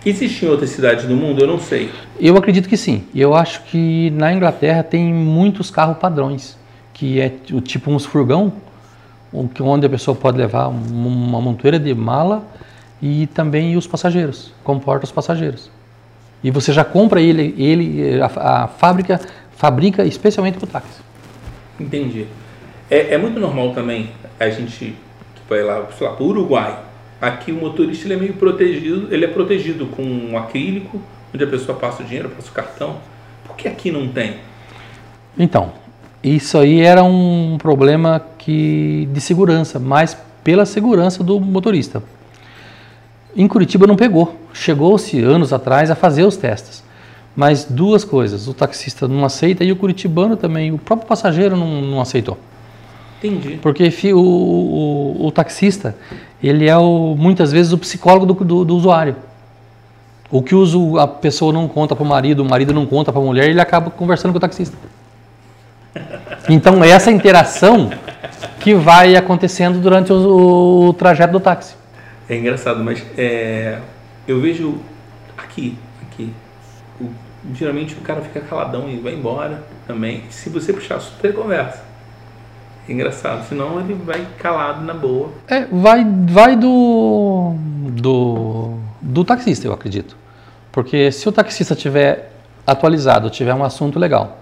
Existe 0.05 0.45
em 0.45 0.47
outras 0.47 0.69
cidades 0.69 1.05
do 1.05 1.15
mundo? 1.15 1.41
Eu 1.41 1.47
não 1.47 1.59
sei. 1.59 1.91
Eu 2.19 2.37
acredito 2.37 2.69
que 2.69 2.77
sim. 2.77 3.03
Eu 3.13 3.35
acho 3.35 3.63
que 3.63 4.09
na 4.11 4.31
Inglaterra 4.31 4.81
tem 4.81 5.13
muitos 5.13 5.69
carros 5.69 5.97
padrões, 5.97 6.56
que 6.97 7.21
é 7.21 7.31
o 7.51 7.61
tipo 7.61 7.91
uns 7.91 8.05
furgão, 8.05 8.51
onde 9.31 9.85
a 9.85 9.89
pessoa 9.89 10.15
pode 10.15 10.37
levar 10.37 10.67
um- 10.67 11.07
uma 11.07 11.39
montoeira 11.39 11.79
de 11.79 11.93
mala 11.93 12.43
e 13.01 13.27
também 13.27 13.77
os 13.77 13.85
passageiros, 13.85 14.51
comporta 14.63 15.05
os 15.05 15.11
passageiros. 15.11 15.69
E 16.43 16.49
você 16.49 16.73
já 16.73 16.83
compra 16.83 17.21
ele, 17.21 17.53
ele 17.57 18.19
a, 18.21 18.63
a 18.63 18.67
fábrica 18.67 19.19
fabrica 19.55 20.03
especialmente 20.05 20.57
para 20.57 20.65
o 20.65 20.67
táxi. 20.67 21.01
Entendi. 21.79 22.25
É, 22.89 23.13
é 23.13 23.17
muito 23.17 23.39
normal 23.39 23.73
também 23.73 24.09
a 24.39 24.49
gente 24.49 24.95
vai 25.47 25.61
lá, 25.63 25.87
sei 25.97 26.07
lá, 26.07 26.13
para 26.13 26.23
o 26.23 26.27
Uruguai. 26.27 26.79
Aqui 27.21 27.51
o 27.51 27.55
motorista 27.55 28.05
ele 28.07 28.13
é 28.13 28.17
meio 28.17 28.33
protegido, 28.33 29.07
ele 29.13 29.25
é 29.25 29.27
protegido 29.27 29.87
com 29.87 30.03
um 30.03 30.37
acrílico, 30.37 31.01
onde 31.33 31.43
a 31.43 31.47
pessoa 31.47 31.77
passa 31.77 32.01
o 32.01 32.05
dinheiro, 32.05 32.29
passa 32.29 32.49
o 32.49 32.53
cartão. 32.53 32.97
Por 33.45 33.55
que 33.55 33.67
aqui 33.67 33.91
não 33.91 34.07
tem? 34.07 34.37
Então, 35.37 35.73
isso 36.35 36.57
aí 36.57 36.81
era 36.81 37.03
um 37.03 37.57
problema 37.59 38.21
que 38.37 39.07
de 39.13 39.21
segurança, 39.21 39.79
mas 39.79 40.17
pela 40.43 40.65
segurança 40.65 41.23
do 41.23 41.39
motorista. 41.39 42.01
Em 43.35 43.47
Curitiba 43.47 43.85
não 43.85 43.95
pegou. 43.95 44.35
Chegou-se 44.53 45.19
anos 45.21 45.53
atrás 45.53 45.91
a 45.91 45.95
fazer 45.95 46.23
os 46.23 46.37
testes. 46.37 46.83
Mas 47.35 47.65
duas 47.65 48.03
coisas, 48.03 48.47
o 48.47 48.53
taxista 48.53 49.07
não 49.07 49.23
aceita 49.23 49.63
e 49.63 49.71
o 49.71 49.75
curitibano 49.75 50.35
também, 50.35 50.71
o 50.71 50.77
próprio 50.79 51.07
passageiro 51.07 51.55
não, 51.55 51.81
não 51.83 52.01
aceitou. 52.01 52.35
Entendi. 53.23 53.59
Porque 53.61 53.91
o, 54.11 54.17
o- 54.19 55.25
o 55.27 55.31
taxista, 55.31 55.95
ele 56.41 56.67
é 56.67 56.75
o, 56.75 57.15
muitas 57.15 57.51
vezes 57.51 57.71
o 57.71 57.77
psicólogo 57.77 58.25
do, 58.25 58.33
do- 58.43 58.65
do 58.65 58.75
usuário. 58.75 59.15
O 60.31 60.41
que 60.41 60.55
a 60.99 61.07
pessoa 61.07 61.53
não 61.53 61.67
conta 61.67 61.95
para 61.95 62.03
o 62.03 62.07
marido, 62.07 62.41
o 62.41 62.45
marido 62.49 62.73
não 62.73 62.85
conta 62.87 63.11
para 63.13 63.21
a 63.21 63.23
mulher, 63.23 63.49
ele 63.49 63.61
acaba 63.61 63.91
conversando 63.91 64.31
com 64.31 64.37
o 64.37 64.41
taxista. 64.41 64.75
Então, 66.49 66.83
essa 66.83 67.11
interação 67.11 67.89
que 68.59 68.73
vai 68.73 69.15
acontecendo 69.15 69.79
durante 69.79 70.11
o, 70.13 70.89
o 70.89 70.93
trajeto 70.93 71.33
do 71.33 71.39
táxi. 71.39 71.75
É 72.29 72.37
engraçado, 72.37 72.83
mas 72.83 73.03
é, 73.17 73.79
eu 74.27 74.39
vejo 74.41 74.77
aqui, 75.37 75.77
aqui, 76.03 76.31
o- 76.99 77.09
geralmente 77.53 77.93
o 77.95 78.01
cara 78.01 78.21
fica 78.21 78.41
caladão 78.41 78.89
e 78.89 78.97
vai 78.97 79.13
embora 79.13 79.63
também. 79.85 80.23
Se 80.29 80.49
você 80.49 80.73
puxar 80.73 80.99
ele 81.23 81.33
conversa. 81.33 81.83
É 82.87 82.91
engraçado, 82.93 83.45
senão 83.49 83.79
ele 83.81 83.93
vai 83.93 84.25
calado 84.39 84.81
na 84.85 84.93
boa. 84.93 85.29
É, 85.47 85.65
vai, 85.65 86.05
vai 86.29 86.55
do, 86.55 87.53
do, 87.91 88.77
do 89.01 89.25
taxista, 89.25 89.67
eu 89.67 89.73
acredito. 89.73 90.15
Porque 90.71 91.11
se 91.11 91.27
o 91.27 91.31
taxista 91.31 91.75
tiver 91.75 92.31
atualizado, 92.65 93.29
tiver 93.29 93.53
um 93.53 93.63
assunto 93.63 93.99
legal, 93.99 94.37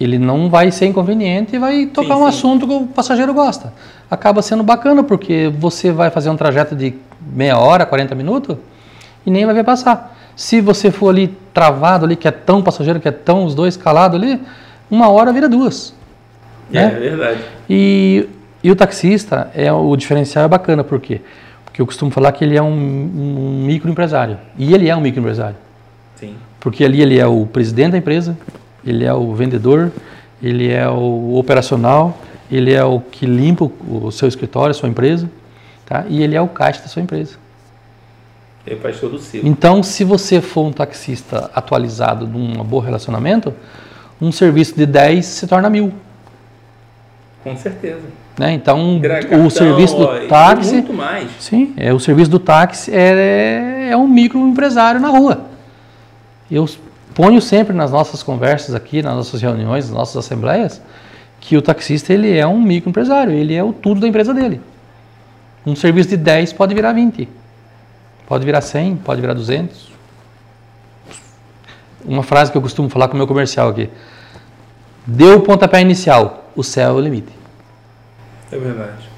ele 0.00 0.18
não 0.18 0.48
vai 0.48 0.70
ser 0.70 0.86
inconveniente 0.86 1.56
e 1.56 1.58
vai 1.58 1.86
tocar 1.86 2.14
Sim, 2.14 2.20
um 2.20 2.24
sim. 2.24 2.28
assunto 2.28 2.66
que 2.66 2.72
o 2.72 2.86
passageiro 2.86 3.32
gosta. 3.34 3.72
Acaba 4.10 4.42
sendo 4.42 4.62
bacana, 4.62 5.02
porque 5.02 5.52
você 5.58 5.90
vai 5.92 6.10
fazer 6.10 6.30
um 6.30 6.36
trajeto 6.36 6.74
de 6.74 6.94
meia 7.20 7.58
hora, 7.58 7.86
40 7.86 8.14
minutos, 8.14 8.56
e 9.24 9.30
nem 9.30 9.44
vai 9.44 9.54
ver 9.54 9.64
passar. 9.64 10.16
Se 10.34 10.60
você 10.60 10.90
for 10.90 11.10
ali 11.10 11.36
travado 11.52 12.04
ali, 12.04 12.16
que 12.16 12.26
é 12.26 12.30
tão 12.30 12.62
passageiro, 12.62 13.00
que 13.00 13.08
é 13.08 13.12
tão 13.12 13.44
os 13.44 13.54
dois 13.54 13.76
calados 13.76 14.20
ali, 14.20 14.40
uma 14.90 15.08
hora 15.08 15.32
vira 15.32 15.48
duas. 15.48 15.94
É, 16.72 16.74
né? 16.74 16.84
é 16.84 16.98
verdade. 16.98 17.40
E, 17.68 18.28
e 18.62 18.70
o 18.70 18.76
taxista, 18.76 19.50
é 19.54 19.72
o 19.72 19.94
diferencial 19.96 20.44
é 20.44 20.48
bacana, 20.48 20.82
por 20.82 21.00
quê? 21.00 21.20
Porque 21.64 21.80
eu 21.80 21.86
costumo 21.86 22.10
falar 22.10 22.32
que 22.32 22.44
ele 22.44 22.56
é 22.56 22.62
um, 22.62 22.68
um 22.68 23.64
microempresário. 23.66 24.38
E 24.58 24.74
ele 24.74 24.88
é 24.88 24.96
um 24.96 25.00
microempresário. 25.00 25.56
Sim. 26.16 26.34
Porque 26.60 26.84
ali 26.84 27.00
ele 27.00 27.18
é 27.18 27.26
o 27.26 27.46
presidente 27.46 27.92
da 27.92 27.98
empresa, 27.98 28.36
ele 28.84 29.04
é 29.04 29.12
o 29.12 29.34
vendedor, 29.34 29.92
ele 30.42 30.70
é 30.70 30.88
o 30.88 31.36
operacional, 31.36 32.18
ele 32.50 32.72
é 32.72 32.84
o 32.84 33.00
que 33.00 33.26
limpa 33.26 33.64
o, 33.64 34.06
o 34.06 34.12
seu 34.12 34.28
escritório, 34.28 34.70
a 34.70 34.74
sua 34.74 34.88
empresa, 34.88 35.30
tá? 35.86 36.04
E 36.08 36.22
ele 36.22 36.36
é 36.36 36.40
o 36.40 36.48
caixa 36.48 36.82
da 36.82 36.88
sua 36.88 37.02
empresa. 37.02 37.36
Ele 38.66 38.78
faz 38.80 39.00
todo 39.00 39.16
o 39.16 39.18
ciclo. 39.18 39.48
Então, 39.48 39.82
se 39.82 40.04
você 40.04 40.40
for 40.40 40.66
um 40.66 40.72
taxista 40.72 41.50
atualizado 41.54 42.26
num 42.26 42.62
bom 42.62 42.78
relacionamento, 42.78 43.52
um 44.20 44.30
serviço 44.30 44.76
de 44.76 44.86
10 44.86 45.24
se 45.24 45.46
torna 45.46 45.68
mil. 45.68 45.92
Com 47.42 47.56
certeza. 47.56 48.02
Né? 48.38 48.52
Então, 48.52 49.00
Cartão, 49.02 49.46
o 49.46 49.50
serviço 49.50 49.96
do 49.96 50.04
ó, 50.04 50.26
táxi. 50.26 50.74
Muito 50.74 50.92
mais. 50.92 51.28
Sim, 51.40 51.74
é, 51.76 51.92
o 51.92 51.98
serviço 51.98 52.30
do 52.30 52.38
táxi 52.38 52.94
é, 52.94 53.88
é 53.90 53.96
um 53.96 54.06
microempresário 54.06 55.00
na 55.00 55.08
rua. 55.08 55.46
Eu 56.50 56.68
ponho 57.14 57.40
sempre 57.40 57.74
nas 57.74 57.90
nossas 57.90 58.22
conversas 58.22 58.74
aqui, 58.74 59.02
nas 59.02 59.14
nossas 59.14 59.40
reuniões, 59.40 59.86
nas 59.88 59.96
nossas 59.96 60.16
assembleias, 60.16 60.80
que 61.40 61.56
o 61.56 61.62
taxista 61.62 62.12
ele 62.12 62.36
é 62.36 62.46
um 62.46 62.60
microempresário, 62.60 63.32
ele 63.32 63.54
é 63.54 63.62
o 63.62 63.72
tudo 63.72 64.00
da 64.00 64.08
empresa 64.08 64.32
dele. 64.32 64.60
Um 65.66 65.76
serviço 65.76 66.08
de 66.10 66.16
10 66.16 66.52
pode 66.52 66.74
virar 66.74 66.92
20, 66.92 67.28
pode 68.26 68.44
virar 68.44 68.60
100, 68.60 68.96
pode 68.96 69.20
virar 69.20 69.34
200. 69.34 69.92
Uma 72.04 72.22
frase 72.22 72.50
que 72.50 72.58
eu 72.58 72.62
costumo 72.62 72.88
falar 72.88 73.08
com 73.08 73.14
o 73.14 73.16
meu 73.16 73.26
comercial 73.26 73.68
aqui. 73.68 73.88
Deu 75.06 75.38
o 75.38 75.40
pontapé 75.40 75.80
inicial, 75.80 76.50
o 76.56 76.62
céu 76.62 76.90
é 76.90 76.92
o 76.92 77.00
limite. 77.00 77.32
É 78.50 78.58
verdade. 78.58 79.10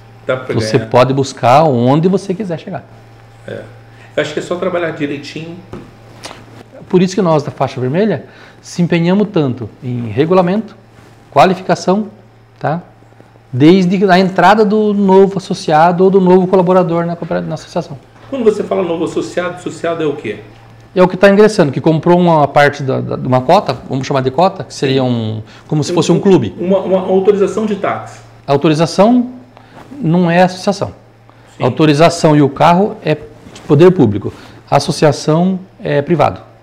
Você 0.54 0.78
ganhar. 0.78 0.90
pode 0.90 1.12
buscar 1.12 1.64
onde 1.64 2.08
você 2.08 2.34
quiser 2.34 2.58
chegar. 2.58 2.84
É. 3.46 3.62
Eu 4.16 4.22
acho 4.22 4.32
que 4.32 4.38
é 4.38 4.42
só 4.42 4.56
trabalhar 4.56 4.90
direitinho. 4.92 5.58
Por 6.94 7.02
isso 7.02 7.16
que 7.16 7.22
nós 7.22 7.42
da 7.42 7.50
faixa 7.50 7.80
vermelha 7.80 8.26
se 8.62 8.80
empenhamos 8.80 9.26
tanto 9.32 9.68
em 9.82 10.06
regulamento, 10.10 10.76
qualificação, 11.28 12.06
tá? 12.56 12.82
Desde 13.52 14.08
a 14.08 14.16
entrada 14.16 14.64
do 14.64 14.94
novo 14.94 15.38
associado 15.38 16.04
ou 16.04 16.08
do 16.10 16.20
novo 16.20 16.46
colaborador 16.46 17.04
na, 17.04 17.18
na 17.40 17.54
associação. 17.54 17.98
Quando 18.30 18.44
você 18.44 18.62
fala 18.62 18.80
novo 18.84 19.06
associado, 19.06 19.56
associado 19.56 20.04
é 20.04 20.06
o 20.06 20.14
quê? 20.14 20.38
É 20.94 21.02
o 21.02 21.08
que 21.08 21.16
está 21.16 21.28
ingressando, 21.28 21.72
que 21.72 21.80
comprou 21.80 22.16
uma 22.16 22.46
parte 22.46 22.84
da, 22.84 23.00
da- 23.00 23.16
de 23.16 23.26
uma 23.26 23.40
cota, 23.40 23.76
vamos 23.90 24.06
chamar 24.06 24.20
de 24.20 24.30
cota, 24.30 24.62
que 24.62 24.72
seria 24.72 25.02
um, 25.02 25.42
como 25.66 25.82
se 25.82 25.92
fosse 25.92 26.12
um 26.12 26.20
clube. 26.20 26.54
Uma, 26.60 26.78
uma 26.78 27.00
autorização 27.08 27.66
de 27.66 27.74
táxi. 27.74 28.20
A 28.46 28.52
autorização 28.52 29.30
não 30.00 30.30
é 30.30 30.42
associação. 30.44 30.92
Sim. 31.56 31.64
A 31.64 31.66
autorização 31.66 32.36
e 32.36 32.40
o 32.40 32.48
carro 32.48 32.96
é 33.04 33.16
poder 33.66 33.90
público. 33.90 34.32
A 34.70 34.76
associação 34.76 35.58
é 35.82 36.00
privado. 36.00 36.53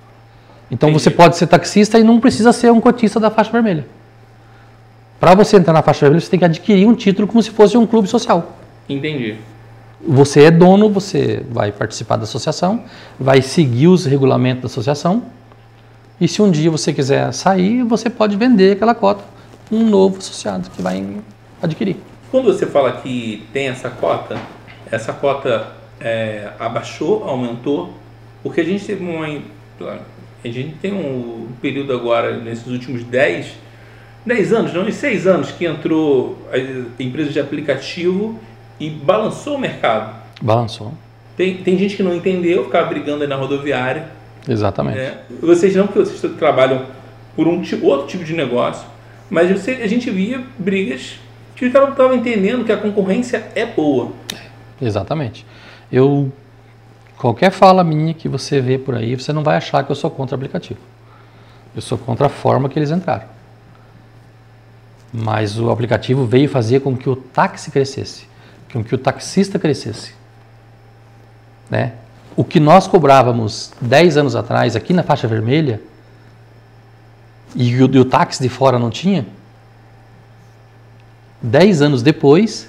Então 0.72 0.90
Entendi. 0.90 1.04
você 1.04 1.12
pode 1.12 1.36
ser 1.38 1.48
taxista 1.48 2.00
e 2.00 2.04
não 2.04 2.20
precisa 2.20 2.54
ser 2.54 2.72
um 2.72 2.80
cotista 2.80 3.20
da 3.20 3.30
faixa 3.30 3.52
vermelha. 3.52 3.86
Para 5.20 5.36
você 5.36 5.58
entrar 5.58 5.74
na 5.74 5.82
faixa 5.82 6.02
vermelha, 6.02 6.22
você 6.22 6.32
tem 6.32 6.40
que 6.40 6.46
adquirir 6.46 6.88
um 6.88 6.96
título 6.96 7.28
como 7.28 7.44
se 7.44 7.52
fosse 7.52 7.78
um 7.78 7.86
clube 7.86 8.08
social. 8.08 8.58
Entendi. 8.88 9.36
Você 10.08 10.46
é 10.46 10.52
dono, 10.52 10.90
você 10.90 11.46
vai 11.52 11.72
participar 11.72 12.16
da 12.16 12.24
associação, 12.24 12.84
vai 13.20 13.42
seguir 13.42 13.88
os 13.88 14.06
regulamentos 14.06 14.62
da 14.62 14.66
associação. 14.68 15.24
E 16.20 16.28
se 16.28 16.42
um 16.42 16.50
dia 16.50 16.72
você 16.72 16.94
quiser 16.94 17.32
sair, 17.34 17.84
você 17.84 18.10
pode 18.10 18.36
vender 18.36 18.74
aquela 18.74 18.96
cota 18.96 19.24
um 19.72 19.88
novo 19.88 20.18
associado 20.18 20.70
que 20.70 20.82
vai 20.82 21.06
adquirir. 21.62 21.98
Quando 22.30 22.46
você 22.46 22.66
fala 22.66 22.92
que 22.94 23.48
tem 23.54 23.68
essa 23.68 23.90
cota, 23.90 24.38
essa 24.92 25.14
cota 25.14 25.68
é, 26.00 26.50
abaixou, 26.60 27.24
aumentou, 27.24 27.94
porque 28.44 28.62
a 28.62 28.64
gente 28.64 28.86
teve 28.86 29.04
uma. 29.04 29.28
A 30.44 30.48
gente 30.48 30.76
tem 30.82 30.94
um 30.94 31.48
período 31.62 31.94
agora, 31.94 32.38
nesses 32.38 32.68
últimos 32.68 33.04
10, 33.04 33.54
10 34.26 34.54
anos, 34.54 34.74
não, 34.74 34.88
em 34.88 34.92
6 34.92 35.28
anos, 35.28 35.52
que 35.52 35.66
entrou 35.66 36.38
a 36.52 37.02
empresa 37.02 37.32
de 37.32 37.40
aplicativo 37.40 38.40
e 38.80 38.90
balançou 38.90 39.56
o 39.56 39.60
mercado. 39.60 40.16
Balançou. 40.42 40.94
Tem, 41.38 41.58
tem 41.58 41.78
gente 41.78 41.96
que 41.96 42.04
não 42.04 42.16
entendeu, 42.16 42.66
ficava 42.66 42.88
brigando 42.88 43.24
aí 43.24 43.30
na 43.30 43.36
rodoviária. 43.36 44.08
Exatamente. 44.48 44.98
né? 44.98 45.18
Vocês 45.40 45.76
não, 45.76 45.86
porque 45.86 46.00
vocês 46.00 46.34
trabalham 46.34 46.86
por 47.36 47.48
um 47.48 47.64
outro 47.84 48.08
tipo 48.08 48.24
de 48.24 48.34
negócio, 48.34 48.86
mas 49.30 49.50
você, 49.52 49.72
a 49.84 49.88
gente 49.88 50.10
via 50.10 50.42
brigas 50.58 51.20
que 51.56 51.66
o 51.66 51.72
cara 51.72 51.86
não 51.86 51.92
estava 51.92 52.16
entendendo 52.16 52.66
que 52.66 52.72
a 52.72 52.78
concorrência 52.78 53.48
é 53.56 53.66
boa. 53.66 54.12
Exatamente. 54.82 55.46
Eu 55.92 56.32
qualquer 57.22 57.52
fala 57.52 57.84
minha 57.84 58.16
que 58.16 58.28
você 58.28 58.60
vê 58.60 58.80
por 58.80 58.96
aí, 58.96 59.16
você 59.16 59.32
não 59.32 59.44
vai 59.44 59.56
achar 59.56 59.84
que 59.84 59.92
eu 59.92 59.96
sou 59.96 60.10
contra 60.10 60.34
o 60.34 60.38
aplicativo. 60.38 60.80
Eu 61.76 61.82
sou 61.82 61.96
contra 61.96 62.26
a 62.26 62.30
forma 62.30 62.68
que 62.68 62.80
eles 62.80 62.90
entraram. 62.90 63.26
Mas 65.14 65.60
o 65.60 65.70
aplicativo 65.70 66.26
veio 66.26 66.50
fazer 66.50 66.80
com 66.80 66.98
que 66.98 67.08
o 67.08 67.16
táxi 67.16 67.70
crescesse, 67.70 68.26
com 68.74 68.84
que 68.84 68.96
o 68.96 68.98
taxista 68.98 69.60
crescesse. 69.60 70.16
Né? 71.70 71.94
O 72.36 72.44
que 72.44 72.60
nós 72.60 72.88
cobrávamos 72.88 73.72
10 73.80 74.18
anos 74.18 74.36
atrás 74.36 74.76
aqui 74.76 74.92
na 74.92 75.04
faixa 75.04 75.28
vermelha 75.28 75.80
e 77.56 77.84
o, 77.84 77.94
e 77.94 78.00
o 78.00 78.06
táxi 78.06 78.42
de 78.42 78.50
fora 78.50 78.80
não 78.80 78.90
tinha, 78.90 79.28
10 81.40 81.84
anos 81.84 82.02
depois, 82.02 82.68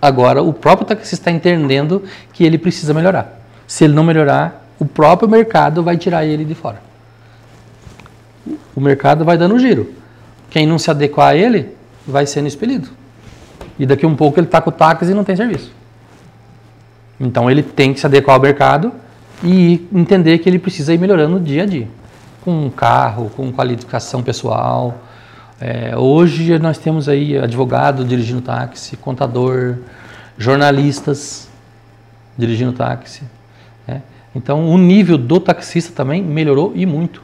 agora 0.00 0.42
o 0.42 0.52
próprio 0.52 0.86
taxista 0.86 1.16
está 1.16 1.30
entendendo 1.32 2.04
que 2.32 2.44
ele 2.44 2.56
precisa 2.56 2.94
melhorar. 2.94 3.39
Se 3.70 3.84
ele 3.84 3.94
não 3.94 4.02
melhorar, 4.02 4.66
o 4.80 4.84
próprio 4.84 5.28
mercado 5.28 5.80
vai 5.80 5.96
tirar 5.96 6.26
ele 6.26 6.44
de 6.44 6.56
fora. 6.56 6.82
O 8.74 8.80
mercado 8.80 9.24
vai 9.24 9.38
dando 9.38 9.56
giro. 9.60 9.94
Quem 10.50 10.66
não 10.66 10.76
se 10.76 10.90
adequar 10.90 11.28
a 11.28 11.36
ele 11.36 11.76
vai 12.04 12.26
sendo 12.26 12.48
expelido. 12.48 12.88
E 13.78 13.86
daqui 13.86 14.04
um 14.04 14.16
pouco 14.16 14.40
ele 14.40 14.48
está 14.48 14.60
com 14.60 14.70
o 14.70 14.72
táxi 14.72 15.12
e 15.12 15.14
não 15.14 15.22
tem 15.22 15.36
serviço. 15.36 15.72
Então 17.20 17.48
ele 17.48 17.62
tem 17.62 17.94
que 17.94 18.00
se 18.00 18.06
adequar 18.06 18.34
ao 18.34 18.42
mercado 18.42 18.92
e 19.44 19.86
entender 19.92 20.38
que 20.38 20.48
ele 20.48 20.58
precisa 20.58 20.92
ir 20.92 20.98
melhorando 20.98 21.38
dia 21.38 21.62
a 21.62 21.66
dia. 21.66 21.86
Com 22.42 22.66
um 22.66 22.70
carro, 22.70 23.30
com 23.36 23.52
qualificação 23.52 24.20
pessoal. 24.20 24.98
É, 25.60 25.96
hoje 25.96 26.58
nós 26.58 26.76
temos 26.76 27.08
aí 27.08 27.38
advogado 27.38 28.04
dirigindo 28.04 28.40
táxi, 28.40 28.96
contador, 28.96 29.76
jornalistas 30.36 31.48
dirigindo 32.36 32.72
táxi. 32.72 33.22
Então 34.34 34.68
o 34.70 34.78
nível 34.78 35.18
do 35.18 35.40
taxista 35.40 35.92
também 35.92 36.22
melhorou 36.22 36.72
e 36.74 36.86
muito. 36.86 37.22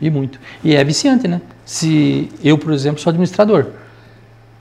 E 0.00 0.10
muito. 0.10 0.38
E 0.62 0.74
é 0.74 0.82
viciante, 0.84 1.26
né? 1.28 1.40
Se 1.64 2.30
eu, 2.42 2.58
por 2.58 2.72
exemplo, 2.72 3.00
sou 3.00 3.10
administrador, 3.10 3.66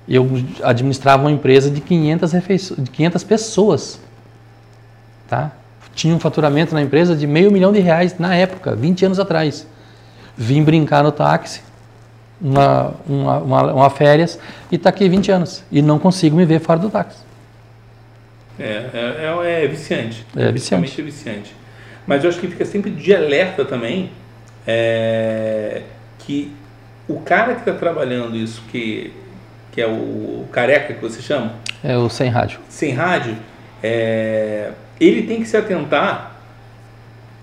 eu 0.07 0.27
administrava 0.63 1.23
uma 1.23 1.31
empresa 1.31 1.69
de 1.69 1.81
500, 1.81 2.31
refeiço- 2.31 2.81
de 2.81 2.89
500 2.89 3.23
pessoas, 3.23 3.99
tá? 5.27 5.51
Tinha 5.93 6.15
um 6.15 6.19
faturamento 6.19 6.73
na 6.73 6.81
empresa 6.81 7.15
de 7.15 7.27
meio 7.27 7.51
milhão 7.51 7.71
de 7.71 7.79
reais 7.79 8.17
na 8.17 8.33
época, 8.35 8.75
20 8.75 9.05
anos 9.05 9.19
atrás. 9.19 9.67
Vim 10.37 10.63
brincar 10.63 11.03
no 11.03 11.11
táxi, 11.11 11.61
uma, 12.41 12.93
uma, 13.07 13.37
uma, 13.39 13.73
uma 13.73 13.89
férias, 13.89 14.39
e 14.71 14.75
está 14.75 14.89
aqui 14.89 15.07
20 15.09 15.31
anos. 15.31 15.63
E 15.71 15.81
não 15.81 15.99
consigo 15.99 16.35
me 16.35 16.45
ver 16.45 16.59
fora 16.61 16.79
do 16.79 16.89
táxi. 16.89 17.17
É, 18.61 18.89
é, 18.93 19.59
é- 19.61 19.63
é 19.63 19.67
viciante. 19.67 20.25
É 20.35 20.51
viciante. 20.51 21.01
É 21.01 21.03
viciante. 21.03 21.55
Mas 22.07 22.23
eu 22.23 22.29
acho 22.29 22.39
que 22.39 22.47
fica 22.47 22.65
sempre 22.65 22.91
de 22.91 23.13
alerta 23.15 23.63
também 23.65 24.09
é, 24.67 25.81
que 26.19 26.51
o 27.07 27.19
cara 27.19 27.53
que 27.55 27.61
está 27.61 27.73
trabalhando 27.73 28.35
isso, 28.35 28.61
que, 28.71 29.11
que 29.71 29.81
é 29.81 29.87
o, 29.87 29.91
o 29.91 30.47
careca 30.51 30.93
que 30.93 31.01
você 31.01 31.21
chama, 31.21 31.53
É 31.83 31.97
o 31.97 32.09
sem 32.09 32.29
rádio. 32.29 32.59
sem 32.69 32.91
rádio, 32.93 33.35
é, 33.83 34.71
ele 34.99 35.23
tem 35.23 35.41
que 35.41 35.47
se 35.47 35.57
atentar 35.57 36.35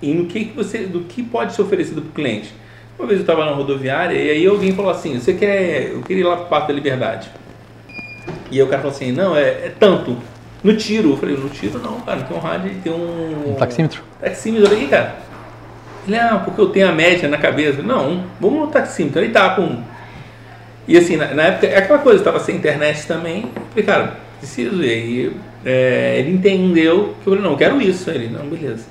em 0.03 0.15
no 0.15 0.27
que, 0.27 0.45
que 0.47 0.57
você, 0.57 0.79
do 0.87 1.01
que 1.01 1.23
pode 1.23 1.55
ser 1.55 1.63
oferecido 1.63 2.01
para 2.03 2.11
o 2.11 2.13
cliente. 2.13 2.53
Uma 2.99 3.07
vez 3.07 3.19
eu 3.21 3.23
estava 3.25 3.45
na 3.45 3.53
rodoviária 3.53 4.15
e 4.17 4.31
aí 4.31 4.47
alguém 4.47 4.73
falou 4.75 4.91
assim, 4.91 5.19
você 5.19 5.35
quer, 5.35 5.91
eu 5.93 6.03
queria 6.03 6.23
ir 6.23 6.27
lá 6.27 6.37
para 6.37 6.45
o 6.47 6.49
Parque 6.49 6.69
da 6.69 6.75
Liberdade. 6.75 7.31
E 8.51 8.57
aí 8.57 8.63
o 8.63 8.67
cara 8.69 8.83
falou 8.83 8.95
assim, 8.97 9.13
não, 9.13 9.37
é, 9.37 9.49
é 9.49 9.73
tanto. 9.79 10.17
No 10.63 10.77
tiro, 10.77 11.11
eu 11.11 11.17
falei, 11.17 11.37
no 11.37 11.49
tiro 11.49 11.79
não, 11.79 12.01
cara, 12.01 12.21
não 12.21 12.27
tem 12.27 12.37
um 12.37 12.41
rádio, 12.41 12.75
tem 12.83 12.93
um... 12.93 13.51
Um 13.51 13.55
taxímetro. 13.55 14.03
Taxímetro 14.21 14.75
aí, 14.75 14.89
cara. 14.89 15.29
Ele, 16.09 16.17
ah, 16.17 16.41
porque 16.43 16.61
eu 16.61 16.71
tenho 16.71 16.89
a 16.89 16.93
média 16.93 17.29
na 17.29 17.37
cabeça. 17.37 17.83
Não, 17.83 18.25
vamos 18.41 18.61
no 18.61 18.67
taxímetro. 18.69 19.21
Aí 19.21 19.29
tá 19.29 19.51
com. 19.51 19.83
E 20.87 20.97
assim, 20.97 21.17
na, 21.17 21.35
na 21.35 21.43
época, 21.45 21.67
é 21.67 21.77
aquela 21.77 21.99
coisa, 21.99 22.19
estava 22.19 22.41
sem 22.41 22.57
internet 22.57 23.07
também. 23.07 23.51
Eu 23.55 23.63
falei, 23.71 23.85
cara, 23.85 24.17
preciso. 24.39 24.83
E 24.83 24.91
aí 24.91 25.37
é, 25.65 26.17
ele 26.19 26.33
entendeu 26.33 27.15
que 27.23 27.29
eu 27.29 27.35
falei, 27.35 27.41
não, 27.41 27.53
eu 27.53 27.59
quero 27.59 27.81
isso. 27.81 28.11
Ele, 28.11 28.29
não, 28.29 28.47
beleza. 28.47 28.87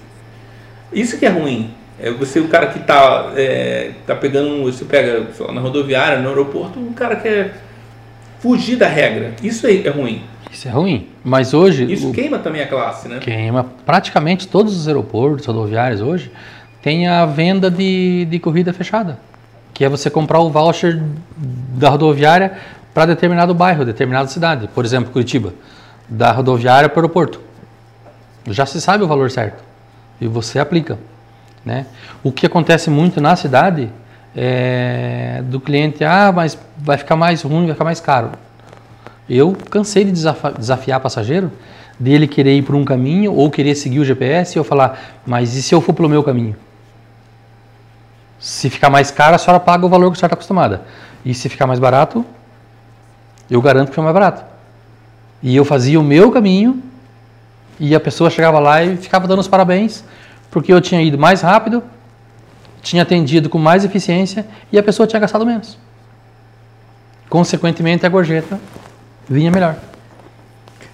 Isso 0.93 1.17
que 1.17 1.25
é 1.25 1.29
ruim. 1.29 1.71
É 1.99 2.11
você, 2.11 2.39
o 2.39 2.47
cara 2.47 2.67
que 2.67 2.79
tá, 2.79 3.31
é, 3.35 3.91
tá 4.05 4.15
pegando, 4.15 4.63
você 4.63 4.85
pega 4.85 5.27
lá, 5.39 5.51
na 5.51 5.59
rodoviária, 5.59 6.19
no 6.19 6.29
aeroporto, 6.29 6.79
o 6.79 6.93
cara 6.93 7.15
quer 7.15 7.55
fugir 8.39 8.75
da 8.75 8.87
regra. 8.87 9.33
Isso 9.41 9.65
aí 9.65 9.85
é 9.85 9.89
ruim. 9.89 10.21
Isso 10.57 10.67
é 10.67 10.71
ruim. 10.71 11.07
Mas 11.23 11.53
hoje, 11.53 11.83
Isso 11.93 12.09
o- 12.09 12.11
queima 12.11 12.39
também 12.39 12.63
a 12.63 12.67
classe, 12.67 13.07
né? 13.07 13.19
queima 13.19 13.63
praticamente 13.85 14.47
todos 14.47 14.75
os 14.75 14.87
aeroportos, 14.87 15.45
rodoviários 15.45 16.01
hoje, 16.01 16.31
tem 16.81 17.07
a 17.07 17.27
venda 17.27 17.69
de, 17.69 18.25
de 18.25 18.39
corrida 18.39 18.73
fechada. 18.73 19.19
Que 19.71 19.85
é 19.85 19.89
você 19.89 20.09
comprar 20.09 20.39
o 20.39 20.49
voucher 20.49 20.99
da 21.37 21.89
rodoviária 21.89 22.53
para 22.91 23.05
determinado 23.05 23.53
bairro, 23.53 23.85
determinada 23.85 24.27
cidade. 24.29 24.67
Por 24.73 24.83
exemplo, 24.83 25.11
Curitiba, 25.11 25.53
da 26.09 26.31
rodoviária 26.31 26.89
para 26.89 26.97
o 26.97 27.01
aeroporto. 27.03 27.39
Já 28.47 28.65
se 28.65 28.81
sabe 28.81 29.03
o 29.03 29.07
valor 29.07 29.29
certo 29.29 29.63
e 30.19 30.25
você 30.27 30.57
aplica. 30.57 30.97
Né? 31.63 31.85
O 32.23 32.31
que 32.31 32.47
acontece 32.47 32.89
muito 32.89 33.21
na 33.21 33.35
cidade 33.35 33.89
é 34.35 35.43
do 35.45 35.59
cliente, 35.59 36.03
ah, 36.03 36.31
mas 36.35 36.57
vai 36.79 36.97
ficar 36.97 37.15
mais 37.15 37.43
ruim, 37.43 37.65
vai 37.65 37.73
ficar 37.75 37.85
mais 37.85 37.99
caro. 37.99 38.31
Eu 39.29 39.55
cansei 39.69 40.03
de 40.03 40.11
desafiar 40.11 40.99
passageiro, 40.99 41.51
dele 41.99 42.27
querer 42.27 42.55
ir 42.57 42.61
por 42.61 42.75
um 42.75 42.85
caminho 42.85 43.33
ou 43.33 43.49
querer 43.49 43.75
seguir 43.75 43.99
o 43.99 44.05
GPS 44.05 44.55
e 44.55 44.59
eu 44.59 44.63
falar, 44.63 45.19
mas 45.25 45.55
e 45.55 45.61
se 45.61 45.73
eu 45.73 45.81
for 45.81 45.93
pelo 45.93 46.07
meu 46.07 46.23
caminho? 46.23 46.55
Se 48.39 48.69
ficar 48.69 48.89
mais 48.89 49.09
caro, 49.09 49.35
a 49.35 49.37
senhora 49.37 49.59
paga 49.59 49.85
o 49.85 49.89
valor 49.89 50.11
que 50.11 50.17
a 50.17 50.19
senhora 50.19 50.33
está 50.33 50.35
acostumada. 50.35 50.83
E 51.25 51.33
se 51.33 51.49
ficar 51.49 51.65
mais 51.65 51.79
barato, 51.79 52.23
eu 53.49 53.61
garanto 53.61 53.89
que 53.89 53.95
foi 53.95 54.03
mais 54.03 54.13
barato. 54.13 54.45
E 55.41 55.55
eu 55.55 55.65
fazia 55.65 55.99
o 55.99 56.03
meu 56.03 56.31
caminho 56.31 56.81
e 57.79 57.95
a 57.95 57.99
pessoa 57.99 58.29
chegava 58.29 58.59
lá 58.59 58.83
e 58.83 58.95
ficava 58.97 59.27
dando 59.27 59.39
os 59.39 59.47
parabéns 59.47 60.03
porque 60.49 60.71
eu 60.71 60.79
tinha 60.79 61.01
ido 61.01 61.17
mais 61.17 61.41
rápido, 61.41 61.83
tinha 62.81 63.03
atendido 63.03 63.49
com 63.49 63.57
mais 63.57 63.83
eficiência 63.83 64.45
e 64.71 64.77
a 64.77 64.83
pessoa 64.83 65.05
tinha 65.05 65.19
gastado 65.19 65.45
menos. 65.45 65.77
Consequentemente, 67.29 68.05
a 68.05 68.09
gorjeta 68.09 68.59
vinha 69.29 69.51
melhor. 69.51 69.77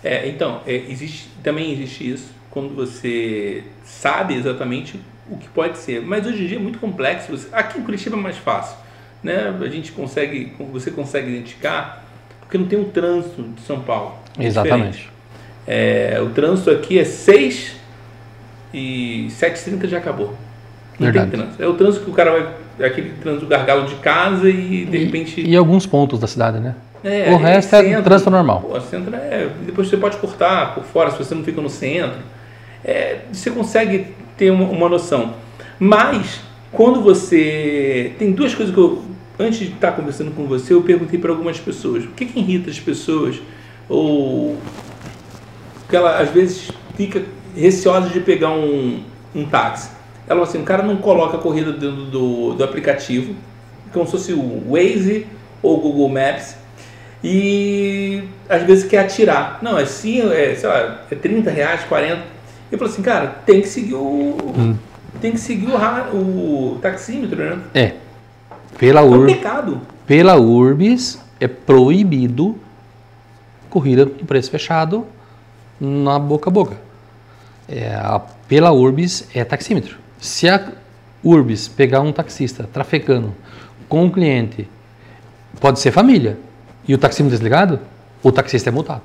É, 0.04 0.28
então, 0.28 0.62
é, 0.68 0.74
existe, 0.74 1.30
também 1.42 1.72
existe 1.72 2.10
isso 2.10 2.32
quando 2.50 2.76
você 2.76 3.64
sabe 3.84 4.36
exatamente 4.36 5.00
o 5.30 5.38
que 5.38 5.48
pode 5.50 5.78
ser. 5.78 6.02
Mas 6.02 6.28
hoje 6.28 6.44
em 6.44 6.48
dia 6.48 6.58
é 6.58 6.62
muito 6.62 6.78
complexo. 6.80 7.32
Você, 7.32 7.48
aqui 7.52 7.80
em 7.80 7.84
Curitiba 7.84 8.18
é 8.18 8.20
mais 8.20 8.38
fácil. 8.38 8.78
Né? 9.24 9.56
A 9.60 9.68
gente 9.70 9.92
consegue, 9.92 10.54
você 10.72 10.92
consegue 10.92 11.30
identificar, 11.30 12.06
porque 12.42 12.58
não 12.58 12.66
tem 12.66 12.78
um 12.78 12.90
trânsito 12.90 13.42
de 13.42 13.62
São 13.62 13.80
Paulo. 13.80 14.16
É 14.38 14.46
Exatamente. 14.46 15.10
É, 15.66 16.20
o 16.22 16.30
trânsito 16.30 16.70
aqui 16.70 17.00
é 17.00 17.06
6 17.06 17.76
e 18.74 19.28
7h30 19.30 19.88
já 19.88 19.98
acabou. 19.98 20.36
Não 21.00 21.12
Verdade. 21.12 21.32
tem 21.32 21.40
trânsito. 21.40 21.64
É 21.64 21.68
o 21.68 21.74
trânsito 21.74 22.06
que 22.06 22.12
o 22.12 22.14
cara 22.14 22.32
vai. 22.32 22.54
É 22.80 22.86
aquele 22.86 23.14
trânsito 23.22 23.46
gargalo 23.46 23.88
de 23.88 23.96
casa 23.96 24.50
e 24.50 24.86
de 24.86 24.98
e, 24.98 25.06
repente. 25.06 25.42
E 25.42 25.56
alguns 25.56 25.86
pontos 25.86 26.20
da 26.20 26.28
cidade, 26.28 26.60
né? 26.60 26.76
É, 27.04 27.32
o 27.34 27.38
resto 27.38 27.76
é, 27.76 28.02
trânsito 28.02 28.30
normal. 28.30 28.62
Pô, 28.62 28.80
centro 28.80 29.14
é. 29.16 29.50
Depois 29.66 29.90
você 29.90 29.98
pode 29.98 30.18
cortar 30.18 30.74
por 30.74 30.86
fora 30.86 31.12
se 31.12 31.18
você 31.18 31.36
não 31.36 31.44
fica 31.44 31.60
no 31.60 31.70
centro. 31.70 32.20
É, 32.84 33.20
você 33.32 33.52
consegue 33.52 34.08
ter 34.38 34.52
uma, 34.52 34.66
uma 34.66 34.88
noção. 34.88 35.34
Mas, 35.78 36.40
quando 36.72 37.02
você. 37.02 38.14
Tem 38.18 38.32
duas 38.32 38.56
coisas 38.56 38.74
que 38.74 38.80
eu. 38.80 39.04
Antes 39.38 39.60
de 39.60 39.74
estar 39.74 39.94
conversando 39.94 40.32
com 40.32 40.46
você, 40.46 40.74
eu 40.74 40.82
perguntei 40.82 41.20
para 41.20 41.32
algumas 41.32 41.60
pessoas: 41.60 42.06
o 42.06 42.10
que, 42.10 42.26
que 42.26 42.40
irrita 42.40 42.70
as 42.70 42.80
pessoas? 42.80 43.42
Ou. 43.90 44.58
que 45.90 45.96
ela 45.96 46.20
às 46.20 46.30
vezes 46.30 46.72
fica 46.96 47.24
receosa 47.56 48.10
de 48.10 48.20
pegar 48.22 48.52
um, 48.52 49.04
um 49.36 49.46
táxi. 49.46 49.90
Ela 50.28 50.40
falou 50.40 50.44
assim: 50.44 50.62
o 50.62 50.64
cara 50.64 50.84
não 50.84 50.98
coloca 50.98 51.36
a 51.36 51.40
corrida 51.40 51.74
dentro 51.74 52.06
do, 52.06 52.54
do 52.54 52.64
aplicativo, 52.64 53.36
como 53.92 54.06
se 54.06 54.12
fosse 54.12 54.34
o 54.34 54.64
Waze 54.72 55.28
ou 55.62 55.78
o 55.78 55.82
Google 55.82 56.10
Maps, 56.10 56.56
e 57.24 58.24
às 58.50 58.64
vezes 58.64 58.84
quer 58.90 59.00
atirar. 59.00 59.60
Não, 59.62 59.78
é 59.78 59.86
sim, 59.86 60.22
é, 60.32 60.56
sei 60.56 60.70
lá, 60.70 61.06
é 61.10 61.16
30 61.16 61.50
reais, 61.50 61.84
40. 61.86 62.22
Eu 62.72 62.78
falou 62.78 62.92
assim, 62.92 63.02
cara, 63.02 63.28
tem 63.46 63.62
que 63.62 63.68
seguir 63.68 63.96
o. 63.96 64.38
Hum. 64.58 64.76
Tem 65.22 65.32
que 65.32 65.40
seguir 65.40 65.68
o, 65.68 66.18
o 66.18 66.80
taxímetro, 66.82 67.38
né? 67.38 67.60
É. 67.74 67.94
Pela. 68.78 69.02
É 69.02 69.04
um 69.04 69.26
pecado. 69.26 69.82
Pela 70.06 70.36
Urbis 70.36 71.20
é 71.40 71.48
proibido 71.48 72.58
corrida 73.70 74.04
em 74.04 74.26
preço 74.26 74.52
fechado 74.52 75.08
na 75.80 76.20
boca 76.20 76.50
a 76.50 76.54
boca 76.54 76.78
é, 77.68 77.96
a, 77.96 78.20
pela 78.48 78.72
Urbis 78.72 79.28
é 79.34 79.44
taxímetro. 79.44 79.98
Se 80.20 80.48
a 80.50 80.72
Urbis 81.24 81.68
pegar 81.68 82.02
um 82.02 82.12
taxista 82.12 82.68
trafegando 82.72 83.34
com 83.88 84.04
um 84.04 84.10
cliente, 84.10 84.68
pode 85.60 85.80
ser 85.80 85.92
família, 85.92 86.38
e 86.88 86.94
o 86.94 86.98
taxímetro 86.98 87.38
desligado, 87.38 87.80
o 88.22 88.32
taxista 88.32 88.70
é 88.70 88.72
multado. 88.72 89.04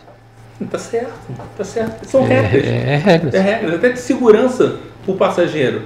Tá 0.70 0.78
certo, 0.78 1.12
tá 1.56 1.64
certo. 1.64 2.04
São 2.04 2.26
é, 2.26 2.40
regras. 2.40 2.64
É, 2.64 2.92
é 2.92 2.96
regras. 2.96 3.34
É 3.34 3.40
regras, 3.40 3.74
até 3.74 3.90
de 3.90 4.00
segurança 4.00 4.76
para 5.04 5.12
o 5.12 5.16
passageiro. 5.16 5.82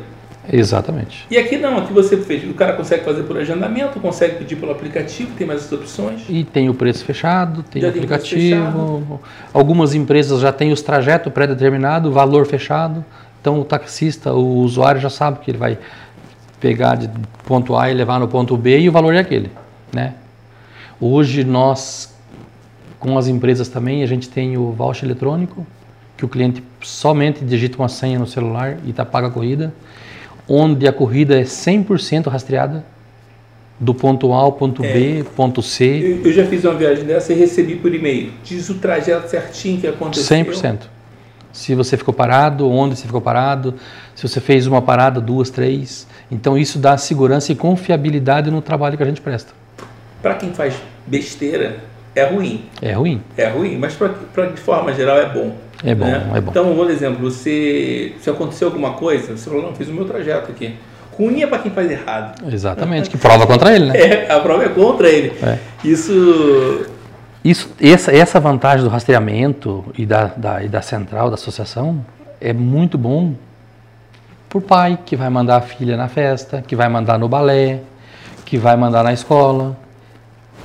Exatamente. 0.50 1.26
E 1.30 1.38
aqui 1.38 1.56
não, 1.56 1.78
aqui 1.78 1.92
você 1.92 2.16
fez, 2.16 2.48
o 2.50 2.54
cara 2.54 2.72
consegue 2.72 3.04
fazer 3.04 3.22
por 3.22 3.36
agendamento, 3.36 4.00
consegue 4.00 4.36
pedir 4.36 4.56
pelo 4.56 4.72
aplicativo, 4.72 5.30
tem 5.36 5.46
mais 5.46 5.64
as 5.64 5.72
opções. 5.72 6.22
E 6.28 6.42
tem 6.42 6.68
o 6.68 6.74
preço 6.74 7.04
fechado, 7.04 7.62
tem 7.62 7.80
já 7.80 7.88
o 7.88 7.90
aplicativo. 7.90 9.20
Algumas 9.52 9.94
empresas 9.94 10.40
já 10.40 10.50
têm 10.50 10.72
os 10.72 10.82
trajetos 10.82 11.32
pré-determinados, 11.32 12.12
valor 12.12 12.46
fechado. 12.46 13.04
Então 13.40 13.60
o 13.60 13.64
taxista, 13.64 14.32
o 14.32 14.58
usuário 14.58 15.00
já 15.00 15.10
sabe 15.10 15.38
que 15.40 15.50
ele 15.50 15.58
vai 15.58 15.78
pegar 16.60 16.96
de 16.96 17.10
ponto 17.44 17.76
A 17.76 17.90
e 17.90 17.94
levar 17.94 18.18
no 18.18 18.26
ponto 18.26 18.56
B 18.56 18.80
e 18.80 18.88
o 18.88 18.92
valor 18.92 19.14
é 19.14 19.18
aquele, 19.18 19.50
né? 19.92 20.14
Hoje 21.04 21.44
nós 21.44 22.14
com 22.98 23.18
as 23.18 23.26
empresas 23.26 23.68
também 23.68 24.02
a 24.02 24.06
gente 24.06 24.28
tem 24.28 24.56
o 24.56 24.70
voucher 24.70 25.04
eletrônico 25.04 25.66
que 26.16 26.24
o 26.24 26.28
cliente 26.28 26.62
somente 26.80 27.44
digita 27.44 27.76
uma 27.76 27.88
senha 27.88 28.18
no 28.18 28.26
celular 28.26 28.78
e 28.86 28.92
tá 28.92 29.04
paga 29.04 29.26
a 29.26 29.30
corrida 29.30 29.74
onde 30.48 30.86
a 30.86 30.92
corrida 30.92 31.38
é 31.38 31.42
100% 31.42 32.28
rastreada, 32.28 32.84
do 33.78 33.94
ponto 33.94 34.32
A 34.32 34.36
ao 34.36 34.52
ponto 34.52 34.84
é, 34.84 34.92
B, 34.92 35.24
ponto 35.34 35.62
C. 35.62 35.84
Eu, 35.84 36.26
eu, 36.26 36.32
já 36.32 36.46
fiz 36.46 36.64
uma 36.64 36.74
viagem 36.74 37.04
dessa 37.04 37.32
e 37.32 37.36
recebi 37.36 37.76
por 37.76 37.92
e-mail. 37.92 38.32
Diz 38.44 38.68
o 38.68 38.74
trajeto 38.74 39.28
certinho 39.28 39.80
que 39.80 39.86
aconteceu. 39.86 40.44
100%. 40.44 40.80
Se 41.52 41.74
você 41.74 41.96
ficou 41.96 42.14
parado, 42.14 42.68
onde 42.70 42.96
você 42.96 43.06
ficou 43.06 43.20
parado, 43.20 43.74
se 44.14 44.26
você 44.26 44.40
fez 44.40 44.66
uma 44.66 44.80
parada, 44.80 45.20
duas, 45.20 45.50
três. 45.50 46.06
Então 46.30 46.56
isso 46.56 46.78
dá 46.78 46.96
segurança 46.96 47.52
e 47.52 47.54
confiabilidade 47.54 48.50
no 48.50 48.62
trabalho 48.62 48.96
que 48.96 49.02
a 49.02 49.06
gente 49.06 49.20
presta. 49.20 49.52
Para 50.22 50.34
quem 50.34 50.52
faz 50.52 50.74
besteira, 51.06 51.76
é 52.14 52.24
ruim. 52.24 52.64
É 52.80 52.92
ruim. 52.92 53.22
É 53.36 53.48
ruim, 53.48 53.78
mas 53.78 53.94
pra, 53.94 54.08
pra, 54.08 54.46
de 54.46 54.60
forma 54.60 54.92
geral 54.92 55.18
é 55.18 55.28
bom. 55.28 55.56
É 55.84 55.94
bom, 55.94 56.04
né? 56.04 56.30
é 56.34 56.40
bom. 56.40 56.50
Então, 56.50 56.74
por 56.74 56.90
exemplo, 56.90 57.30
você, 57.30 58.14
se 58.20 58.30
aconteceu 58.30 58.68
alguma 58.68 58.92
coisa, 58.92 59.36
você 59.36 59.48
falou, 59.48 59.64
não, 59.64 59.74
fiz 59.74 59.88
o 59.88 59.92
meu 59.92 60.04
trajeto 60.04 60.50
aqui. 60.50 60.74
Ruim 61.16 61.42
é 61.42 61.46
para 61.46 61.58
quem 61.58 61.70
faz 61.70 61.90
errado. 61.90 62.52
Exatamente, 62.52 63.10
que 63.10 63.18
prova 63.18 63.46
contra 63.46 63.74
ele, 63.74 63.86
né? 63.86 63.94
É, 63.98 64.32
a 64.32 64.40
prova 64.40 64.64
é 64.64 64.68
contra 64.68 65.08
ele. 65.08 65.32
É. 65.42 65.58
Isso... 65.84 66.86
Isso, 67.44 67.70
essa, 67.80 68.14
essa 68.14 68.38
vantagem 68.38 68.84
do 68.84 68.88
rastreamento 68.88 69.84
e 69.98 70.06
da, 70.06 70.26
da, 70.36 70.62
e 70.62 70.68
da 70.68 70.80
central, 70.80 71.28
da 71.28 71.34
associação, 71.34 72.04
é 72.40 72.52
muito 72.52 72.96
bom 72.96 73.34
para 74.48 74.58
o 74.58 74.60
pai 74.60 74.98
que 75.04 75.16
vai 75.16 75.28
mandar 75.28 75.56
a 75.56 75.60
filha 75.60 75.96
na 75.96 76.08
festa, 76.08 76.62
que 76.62 76.76
vai 76.76 76.88
mandar 76.88 77.18
no 77.18 77.26
balé, 77.28 77.80
que 78.44 78.58
vai 78.58 78.76
mandar 78.76 79.02
na 79.02 79.12
escola. 79.12 79.76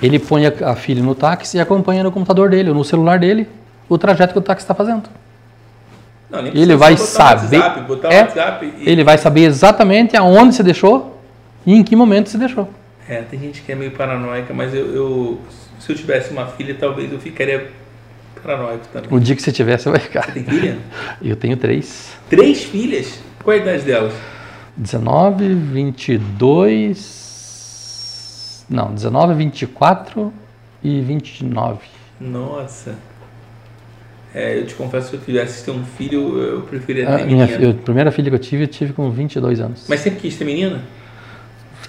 Ele 0.01 0.19
põe 0.19 0.45
a, 0.45 0.75
filha 0.75 1.01
no 1.01 1.15
táxi 1.15 1.57
e 1.57 1.59
acompanha 1.59 2.03
no 2.03 2.11
computador 2.11 2.49
dele 2.49 2.69
ou 2.69 2.75
no 2.75 2.83
celular 2.83 3.17
dele 3.19 3.47
o 3.89 3.97
trajeto 3.97 4.33
que 4.33 4.39
o 4.39 4.41
táxi 4.41 4.63
está 4.63 4.75
fazendo. 4.75 5.03
Não, 6.29 6.45
ele 6.45 6.75
vai 6.75 6.97
saber. 6.97 7.57
WhatsApp, 7.59 8.13
é, 8.13 8.21
WhatsApp 8.21 8.73
e... 8.79 8.89
Ele 8.89 9.03
vai 9.03 9.17
saber 9.17 9.41
exatamente 9.41 10.15
aonde 10.15 10.55
você 10.55 10.63
deixou 10.63 11.17
e 11.65 11.73
em 11.73 11.83
que 11.83 11.95
momento 11.95 12.29
você 12.29 12.37
deixou. 12.37 12.69
É, 13.07 13.21
tem 13.21 13.39
gente 13.39 13.61
que 13.61 13.71
é 13.71 13.75
meio 13.75 13.91
paranoica, 13.91 14.53
mas 14.53 14.73
eu, 14.73 14.93
eu 14.93 15.39
se 15.79 15.91
eu 15.91 15.95
tivesse 15.95 16.31
uma 16.31 16.47
filha, 16.47 16.75
talvez 16.77 17.11
eu 17.11 17.19
ficaria 17.19 17.69
paranoico 18.41 18.87
também. 18.91 19.09
O 19.11 19.19
dia 19.19 19.35
que 19.35 19.41
você 19.41 19.51
tiver, 19.51 19.77
você 19.77 19.89
vai 19.89 19.99
ficar. 19.99 20.25
Você 20.25 20.31
tem 20.33 20.43
filha? 20.43 20.77
Eu 21.21 21.35
tenho 21.35 21.57
três. 21.57 22.13
Três 22.29 22.63
filhas? 22.63 23.19
Qual 23.43 23.55
a 23.55 23.59
idade 23.59 23.83
delas? 23.83 24.13
19, 24.75 25.53
22. 25.53 27.26
Não, 28.69 28.93
19, 28.93 29.33
24 29.33 30.33
e 30.83 31.01
29. 31.01 31.79
Nossa. 32.19 32.95
É, 34.33 34.59
eu 34.59 34.67
te 34.67 34.75
confesso 34.75 35.09
que 35.09 35.17
se 35.17 35.21
eu 35.21 35.25
tivesse 35.25 35.65
ter 35.65 35.71
um 35.71 35.83
filho, 35.83 36.37
eu 36.39 36.61
preferia 36.61 37.05
ter 37.05 37.25
minha, 37.25 37.45
menina. 37.45 37.63
Eu, 37.63 37.71
a 37.71 37.73
primeira 37.73 38.11
filha 38.11 38.29
que 38.29 38.35
eu 38.35 38.39
tive, 38.39 38.63
eu 38.63 38.67
tive 38.67 38.93
com 38.93 39.09
22 39.09 39.59
anos. 39.59 39.85
Mas 39.87 40.01
sempre 40.01 40.19
quis 40.19 40.37
ter 40.37 40.45
menina? 40.45 40.81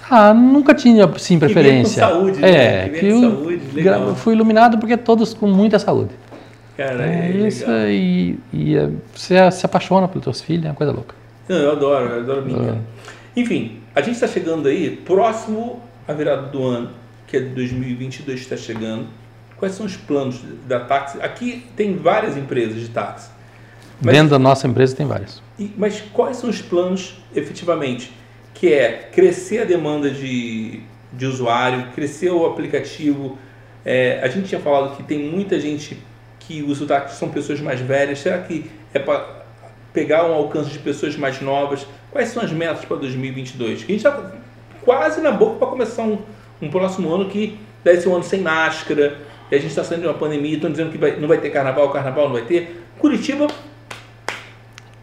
Ah, 0.09 0.33
nunca 0.33 0.73
tinha, 0.73 1.07
sim, 1.17 1.37
preferência. 1.37 2.01
Que 2.03 2.11
com 2.11 2.17
saúde, 2.17 2.39
né? 2.39 2.85
É, 2.85 2.89
que, 2.89 2.99
que 2.99 3.05
eu 3.05 3.21
saúde, 3.21 3.61
legal. 3.73 4.15
fui 4.15 4.33
iluminado 4.33 4.79
porque 4.79 4.97
todos 4.97 5.33
com 5.33 5.47
muita 5.47 5.77
saúde. 5.77 6.11
Cara, 6.75 7.05
é, 7.05 7.29
é 7.29 7.47
isso 7.47 7.65
e, 7.69 8.39
e 8.53 8.75
é, 8.75 8.89
você 9.13 9.51
se 9.51 9.65
apaixona 9.65 10.07
pelos 10.07 10.23
seus 10.23 10.41
filhos, 10.41 10.65
é 10.65 10.69
uma 10.69 10.75
coisa 10.75 10.93
louca. 10.93 11.13
Não, 11.47 11.57
eu 11.57 11.71
adoro, 11.73 12.05
eu 12.05 12.21
adoro 12.21 12.45
menina. 12.45 12.77
É. 13.35 13.39
Enfim, 13.39 13.79
a 13.93 14.01
gente 14.01 14.15
está 14.15 14.27
chegando 14.27 14.67
aí, 14.67 14.95
próximo 15.05 15.81
à 16.09 16.13
virada 16.13 16.47
do 16.47 16.65
ano, 16.65 16.89
que 17.27 17.37
é 17.37 17.39
2022 17.39 18.39
está 18.39 18.57
chegando. 18.57 19.05
Quais 19.57 19.75
são 19.75 19.85
os 19.85 19.95
planos 19.95 20.41
da 20.67 20.79
táxi? 20.79 21.21
Aqui 21.21 21.65
tem 21.75 21.97
várias 21.97 22.35
empresas 22.35 22.81
de 22.81 22.89
táxi. 22.89 23.29
Mas, 24.01 24.15
Dentro 24.15 24.31
da 24.31 24.39
nossa 24.39 24.67
empresa 24.67 24.95
tem 24.95 25.05
várias. 25.05 25.39
Mas 25.77 26.01
quais 26.11 26.37
são 26.37 26.49
os 26.49 26.61
planos 26.61 27.21
efetivamente? 27.35 28.11
Que 28.55 28.73
é 28.73 29.09
crescer 29.13 29.59
a 29.59 29.65
demanda 29.65 30.09
de, 30.09 30.81
de 31.13 31.25
usuário, 31.27 31.91
crescer 31.93 32.31
o 32.31 32.45
aplicativo, 32.45 33.37
É, 33.85 34.19
a 34.21 34.27
gente 34.27 34.49
tinha 34.49 34.59
falado 34.59 34.97
que 34.97 35.03
tem 35.03 35.31
muita 35.31 35.57
gente 35.59 35.97
que 36.39 36.61
usa 36.63 36.83
o 36.83 36.87
táxi, 36.87 37.17
são 37.17 37.29
pessoas 37.29 37.61
mais 37.61 37.79
velhas. 37.79 38.19
Será 38.19 38.39
que 38.39 38.69
é 38.93 38.99
para 38.99 39.45
pegar 39.93 40.25
um 40.25 40.33
alcance 40.33 40.69
de 40.71 40.79
pessoas 40.79 41.15
mais 41.15 41.39
novas? 41.39 41.85
Quais 42.11 42.29
são 42.29 42.43
as 42.43 42.51
metas 42.51 42.83
para 42.85 42.97
2022? 42.97 43.83
Que 43.83 43.93
a 43.93 43.95
gente 43.95 44.05
está 44.05 44.38
quase 44.83 45.21
na 45.21 45.31
boca 45.31 45.55
para 45.57 45.67
começar 45.67 46.03
um, 46.03 46.17
um 46.61 46.69
próximo 46.69 47.13
ano 47.13 47.25
que 47.29 47.57
deve 47.83 48.01
ser 48.01 48.09
um 48.09 48.15
ano 48.15 48.23
sem 48.23 48.41
máscara, 48.41 49.17
e 49.51 49.55
a 49.55 49.57
gente 49.57 49.69
está 49.69 49.83
saindo 49.83 50.01
de 50.01 50.07
uma 50.07 50.13
pandemia, 50.13 50.55
estão 50.55 50.69
dizendo 50.69 50.91
que 50.91 50.97
vai, 50.97 51.15
não 51.17 51.27
vai 51.27 51.37
ter 51.39 51.49
carnaval, 51.49 51.89
carnaval 51.89 52.25
não 52.25 52.33
vai 52.33 52.43
ter. 52.43 52.83
Curitiba 52.99 53.47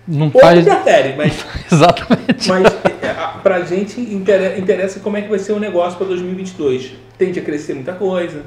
Não 0.06 0.30
pouco 0.30 0.46
faz. 0.46 0.60
interfere, 0.60 1.14
mas, 1.16 1.44
Exatamente. 1.72 2.48
mas 2.48 2.64
é, 3.02 3.10
a- 3.10 3.38
pra 3.42 3.60
gente 3.62 4.00
intere- 4.00 4.58
interessa 4.58 5.00
como 5.00 5.16
é 5.16 5.22
que 5.22 5.28
vai 5.28 5.38
ser 5.38 5.52
o 5.52 5.58
negócio 5.58 5.98
para 5.98 6.06
2022. 6.08 6.92
Tende 7.18 7.40
a 7.40 7.42
crescer 7.42 7.74
muita 7.74 7.92
coisa. 7.94 8.42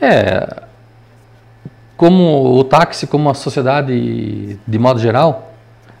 É. 0.00 0.64
Como 1.96 2.58
o 2.58 2.62
táxi, 2.64 3.06
como 3.06 3.30
a 3.30 3.34
sociedade 3.34 4.58
de 4.66 4.78
modo 4.78 5.00
geral, 5.00 5.54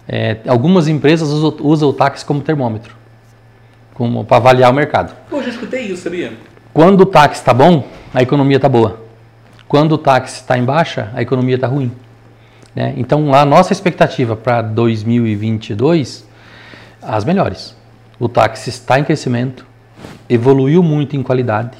é, 0.06 0.36
algumas 0.46 0.88
empresas 0.88 1.28
usam, 1.30 1.56
usam 1.60 1.88
o 1.88 1.92
táxi 1.92 2.22
como 2.24 2.42
termômetro, 2.42 2.94
como 3.96 4.24
para 4.24 4.36
avaliar 4.36 4.70
o 4.70 4.74
mercado. 4.74 5.14
Pô, 5.30 5.42
já 5.42 5.48
escutei 5.48 5.86
isso, 5.86 6.02
sabia? 6.02 6.32
Quando 6.72 7.00
o 7.00 7.06
táxi 7.06 7.40
está 7.40 7.54
bom, 7.54 7.86
a 8.12 8.22
economia 8.22 8.56
está 8.56 8.68
boa. 8.68 9.00
Quando 9.66 9.92
o 9.92 9.98
táxi 9.98 10.36
está 10.40 10.56
em 10.58 10.64
baixa, 10.64 11.10
a 11.14 11.22
economia 11.22 11.54
está 11.54 11.66
ruim. 11.66 11.90
né? 12.74 12.92
Então, 12.98 13.32
a 13.34 13.42
nossa 13.46 13.72
expectativa 13.72 14.36
para 14.36 14.60
2022, 14.60 16.26
as 17.00 17.24
melhores. 17.24 17.74
O 18.20 18.28
táxi 18.28 18.68
está 18.68 18.98
em 19.00 19.04
crescimento, 19.04 19.64
evoluiu 20.28 20.82
muito 20.82 21.16
em 21.16 21.22
qualidade, 21.22 21.70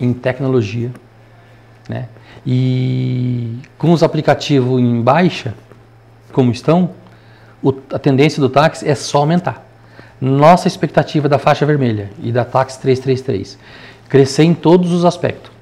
em 0.00 0.14
tecnologia, 0.14 0.90
né? 1.88 2.08
E 2.46 3.58
com 3.76 3.92
os 3.92 4.02
aplicativos 4.02 4.80
em 4.80 5.02
baixa, 5.02 5.54
como 6.32 6.50
estão, 6.50 6.90
o- 7.62 7.74
a 7.92 7.98
tendência 7.98 8.40
do 8.40 8.48
táxi 8.48 8.88
é 8.88 8.94
só 8.94 9.18
aumentar. 9.18 9.63
Nossa 10.24 10.66
expectativa 10.66 11.28
da 11.28 11.38
faixa 11.38 11.66
vermelha 11.66 12.10
e 12.22 12.32
da 12.32 12.46
táxi 12.46 12.80
333, 12.80 13.58
crescer 14.08 14.44
em 14.44 14.54
todos 14.54 14.90
os 14.90 15.04
aspectos. 15.04 15.52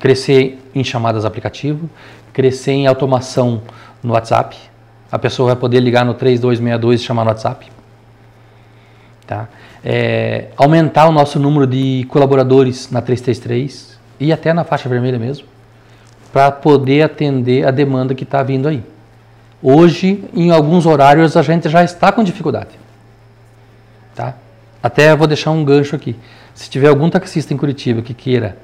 Crescer 0.00 0.58
em 0.74 0.82
chamadas 0.82 1.24
aplicativo, 1.24 1.88
crescer 2.32 2.72
em 2.72 2.88
automação 2.88 3.62
no 4.02 4.14
WhatsApp. 4.14 4.56
A 5.12 5.16
pessoa 5.16 5.50
vai 5.50 5.56
poder 5.56 5.78
ligar 5.78 6.04
no 6.04 6.14
3262 6.14 7.00
e 7.00 7.04
chamar 7.04 7.22
no 7.22 7.30
WhatsApp. 7.30 7.70
Tá? 9.28 9.48
É, 9.84 10.48
aumentar 10.56 11.06
o 11.06 11.12
nosso 11.12 11.38
número 11.38 11.64
de 11.64 12.04
colaboradores 12.08 12.90
na 12.90 13.00
333 13.00 13.96
e 14.18 14.32
até 14.32 14.52
na 14.52 14.64
faixa 14.64 14.88
vermelha 14.88 15.20
mesmo, 15.20 15.46
para 16.32 16.50
poder 16.50 17.02
atender 17.02 17.64
a 17.64 17.70
demanda 17.70 18.12
que 18.12 18.24
está 18.24 18.42
vindo 18.42 18.66
aí. 18.66 18.82
Hoje, 19.62 20.24
em 20.34 20.50
alguns 20.50 20.84
horários, 20.84 21.36
a 21.36 21.42
gente 21.42 21.68
já 21.68 21.84
está 21.84 22.10
com 22.10 22.24
dificuldade. 22.24 22.79
Até 24.82 25.14
vou 25.14 25.26
deixar 25.26 25.50
um 25.50 25.64
gancho 25.64 25.94
aqui. 25.94 26.16
Se 26.54 26.68
tiver 26.70 26.88
algum 26.88 27.08
taxista 27.10 27.52
em 27.52 27.56
Curitiba 27.56 28.02
que 28.02 28.14
queira 28.14 28.56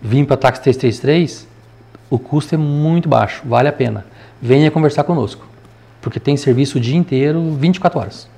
vir 0.00 0.26
para 0.26 0.36
táxi 0.36 0.62
333, 0.62 1.46
o 2.10 2.18
custo 2.18 2.54
é 2.54 2.58
muito 2.58 3.08
baixo, 3.08 3.42
vale 3.46 3.68
a 3.68 3.72
pena. 3.72 4.04
Venha 4.40 4.70
conversar 4.70 5.04
conosco, 5.04 5.46
porque 6.02 6.20
tem 6.20 6.36
serviço 6.36 6.76
o 6.78 6.80
dia 6.80 6.96
inteiro, 6.96 7.52
24 7.52 7.98
horas. 7.98 8.28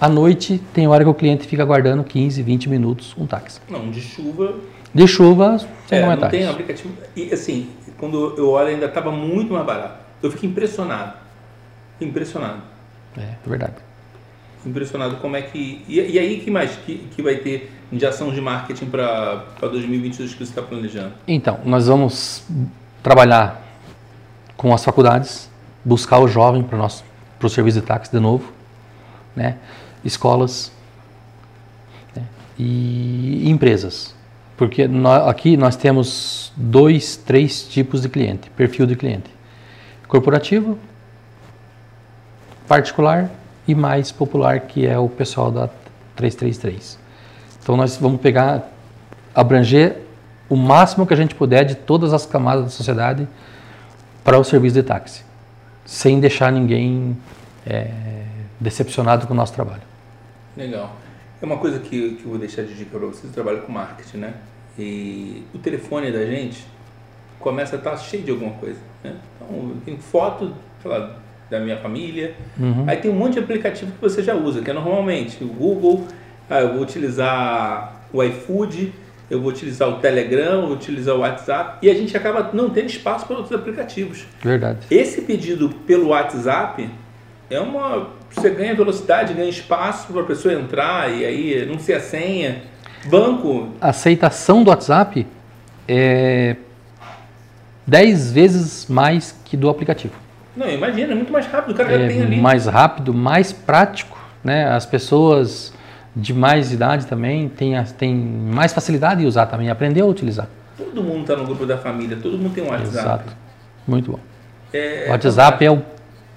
À 0.00 0.08
noite, 0.08 0.60
tem 0.72 0.86
hora 0.86 1.04
que 1.04 1.10
o 1.10 1.14
cliente 1.14 1.46
fica 1.46 1.62
aguardando 1.62 2.02
15, 2.04 2.42
20 2.42 2.68
minutos 2.70 3.14
um 3.18 3.26
táxi. 3.26 3.60
Não, 3.68 3.90
de 3.90 4.00
chuva. 4.00 4.54
De 4.94 5.06
chuva, 5.06 5.58
sem 5.58 5.98
É, 5.98 6.00
não 6.00 6.08
comentários. 6.08 6.40
tem 6.40 6.48
aplicativo. 6.48 6.94
E 7.14 7.32
assim, 7.34 7.68
quando 7.98 8.34
eu 8.38 8.48
olho, 8.50 8.68
ainda 8.68 8.86
estava 8.86 9.10
muito 9.12 9.52
mais 9.52 9.66
barato. 9.66 9.98
Eu 10.22 10.30
fico 10.30 10.46
impressionado. 10.46 11.12
Impressionado. 12.00 12.62
É, 13.16 13.20
é 13.22 13.36
verdade. 13.46 13.74
Impressionado 14.64 15.16
como 15.16 15.36
é 15.36 15.42
que. 15.42 15.82
E, 15.88 16.00
e 16.00 16.18
aí, 16.18 16.40
que 16.40 16.50
mais 16.50 16.76
que, 16.76 16.98
que 17.14 17.22
vai 17.22 17.36
ter 17.36 17.72
de 17.90 18.04
ação 18.04 18.30
de 18.30 18.40
marketing 18.40 18.86
para 18.86 19.44
2022 19.60 20.32
que 20.34 20.38
você 20.44 20.50
está 20.50 20.62
planejando? 20.62 21.14
Então, 21.26 21.58
nós 21.64 21.86
vamos 21.86 22.44
trabalhar 23.02 23.62
com 24.56 24.74
as 24.74 24.84
faculdades, 24.84 25.50
buscar 25.84 26.18
o 26.18 26.28
jovem 26.28 26.62
para 26.62 26.76
nós, 26.76 27.02
o 27.42 27.48
serviço 27.48 27.80
de 27.80 27.86
táxi 27.86 28.12
de 28.12 28.20
novo, 28.20 28.52
né? 29.34 29.56
Escolas 30.04 30.70
né? 32.14 32.22
e 32.58 33.48
empresas, 33.50 34.14
porque 34.58 34.86
nó- 34.86 35.26
aqui 35.28 35.56
nós 35.56 35.74
temos 35.74 36.52
dois, 36.54 37.16
três 37.16 37.62
tipos 37.66 38.02
de 38.02 38.10
cliente, 38.10 38.50
perfil 38.50 38.86
de 38.86 38.94
cliente: 38.94 39.30
corporativo, 40.06 40.78
particular 42.68 43.30
e 43.70 43.74
mais 43.74 44.10
popular, 44.10 44.60
que 44.60 44.86
é 44.86 44.98
o 44.98 45.08
pessoal 45.08 45.50
da 45.50 45.68
333. 46.16 46.98
Então 47.62 47.76
nós 47.76 47.96
vamos 47.96 48.20
pegar, 48.20 48.68
abranger 49.34 49.98
o 50.48 50.56
máximo 50.56 51.06
que 51.06 51.14
a 51.14 51.16
gente 51.16 51.34
puder 51.34 51.64
de 51.64 51.76
todas 51.76 52.12
as 52.12 52.26
camadas 52.26 52.64
da 52.64 52.70
sociedade 52.70 53.28
para 54.24 54.38
o 54.38 54.44
serviço 54.44 54.74
de 54.74 54.82
táxi, 54.82 55.24
sem 55.84 56.18
deixar 56.18 56.50
ninguém 56.50 57.16
é, 57.64 57.90
decepcionado 58.58 59.26
com 59.26 59.32
o 59.32 59.36
nosso 59.36 59.52
trabalho. 59.52 59.82
Legal. 60.56 60.96
É 61.40 61.46
uma 61.46 61.56
coisa 61.56 61.78
que, 61.78 62.16
que 62.16 62.24
eu 62.24 62.30
vou 62.30 62.38
deixar 62.38 62.62
de 62.62 62.74
dica 62.74 62.98
para 62.98 63.06
vocês, 63.06 63.24
eu 63.24 63.32
trabalho 63.32 63.62
com 63.62 63.72
marketing, 63.72 64.18
né? 64.18 64.34
E 64.78 65.44
o 65.54 65.58
telefone 65.58 66.10
da 66.10 66.26
gente 66.26 66.66
começa 67.38 67.76
a 67.76 67.78
estar 67.78 67.96
cheio 67.96 68.22
de 68.22 68.30
alguma 68.30 68.52
coisa, 68.52 68.78
né? 69.02 69.16
Então, 69.36 69.72
tem 69.84 69.96
foto, 69.96 70.52
sei 70.82 70.90
lá, 70.90 71.16
da 71.50 71.58
minha 71.58 71.76
família, 71.76 72.34
aí 72.86 72.96
tem 72.96 73.10
um 73.10 73.14
monte 73.14 73.34
de 73.34 73.38
aplicativo 73.40 73.90
que 73.92 74.00
você 74.00 74.22
já 74.22 74.34
usa, 74.34 74.62
que 74.62 74.70
é 74.70 74.72
normalmente 74.72 75.42
o 75.42 75.48
Google, 75.48 76.06
ah, 76.48 76.60
eu 76.60 76.74
vou 76.74 76.82
utilizar 76.82 78.00
o 78.12 78.22
iFood, 78.22 78.92
eu 79.30 79.40
vou 79.40 79.50
utilizar 79.50 79.88
o 79.88 79.98
Telegram, 79.98 80.60
eu 80.60 80.66
vou 80.66 80.72
utilizar 80.72 81.14
o 81.14 81.20
WhatsApp, 81.20 81.78
e 81.82 81.90
a 81.90 81.94
gente 81.94 82.16
acaba 82.16 82.50
não 82.52 82.70
tendo 82.70 82.88
espaço 82.88 83.26
para 83.26 83.36
outros 83.36 83.54
aplicativos. 83.54 84.26
Verdade. 84.42 84.78
Esse 84.90 85.22
pedido 85.22 85.68
pelo 85.86 86.08
WhatsApp 86.08 86.88
é 87.48 87.60
uma. 87.60 88.08
Você 88.30 88.50
ganha 88.50 88.74
velocidade, 88.74 89.34
ganha 89.34 89.48
espaço 89.48 90.12
para 90.12 90.22
a 90.22 90.24
pessoa 90.24 90.54
entrar 90.54 91.12
e 91.12 91.24
aí 91.24 91.66
não 91.66 91.78
ser 91.78 91.94
a 91.94 92.00
senha. 92.00 92.62
Banco, 93.06 93.70
A 93.80 93.88
aceitação 93.88 94.62
do 94.62 94.68
WhatsApp 94.70 95.26
é 95.88 96.56
10 97.86 98.32
vezes 98.32 98.86
mais 98.88 99.34
que 99.44 99.56
do 99.56 99.68
aplicativo. 99.68 100.14
Não, 100.56 100.68
imagina, 100.68 101.12
é 101.12 101.14
muito 101.14 101.32
mais 101.32 101.46
rápido, 101.46 101.72
o 101.72 101.74
cara 101.76 101.90
já 101.98 102.06
tem 102.08 102.20
É 102.20 102.22
ali. 102.22 102.36
mais 102.40 102.66
rápido, 102.66 103.14
mais 103.14 103.52
prático, 103.52 104.18
né? 104.44 104.68
As 104.68 104.84
pessoas 104.86 105.72
de 106.14 106.34
mais 106.34 106.72
idade 106.72 107.06
também 107.06 107.48
têm, 107.48 107.72
têm 107.98 108.14
mais 108.14 108.72
facilidade 108.72 109.20
de 109.20 109.26
usar 109.26 109.46
também, 109.46 109.70
aprender 109.70 110.00
a 110.00 110.06
utilizar. 110.06 110.48
Todo 110.76 111.02
mundo 111.02 111.20
está 111.22 111.36
no 111.36 111.44
grupo 111.44 111.64
da 111.66 111.78
família, 111.78 112.16
todo 112.20 112.36
mundo 112.36 112.52
tem 112.54 112.64
um 112.64 112.68
WhatsApp. 112.70 112.88
Exato. 112.98 113.36
Muito 113.86 114.12
bom. 114.12 114.18
É, 114.72 115.06
o 115.08 115.10
WhatsApp 115.12 115.64
é 115.64 115.70
o 115.70 115.82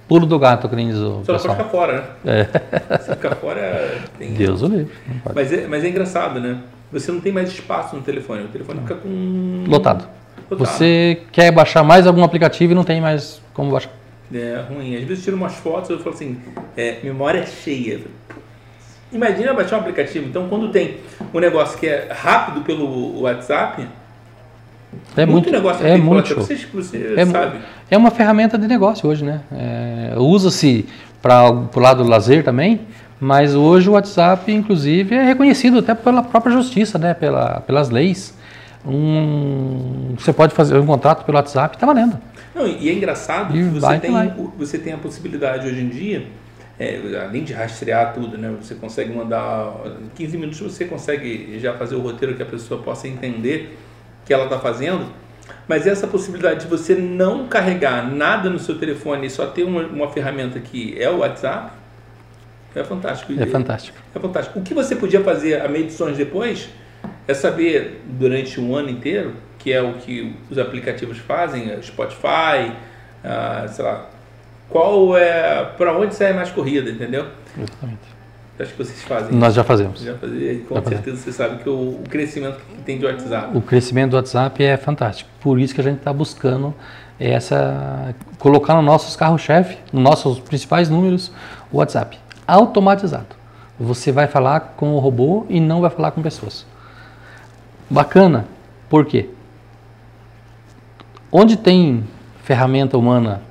pulo 0.07 0.25
do 0.25 0.37
gato, 0.37 0.67
que 0.69 0.75
nem 0.75 0.87
diz 0.89 0.97
o 0.97 0.99
Só 0.99 1.07
não 1.07 1.23
pode 1.23 1.25
pessoal. 1.39 1.55
ficar 1.55 1.69
fora, 1.69 2.15
né? 2.23 2.47
É. 2.91 2.97
Se 2.99 3.09
ficar 3.11 3.35
fora, 3.35 3.99
tem. 4.19 4.33
Deus 4.35 4.61
o 4.61 4.67
livre. 4.67 4.91
não. 5.25 5.31
Mas 5.33 5.51
é, 5.53 5.67
mas 5.67 5.83
é 5.83 5.89
engraçado, 5.89 6.39
né? 6.39 6.57
Você 6.91 7.11
não 7.11 7.19
tem 7.19 7.31
mais 7.31 7.49
espaço 7.49 7.95
no 7.95 8.01
telefone, 8.03 8.43
o 8.43 8.47
telefone 8.49 8.79
fica 8.81 8.95
com. 8.95 9.63
Lotado. 9.67 10.07
Lotado. 10.51 10.59
Você 10.67 11.21
quer 11.31 11.51
baixar 11.51 11.83
mais 11.83 12.05
algum 12.05 12.23
aplicativo 12.23 12.73
e 12.73 12.75
não 12.75 12.83
tem 12.83 13.01
mais 13.01 13.41
como 13.53 13.71
baixar. 13.71 13.89
É 14.33 14.65
ruim. 14.67 14.95
Às 14.95 15.03
vezes 15.03 15.19
eu 15.19 15.23
tiro 15.25 15.37
umas 15.37 15.53
fotos 15.55 15.89
e 15.89 15.93
eu 15.93 15.99
falo 15.99 16.15
assim, 16.15 16.37
é, 16.75 16.97
memória 17.03 17.45
cheia. 17.45 18.01
Imagina 19.11 19.53
baixar 19.53 19.77
um 19.77 19.79
aplicativo. 19.81 20.27
Então, 20.27 20.47
quando 20.49 20.69
tem 20.69 20.97
um 21.33 21.39
negócio 21.39 21.77
que 21.77 21.85
é 21.87 22.09
rápido 22.11 22.61
pelo 22.61 23.21
WhatsApp, 23.21 23.87
É 25.15 25.25
muito, 25.25 25.51
negócio 25.51 25.85
é 25.85 25.97
muito. 25.97 26.35
Você, 26.35 27.13
É, 27.17 27.25
sabe. 27.25 27.59
é 27.89 27.97
uma 27.97 28.11
ferramenta 28.11 28.57
de 28.57 28.67
negócio 28.67 29.07
hoje, 29.09 29.23
né? 29.23 29.41
É, 29.51 30.13
Usa-se 30.17 30.85
para 31.21 31.49
o 31.51 31.79
lado 31.79 32.03
do 32.03 32.09
lazer 32.09 32.43
também, 32.43 32.81
mas 33.19 33.55
hoje 33.55 33.89
o 33.89 33.93
WhatsApp, 33.93 34.51
inclusive, 34.51 35.15
é 35.15 35.23
reconhecido 35.23 35.79
até 35.79 35.93
pela 35.93 36.23
própria 36.23 36.51
justiça, 36.53 36.97
né? 36.97 37.13
Pela, 37.13 37.61
pelas 37.61 37.89
leis. 37.89 38.35
Um, 38.85 40.15
você 40.17 40.33
pode 40.33 40.53
fazer 40.53 40.77
um 40.77 40.85
contrato 40.85 41.23
pelo 41.23 41.37
WhatsApp, 41.37 41.75
está 41.75 41.85
valendo. 41.85 42.17
Não, 42.53 42.67
e 42.67 42.89
é 42.89 42.93
engraçado 42.93 43.55
E 43.55 43.63
que 43.63 43.69
você 43.69 43.99
tem, 43.99 44.11
vai. 44.11 44.33
você 44.57 44.77
tem 44.77 44.93
a 44.93 44.97
possibilidade 44.97 45.67
hoje 45.67 45.81
em 45.81 45.89
dia, 45.89 46.27
é, 46.79 46.99
além 47.25 47.43
de 47.43 47.53
rastrear 47.53 48.13
tudo, 48.13 48.37
né? 48.37 48.53
Você 48.61 48.75
consegue 48.75 49.13
mandar. 49.13 49.73
Em 50.01 50.09
15 50.15 50.37
minutos 50.37 50.59
você 50.59 50.85
consegue 50.85 51.57
já 51.59 51.73
fazer 51.73 51.95
o 51.95 52.01
roteiro 52.01 52.35
que 52.35 52.43
a 52.43 52.45
pessoa 52.45 52.81
possa 52.81 53.07
entender 53.07 53.77
que 54.25 54.33
ela 54.33 54.45
está 54.45 54.59
fazendo. 54.59 55.05
Mas 55.67 55.87
essa 55.87 56.07
possibilidade 56.07 56.61
de 56.61 56.67
você 56.67 56.95
não 56.95 57.47
carregar 57.47 58.09
nada 58.09 58.49
no 58.49 58.59
seu 58.59 58.77
telefone 58.77 59.27
e 59.27 59.29
só 59.29 59.47
ter 59.47 59.63
uma, 59.63 59.81
uma 59.83 60.09
ferramenta 60.09 60.59
que 60.59 60.95
é 61.01 61.09
o 61.09 61.17
WhatsApp 61.17 61.71
é 62.75 62.83
fantástico. 62.83 63.33
É 63.39 63.45
fantástico. 63.45 63.97
É 64.15 64.19
fantástico. 64.19 64.59
O 64.59 64.63
que 64.63 64.73
você 64.73 64.95
podia 64.95 65.21
fazer 65.21 65.61
a 65.61 65.67
medições 65.67 66.17
depois 66.17 66.69
é 67.27 67.33
saber 67.33 68.01
durante 68.05 68.59
um 68.59 68.75
ano 68.75 68.89
inteiro 68.89 69.35
que 69.63 69.71
é 69.71 69.81
o 69.81 69.93
que 69.93 70.35
os 70.51 70.57
aplicativos 70.57 71.17
fazem, 71.19 71.81
Spotify, 71.81 72.73
ah, 73.23 73.65
sei 73.69 73.85
lá, 73.85 74.09
qual 74.69 75.17
é, 75.17 75.63
para 75.77 75.97
onde 75.97 76.13
sai 76.13 76.33
mais 76.33 76.49
corrida, 76.49 76.89
entendeu? 76.89 77.27
Exatamente. 77.57 78.13
Acho 78.59 78.71
que 78.71 78.77
vocês 78.77 79.01
fazem. 79.03 79.35
Nós 79.35 79.53
já 79.53 79.63
fazemos. 79.63 80.01
Já 80.01 80.15
fazia, 80.15 80.59
com 80.67 80.75
Já 80.75 80.81
certeza 80.81 80.99
fazemos. 80.99 81.19
você 81.21 81.31
sabe 81.31 81.63
que 81.63 81.69
o, 81.69 81.73
o 81.73 82.03
crescimento 82.09 82.57
que 82.57 82.81
tem 82.83 82.99
de 82.99 83.05
WhatsApp. 83.05 83.57
O 83.57 83.61
crescimento 83.61 84.11
do 84.11 84.17
WhatsApp 84.17 84.63
é 84.63 84.77
fantástico. 84.77 85.29
Por 85.39 85.59
isso 85.59 85.73
que 85.73 85.81
a 85.81 85.83
gente 85.83 85.99
está 85.99 86.11
buscando 86.11 86.73
essa 87.19 88.13
colocar 88.37 88.75
nos 88.75 88.83
nossos 88.85 89.15
carros-chefe, 89.15 89.77
nos 89.91 90.03
nossos 90.03 90.39
principais 90.39 90.89
números, 90.89 91.31
o 91.71 91.77
WhatsApp 91.77 92.19
automatizado. 92.45 93.35
Você 93.79 94.11
vai 94.11 94.27
falar 94.27 94.75
com 94.75 94.93
o 94.93 94.99
robô 94.99 95.45
e 95.49 95.59
não 95.59 95.81
vai 95.81 95.89
falar 95.89 96.11
com 96.11 96.21
pessoas. 96.21 96.65
Bacana. 97.89 98.45
Por 98.89 99.05
quê? 99.05 99.29
Onde 101.35 101.57
tem 101.57 102.03
ferramenta 102.43 102.95
humana, 102.95 103.41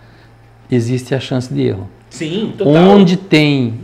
existe 0.70 1.14
a 1.16 1.18
chance 1.20 1.52
de 1.52 1.62
erro. 1.66 1.90
Sim, 2.08 2.54
total. 2.56 2.74
Onde 2.74 3.16
tem 3.16 3.80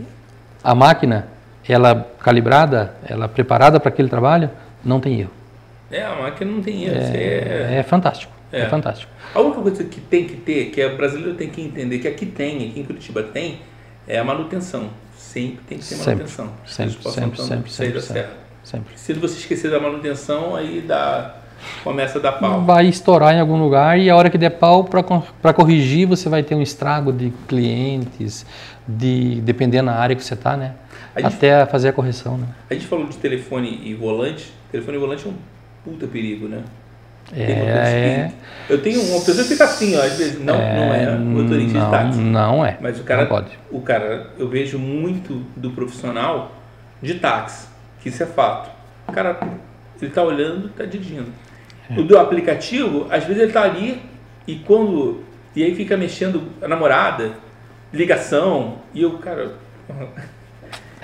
a 0.63 0.73
máquina, 0.73 1.27
ela 1.67 2.09
calibrada, 2.19 2.95
ela 3.05 3.27
preparada 3.27 3.77
para 3.77 3.89
aquele 3.89 4.07
trabalho, 4.07 4.49
não 4.85 5.01
tem 5.01 5.19
erro. 5.19 5.31
É, 5.91 6.01
a 6.05 6.15
máquina 6.15 6.49
não 6.49 6.61
tem 6.61 6.85
erro. 6.85 6.97
isso 6.97 7.11
É... 7.13 7.77
É 7.79 7.83
fantástico. 7.83 8.31
É, 8.51 8.61
É. 8.61 8.69
fantástico. 8.69 9.11
A 9.35 9.41
única 9.41 9.61
coisa 9.61 9.83
que 9.83 9.99
tem 9.99 10.25
que 10.25 10.35
ter, 10.37 10.65
que 10.71 10.83
o 10.83 10.95
brasileiro 10.97 11.35
tem 11.35 11.49
que 11.49 11.61
entender, 11.61 11.99
que 11.99 12.07
aqui 12.07 12.25
tem, 12.25 12.69
aqui 12.69 12.79
em 12.79 12.83
Curitiba 12.83 13.21
tem, 13.21 13.59
é 14.07 14.17
a 14.17 14.23
manutenção. 14.23 14.89
Sempre 15.17 15.59
tem 15.67 15.77
que 15.77 15.85
ter 15.85 15.95
Sempre, 15.95 16.11
manutenção. 16.13 16.49
sempre, 16.65 16.93
sempre, 17.11 17.41
sempre, 17.41 17.63
da 17.63 17.69
sempre, 17.69 18.01
serra. 18.01 18.29
Sempre. 18.63 18.97
Se 18.97 19.13
você 19.13 19.37
esquecer 19.39 19.69
da 19.69 19.79
manutenção, 19.79 20.55
aí 20.55 20.81
dá, 20.87 21.35
começa 21.83 22.19
a 22.19 22.21
dar 22.21 22.31
pau. 22.33 22.61
Vai 22.61 22.85
estourar 22.87 23.33
em 23.35 23.39
algum 23.39 23.57
lugar 23.61 23.99
e 23.99 24.09
a 24.09 24.15
hora 24.15 24.29
que 24.29 24.37
der 24.37 24.51
pau 24.51 24.83
para 24.83 25.53
corrigir, 25.53 26.07
você 26.07 26.29
vai 26.29 26.43
ter 26.43 26.55
um 26.55 26.61
estrago 26.61 27.11
de 27.13 27.31
clientes, 27.47 28.45
de 28.87 29.41
dependendo 29.41 29.87
da 29.91 29.95
área 29.97 30.15
que 30.15 30.23
você 30.23 30.33
está, 30.33 30.55
né? 30.57 30.73
A 31.15 31.21
gente- 31.21 31.35
Até 31.35 31.65
fazer 31.65 31.89
a 31.89 31.93
correção, 31.93 32.37
né? 32.37 32.47
A 32.69 32.73
gente 32.73 32.85
falou 32.87 33.07
de 33.07 33.17
telefone 33.17 33.81
e 33.83 33.93
volante. 33.93 34.53
Telefone 34.71 34.97
e 34.97 34.99
volante 34.99 35.25
é 35.27 35.29
um 35.29 35.33
puta 35.83 36.07
perigo, 36.07 36.47
né? 36.47 36.63
É, 37.35 38.31
que- 38.67 38.73
Eu 38.73 38.81
tenho 38.81 39.01
uma 39.01 39.19
pessoa 39.19 39.43
que 39.43 39.49
fica 39.51 39.63
assim, 39.65 39.95
ó, 39.95 40.01
às 40.01 40.13
vezes. 40.17 40.39
Não, 40.43 40.55
não 40.55 40.93
é 40.93 41.15
motorista 41.17 41.77
não, 41.77 41.85
de 41.85 41.91
táxi. 41.91 42.19
Não 42.19 42.65
é. 42.65 42.77
Mas 42.81 42.99
o 42.99 43.03
cara, 43.03 43.25
pode. 43.27 43.49
o 43.71 43.81
cara, 43.81 44.31
eu 44.37 44.47
vejo 44.47 44.79
muito 44.79 45.45
do 45.55 45.69
profissional 45.71 46.51
de 47.01 47.15
táxi, 47.15 47.67
que 48.01 48.09
isso 48.09 48.23
é 48.23 48.25
fato. 48.25 48.71
O 49.07 49.11
cara, 49.11 49.39
ele 50.01 50.11
tá 50.11 50.23
olhando, 50.23 50.69
tá 50.69 50.85
dirigindo. 50.85 51.27
É. 51.89 51.99
O 51.99 52.03
do 52.03 52.17
aplicativo, 52.17 53.07
às 53.09 53.23
vezes 53.23 53.43
ele 53.43 53.51
tá 53.51 53.63
ali 53.63 54.01
e 54.47 54.55
quando 54.55 55.23
e 55.55 55.63
aí 55.63 55.75
fica 55.75 55.97
mexendo 55.97 56.43
a 56.61 56.67
namorada, 56.67 57.31
ligação 57.91 58.77
e 58.93 59.03
o 59.05 59.17
cara 59.17 59.53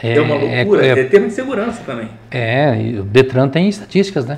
é, 0.01 0.19
uma 0.21 0.35
loucura. 0.35 0.85
É, 0.85 0.99
é, 0.99 1.03
termo 1.05 1.27
de 1.27 1.33
segurança 1.33 1.81
também. 1.85 2.09
É, 2.29 2.99
o 2.99 3.03
Detran 3.03 3.49
tem 3.49 3.67
estatísticas, 3.67 4.25
né? 4.25 4.37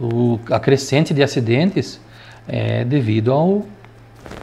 O, 0.00 0.40
a 0.50 0.58
crescente 0.58 1.12
de 1.12 1.22
acidentes 1.22 2.00
é 2.48 2.84
devido 2.84 3.32
ao 3.32 3.66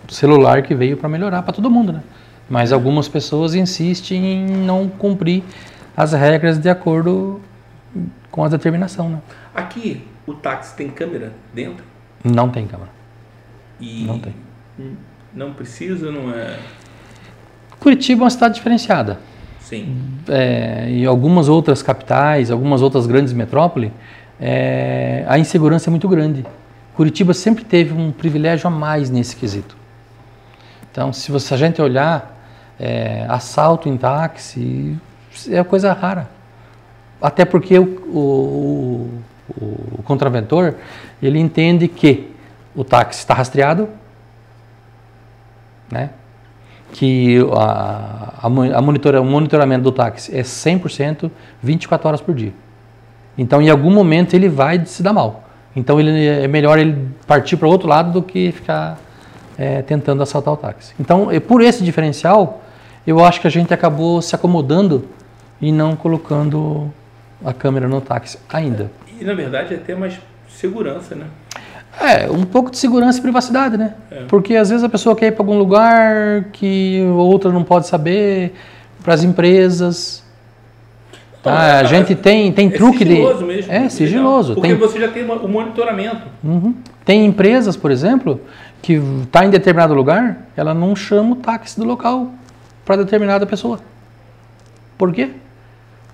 celular 0.08 0.62
que 0.62 0.76
veio 0.76 0.96
para 0.96 1.10
melhorar 1.10 1.42
para 1.42 1.54
todo 1.54 1.70
mundo, 1.70 1.92
né? 1.92 2.04
Mas 2.50 2.72
algumas 2.72 3.08
pessoas 3.08 3.56
insistem 3.56 4.26
em 4.26 4.46
não 4.46 4.88
cumprir 4.88 5.44
as 5.96 6.14
regras 6.14 6.58
de 6.58 6.70
acordo 6.70 7.42
com 8.32 8.44
a 8.44 8.48
determinação, 8.48 9.10
né? 9.10 9.20
Aqui 9.54 10.02
o 10.30 10.34
táxi 10.36 10.76
tem 10.76 10.90
câmera 10.90 11.34
dentro 11.54 11.84
Não 12.24 12.50
tem 12.50 12.68
câmera. 12.68 12.92
e 13.80 14.04
Não 14.04 14.20
tem. 14.20 14.34
não 15.34 15.54
precisa, 15.54 16.12
não 16.12 16.32
é. 16.34 16.60
Curitiba 17.80 18.22
é 18.22 18.24
uma 18.26 18.30
cidade 18.30 18.56
diferenciada. 18.56 19.20
Sim. 19.60 19.96
é, 20.28 20.90
e 20.90 21.06
algumas 21.06 21.48
outras 21.48 21.84
capitais, 21.84 22.50
algumas 22.50 22.82
outras 22.82 23.06
grandes 23.06 23.34
metrópoles, 23.34 23.92
é, 24.40 25.24
a 25.28 25.38
insegurança 25.38 25.90
é 25.90 25.92
muito 25.92 26.08
grande. 26.10 26.44
Curitiba 26.96 27.34
sempre 27.34 27.64
teve 27.64 27.94
um 27.94 28.12
privilégio 28.12 28.68
a 28.68 28.70
mais 28.72 29.10
nesse 29.10 29.36
quesito. 29.36 29.78
Então, 30.92 31.14
se, 31.14 31.32
você, 31.32 31.54
a 31.54 31.58
gente 31.58 31.80
olhar, 31.82 32.36
é, 32.80 33.26
assalto 33.30 33.88
em 33.88 33.96
táxi 33.96 34.98
é 35.50 35.64
coisa 35.64 35.94
rara. 35.94 36.30
Até 37.22 37.46
porque 37.46 37.78
o, 37.78 37.84
o, 37.84 39.22
o, 39.60 40.02
contraventor, 40.04 40.76
ele 41.22 41.40
entende 41.40 41.88
que 41.88 42.32
o 42.76 42.84
táxi 42.84 43.20
está 43.20 43.34
rastreado, 43.34 43.90
né? 45.92 46.12
que 46.94 47.38
a, 47.54 48.34
a, 48.44 48.50
mo- 48.50 48.76
a 48.76 48.82
monitora, 48.82 49.22
o 49.22 49.26
monitoramento 49.26 49.84
do 49.84 49.92
táxi 49.92 50.36
é 50.36 50.42
100% 50.42 51.30
24 51.62 52.08
horas 52.08 52.22
por 52.22 52.34
dia. 52.34 52.54
Então, 53.38 53.62
em 53.62 53.70
algum 53.70 53.92
momento, 53.92 54.34
ele 54.34 54.50
vai 54.50 54.84
se 54.86 55.02
dar 55.04 55.14
mal. 55.14 55.44
Então, 55.76 56.00
ele, 56.00 56.26
é 56.28 56.48
melhor 56.48 56.78
ele 56.80 57.08
partir 57.28 57.58
para 57.58 57.68
o 57.68 57.72
outro 57.72 57.88
lado 57.88 58.12
do 58.12 58.24
que 58.24 58.52
ficar 58.52 58.98
é, 59.58 59.82
tentando 59.82 60.24
assaltar 60.24 60.54
o 60.54 60.58
táxi. 60.58 60.94
Então, 61.00 61.28
por 61.48 61.62
esse 61.62 61.84
diferencial, 61.84 62.62
eu 63.06 63.24
acho 63.24 63.40
que 63.40 63.48
a 63.48 63.52
gente 63.52 63.74
acabou 63.74 64.22
se 64.22 64.34
acomodando 64.36 65.08
e 65.62 65.72
não 65.72 65.96
colocando 65.96 66.92
a 67.46 67.54
câmera 67.54 67.88
no 67.88 68.02
táxi 68.02 68.40
ainda. 68.52 68.92
E 69.20 69.24
na 69.24 69.34
verdade 69.34 69.74
é 69.74 69.78
até 69.78 69.96
mais 69.96 70.20
segurança, 70.48 71.16
né? 71.16 71.26
É, 72.00 72.30
um 72.30 72.44
pouco 72.44 72.72
de 72.72 72.78
segurança 72.78 73.20
e 73.20 73.22
privacidade, 73.22 73.78
né? 73.78 73.94
É. 74.10 74.24
Porque 74.28 74.56
às 74.56 74.70
vezes 74.70 74.84
a 74.84 74.90
pessoa 74.90 75.16
quer 75.16 75.28
ir 75.28 75.32
para 75.32 75.42
algum 75.42 75.58
lugar 75.58 76.46
que 76.54 77.02
outra 77.16 77.52
não 77.52 77.64
pode 77.64 77.88
saber, 77.88 78.54
para 79.04 79.14
as 79.14 79.24
empresas. 79.24 80.24
Ah, 81.44 81.68
é- 81.68 81.80
a 81.80 81.84
gente 81.84 82.16
tem, 82.16 82.52
tem 82.52 82.68
é 82.68 82.72
truque 82.72 83.04
de. 83.04 83.16
sigiloso 83.16 83.46
mesmo. 83.46 83.72
É, 83.72 83.90
sigiloso. 83.90 84.54
Porque 84.54 84.70
Tem, 84.70 84.78
você 84.78 85.00
já 85.00 85.08
tem 85.10 85.24
o 85.24 85.48
monitoramento. 85.48 86.28
Uhum. 86.44 86.76
tem 87.06 87.26
empresas, 87.26 87.76
por 87.76 87.92
exemplo, 87.92 88.40
que 88.82 88.94
está 89.24 89.46
em 89.46 89.50
determinado 89.50 89.94
lugar, 89.94 90.48
ela 90.56 90.74
não 90.74 90.96
chama 90.96 91.32
o 91.32 91.36
táxi 91.36 91.80
do 91.80 91.86
local 91.86 92.32
para 92.86 92.98
determinada 92.98 93.46
pessoa. 93.46 93.80
Por 94.98 95.12
quê? 95.14 95.32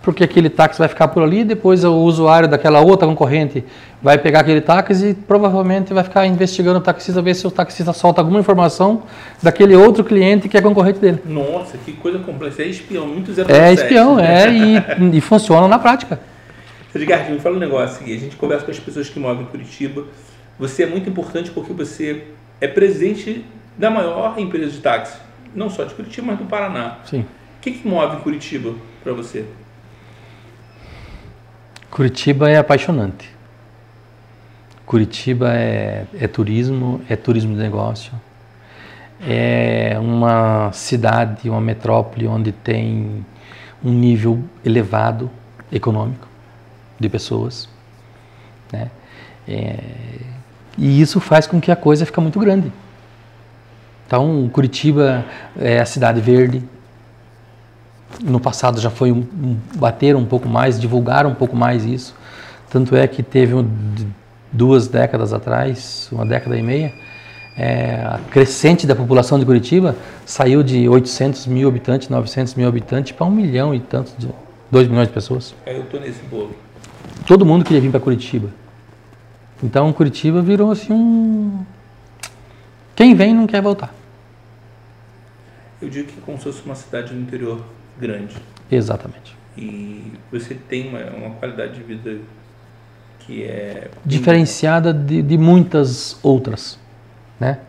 Porque 0.05 0.23
aquele 0.23 0.51
táxi 0.51 0.77
vai 0.77 0.87
ficar 0.87 1.07
por 1.07 1.23
ali, 1.23 1.43
depois 1.43 1.83
o 1.83 1.91
usuário 1.95 2.47
daquela 2.47 2.79
outra 2.79 3.07
concorrente 3.07 3.63
vai 4.03 4.19
pegar 4.19 4.41
aquele 4.41 4.61
táxi 4.61 5.07
e 5.07 5.13
provavelmente 5.15 5.95
vai 5.95 6.03
ficar 6.03 6.27
investigando 6.27 6.77
o 6.77 6.81
taxista, 6.81 7.23
ver 7.23 7.33
se 7.33 7.47
o 7.47 7.49
taxista 7.49 7.91
solta 7.91 8.21
alguma 8.21 8.39
informação 8.39 9.01
daquele 9.41 9.75
outro 9.75 10.03
cliente 10.03 10.47
que 10.47 10.55
é 10.55 10.61
concorrente 10.61 10.99
dele. 10.99 11.23
Nossa, 11.25 11.75
que 11.79 11.91
coisa 11.93 12.19
complexa. 12.19 12.61
É 12.61 12.67
espião, 12.67 13.07
muito 13.07 13.33
zero 13.33 13.51
É 13.51 13.73
espião, 13.73 14.19
é, 14.19 14.47
e, 14.53 15.17
e 15.17 15.21
funciona 15.21 15.67
na 15.67 15.79
prática. 15.79 16.19
Edgar, 16.93 17.27
me 17.31 17.39
fala 17.39 17.55
um 17.55 17.59
negócio 17.59 17.99
aqui. 18.03 18.15
A 18.15 18.19
gente 18.19 18.35
conversa 18.35 18.63
com 18.63 18.69
as 18.69 18.79
pessoas 18.79 19.09
que 19.09 19.19
moram 19.19 19.41
em 19.41 19.45
Curitiba. 19.45 20.03
Você 20.59 20.83
é 20.83 20.85
muito 20.85 21.09
importante 21.09 21.49
porque 21.49 21.73
você 21.73 22.25
é 22.61 22.67
presidente 22.67 23.43
da 23.75 23.89
maior 23.89 24.35
empresa 24.37 24.71
de 24.71 24.77
táxi. 24.81 25.17
Não 25.55 25.67
só 25.67 25.83
de 25.83 25.95
Curitiba, 25.95 26.27
mas 26.27 26.37
do 26.37 26.45
Paraná. 26.45 26.99
Sim. 27.05 27.21
O 27.21 27.61
que, 27.61 27.71
que 27.71 27.87
move 27.87 28.17
Curitiba 28.17 28.75
para 29.03 29.11
você? 29.11 29.45
Curitiba 31.95 32.49
é 32.49 32.57
apaixonante. 32.57 33.29
Curitiba 34.85 35.53
é, 35.53 36.05
é 36.19 36.27
turismo, 36.27 36.99
é 37.07 37.15
turismo 37.15 37.55
de 37.55 37.61
negócio. 37.61 38.11
É 39.25 39.97
uma 39.97 40.73
cidade, 40.73 41.49
uma 41.49 41.61
metrópole 41.61 42.27
onde 42.27 42.51
tem 42.51 43.25
um 43.81 43.93
nível 43.93 44.43
elevado 44.65 45.31
econômico 45.71 46.27
de 46.99 47.07
pessoas. 47.07 47.69
Né? 48.73 48.91
É, 49.47 49.79
e 50.77 50.99
isso 50.99 51.21
faz 51.21 51.47
com 51.47 51.61
que 51.61 51.71
a 51.71 51.77
coisa 51.77 52.05
fique 52.05 52.19
muito 52.19 52.41
grande. 52.41 52.73
Então, 54.05 54.49
Curitiba 54.49 55.23
é 55.57 55.79
a 55.79 55.85
cidade 55.85 56.19
verde, 56.19 56.61
no 58.23 58.39
passado 58.39 58.79
já 58.79 58.89
foi 58.89 59.11
um, 59.11 59.19
um, 59.19 59.57
bater 59.75 60.15
um 60.15 60.25
pouco 60.25 60.47
mais, 60.47 60.79
divulgar 60.79 61.25
um 61.25 61.33
pouco 61.33 61.55
mais 61.55 61.85
isso. 61.85 62.15
Tanto 62.69 62.95
é 62.95 63.07
que 63.07 63.21
teve 63.23 63.53
um, 63.53 63.67
duas 64.51 64.87
décadas 64.87 65.33
atrás, 65.33 66.09
uma 66.11 66.25
década 66.25 66.57
e 66.57 66.63
meia, 66.63 66.93
é, 67.57 68.03
a 68.03 68.19
crescente 68.29 68.85
da 68.85 68.95
população 68.95 69.39
de 69.39 69.45
Curitiba 69.45 69.95
saiu 70.25 70.61
de 70.61 70.89
800 70.89 71.47
mil 71.47 71.69
habitantes, 71.69 72.09
900 72.09 72.53
mil 72.55 72.67
habitantes 72.67 73.13
para 73.13 73.25
um 73.25 73.31
milhão 73.31 73.73
e 73.73 73.79
tantos, 73.79 74.13
de 74.17 74.27
2 74.69 74.87
milhões 74.87 75.07
de 75.07 75.13
pessoas. 75.13 75.55
Aí 75.65 75.77
eu 75.77 75.85
tô 75.85 75.99
nesse 75.99 76.21
bolo. 76.23 76.53
Todo 77.25 77.45
mundo 77.45 77.63
queria 77.63 77.81
vir 77.81 77.91
para 77.91 77.99
Curitiba. 77.99 78.49
Então 79.63 79.91
Curitiba 79.93 80.41
virou 80.41 80.71
assim 80.71 80.91
um. 80.91 81.63
Quem 82.95 83.15
vem 83.15 83.33
não 83.33 83.47
quer 83.47 83.61
voltar. 83.61 83.93
Eu 85.81 85.89
digo 85.89 86.07
que 86.07 86.19
é 86.19 86.21
como 86.25 86.37
se 86.37 86.43
fosse 86.43 86.61
uma 86.65 86.75
cidade 86.75 87.13
no 87.13 87.21
interior 87.21 87.61
grande. 87.99 88.35
Exatamente. 88.71 89.35
E 89.57 90.13
você 90.31 90.55
tem 90.55 90.89
uma, 90.89 90.99
uma 91.11 91.29
qualidade 91.35 91.75
de 91.75 91.83
vida 91.83 92.17
que 93.19 93.43
é 93.43 93.89
diferenciada 94.05 94.93
de, 94.93 95.21
de 95.21 95.37
muitas 95.37 96.19
outras, 96.21 96.77
né? 97.39 97.59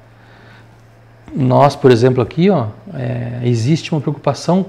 Nós, 1.35 1.75
por 1.75 1.91
exemplo, 1.91 2.23
aqui, 2.23 2.49
ó, 2.51 2.69
é, 2.95 3.41
existe 3.45 3.93
uma 3.93 4.01
preocupação 4.01 4.67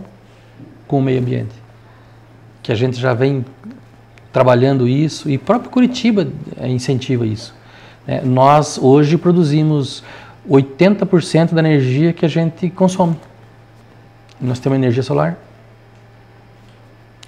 com 0.87 0.99
o 0.99 1.01
meio 1.01 1.19
ambiente, 1.19 1.53
que 2.63 2.71
a 2.71 2.75
gente 2.75 2.97
já 2.97 3.13
vem 3.13 3.45
trabalhando 4.33 4.87
isso 4.87 5.29
e 5.29 5.37
próprio 5.37 5.69
Curitiba 5.69 6.27
é, 6.57 6.67
incentiva 6.67 7.25
isso. 7.25 7.55
Né? 8.05 8.21
Nós 8.21 8.77
hoje 8.77 9.17
produzimos 9.17 10.03
80% 10.49 11.53
da 11.53 11.59
energia 11.59 12.13
que 12.13 12.25
a 12.25 12.29
gente 12.29 12.69
consome. 12.69 13.15
Nós 14.39 14.59
temos 14.59 14.77
energia 14.77 15.03
solar. 15.03 15.37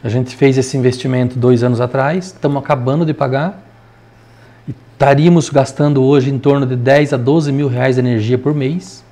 A 0.03 0.07
gente 0.07 0.35
fez 0.35 0.57
esse 0.57 0.77
investimento 0.77 1.37
dois 1.37 1.61
anos 1.61 1.81
atrás, 1.81 2.27
estamos 2.27 2.63
acabando 2.63 3.05
de 3.05 3.13
pagar. 3.13 3.61
E 4.67 4.73
estaríamos 4.93 5.49
gastando 5.49 6.03
hoje 6.03 6.29
em 6.29 6.39
torno 6.39 6.65
de 6.65 6.75
10 6.75 7.13
a 7.13 7.17
12 7.17 7.51
mil 7.51 7.67
reais 7.67 7.95
de 7.95 8.01
energia 8.01 8.37
por 8.37 8.53
mês, 8.53 9.03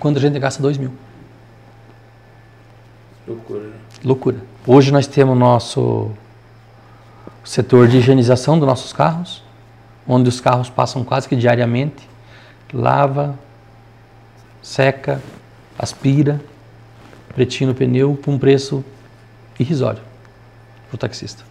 quando 0.00 0.16
a 0.16 0.20
gente 0.20 0.38
gasta 0.38 0.60
2 0.60 0.78
mil. 0.78 0.90
Loucura. 3.26 3.70
Loucura. 4.04 4.36
Hoje 4.66 4.90
nós 4.90 5.06
temos 5.06 5.38
nosso 5.38 6.10
setor 7.44 7.86
de 7.86 7.98
higienização 7.98 8.58
dos 8.58 8.66
nossos 8.66 8.92
carros, 8.92 9.44
onde 10.06 10.28
os 10.28 10.40
carros 10.40 10.68
passam 10.68 11.04
quase 11.04 11.28
que 11.28 11.36
diariamente, 11.36 12.08
lava, 12.72 13.38
seca, 14.60 15.22
aspira, 15.78 16.40
pretinho 17.34 17.70
no 17.70 17.76
pneu 17.76 18.18
por 18.20 18.32
um 18.32 18.38
preço 18.38 18.84
irrisório 19.60 20.00
para 20.88 20.94
o 20.94 20.98
taxista. 20.98 21.44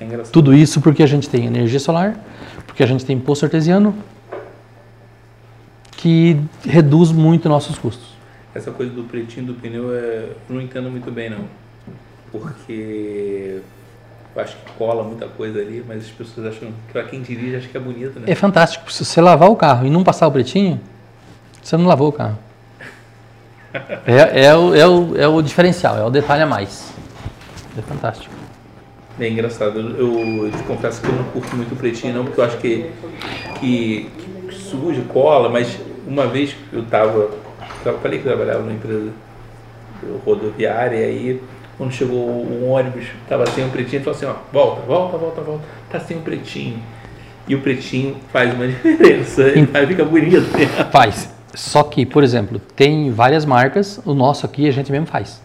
É. 0.00 0.06
Tudo 0.32 0.54
isso 0.54 0.80
porque 0.80 1.02
a 1.02 1.06
gente 1.06 1.28
tem 1.28 1.46
energia 1.46 1.80
solar, 1.80 2.18
porque 2.66 2.82
a 2.82 2.86
gente 2.86 3.04
tem 3.04 3.18
poço 3.18 3.44
artesiano, 3.44 3.94
que 5.96 6.40
reduz 6.64 7.10
muito 7.10 7.48
nossos 7.48 7.78
custos. 7.78 8.10
Essa 8.54 8.70
coisa 8.70 8.92
do 8.92 9.04
pretinho 9.04 9.46
do 9.46 9.54
pneu 9.54 9.92
é, 9.92 10.30
eu 10.48 10.54
não 10.54 10.60
entendo 10.60 10.90
muito 10.90 11.10
bem 11.10 11.28
não. 11.28 11.44
Porque 12.32 13.60
eu 14.34 14.42
acho 14.42 14.56
que 14.56 14.72
cola 14.72 15.04
muita 15.04 15.26
coisa 15.26 15.58
ali, 15.58 15.84
mas 15.86 16.04
as 16.04 16.10
pessoas 16.10 16.46
acham 16.46 16.68
que 16.68 16.92
para 16.92 17.04
quem 17.04 17.20
dirige 17.20 17.56
acho 17.56 17.68
que 17.68 17.76
é 17.76 17.80
bonito, 17.80 18.18
né? 18.18 18.26
É 18.26 18.34
fantástico. 18.34 18.90
Se 18.90 19.04
você 19.04 19.20
lavar 19.20 19.50
o 19.50 19.56
carro 19.56 19.86
e 19.86 19.90
não 19.90 20.02
passar 20.02 20.26
o 20.26 20.32
pretinho, 20.32 20.80
você 21.62 21.76
não 21.76 21.86
lavou 21.86 22.08
o 22.08 22.12
carro. 22.12 22.38
É, 24.06 24.46
é, 24.46 24.56
o, 24.56 24.74
é, 24.74 24.86
o, 24.86 25.16
é 25.16 25.28
o 25.28 25.42
diferencial, 25.42 25.96
é 25.98 26.04
o 26.04 26.10
detalhe 26.10 26.42
a 26.42 26.46
mais. 26.46 26.92
É 27.78 27.82
fantástico. 27.82 28.34
É 29.18 29.28
engraçado. 29.28 29.78
Eu, 29.78 30.46
eu 30.46 30.50
te 30.50 30.62
confesso 30.64 31.00
que 31.00 31.08
eu 31.08 31.14
não 31.14 31.24
curto 31.24 31.54
muito 31.56 31.72
o 31.72 31.76
pretinho 31.76 32.14
não, 32.14 32.24
porque 32.24 32.40
eu 32.40 32.44
acho 32.44 32.56
que, 32.58 32.90
que, 33.60 34.10
que 34.48 34.54
suja, 34.54 35.02
cola, 35.08 35.48
mas 35.48 35.78
uma 36.06 36.26
vez 36.26 36.56
eu 36.72 36.84
tava. 36.84 37.30
Eu 37.84 37.98
falei 37.98 38.18
que 38.18 38.26
eu 38.26 38.36
trabalhava 38.36 38.60
numa 38.60 38.72
empresa 38.72 39.10
rodoviária 40.24 40.96
e 40.96 41.04
aí 41.04 41.42
quando 41.80 41.92
chegou 41.92 42.18
o 42.18 42.68
ônibus, 42.68 43.06
tava 43.26 43.46
sem 43.46 43.64
o 43.64 43.70
pretinho, 43.70 44.02
falou 44.02 44.14
assim, 44.14 44.26
ó, 44.26 44.34
volta, 44.52 44.82
volta, 44.82 45.16
volta, 45.16 45.40
volta, 45.40 45.64
tá 45.88 45.98
sem 45.98 46.18
o 46.18 46.20
pretinho. 46.20 46.78
E 47.48 47.54
o 47.54 47.62
pretinho 47.62 48.16
faz 48.30 48.52
uma 48.52 48.68
diferença, 48.68 49.44
aí 49.72 49.86
fica 49.86 50.04
bonito. 50.04 50.44
Faz. 50.92 51.39
Só 51.54 51.82
que, 51.82 52.06
por 52.06 52.22
exemplo, 52.22 52.60
tem 52.76 53.10
várias 53.10 53.44
marcas, 53.44 54.00
o 54.04 54.14
nosso 54.14 54.46
aqui 54.46 54.68
a 54.68 54.70
gente 54.72 54.90
mesmo 54.92 55.06
faz. 55.06 55.42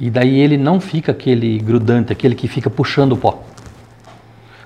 E 0.00 0.10
daí 0.10 0.38
ele 0.40 0.56
não 0.56 0.80
fica 0.80 1.12
aquele 1.12 1.58
grudante, 1.58 2.12
aquele 2.12 2.34
que 2.34 2.48
fica 2.48 2.68
puxando 2.68 3.12
o 3.12 3.16
pó. 3.16 3.42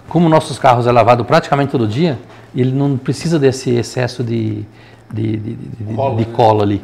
Como 0.08 0.28
nossos 0.28 0.58
carros 0.58 0.86
é 0.86 0.92
lavado 0.92 1.24
praticamente 1.24 1.72
todo 1.72 1.86
dia, 1.86 2.18
ele 2.54 2.72
não 2.72 2.96
precisa 2.96 3.38
desse 3.38 3.70
excesso 3.70 4.24
de, 4.24 4.64
de, 5.12 5.36
de, 5.36 5.54
de- 5.54 5.94
Cola, 5.94 6.16
de 6.16 6.26
né? 6.26 6.32
cola 6.34 6.62
ali. 6.62 6.82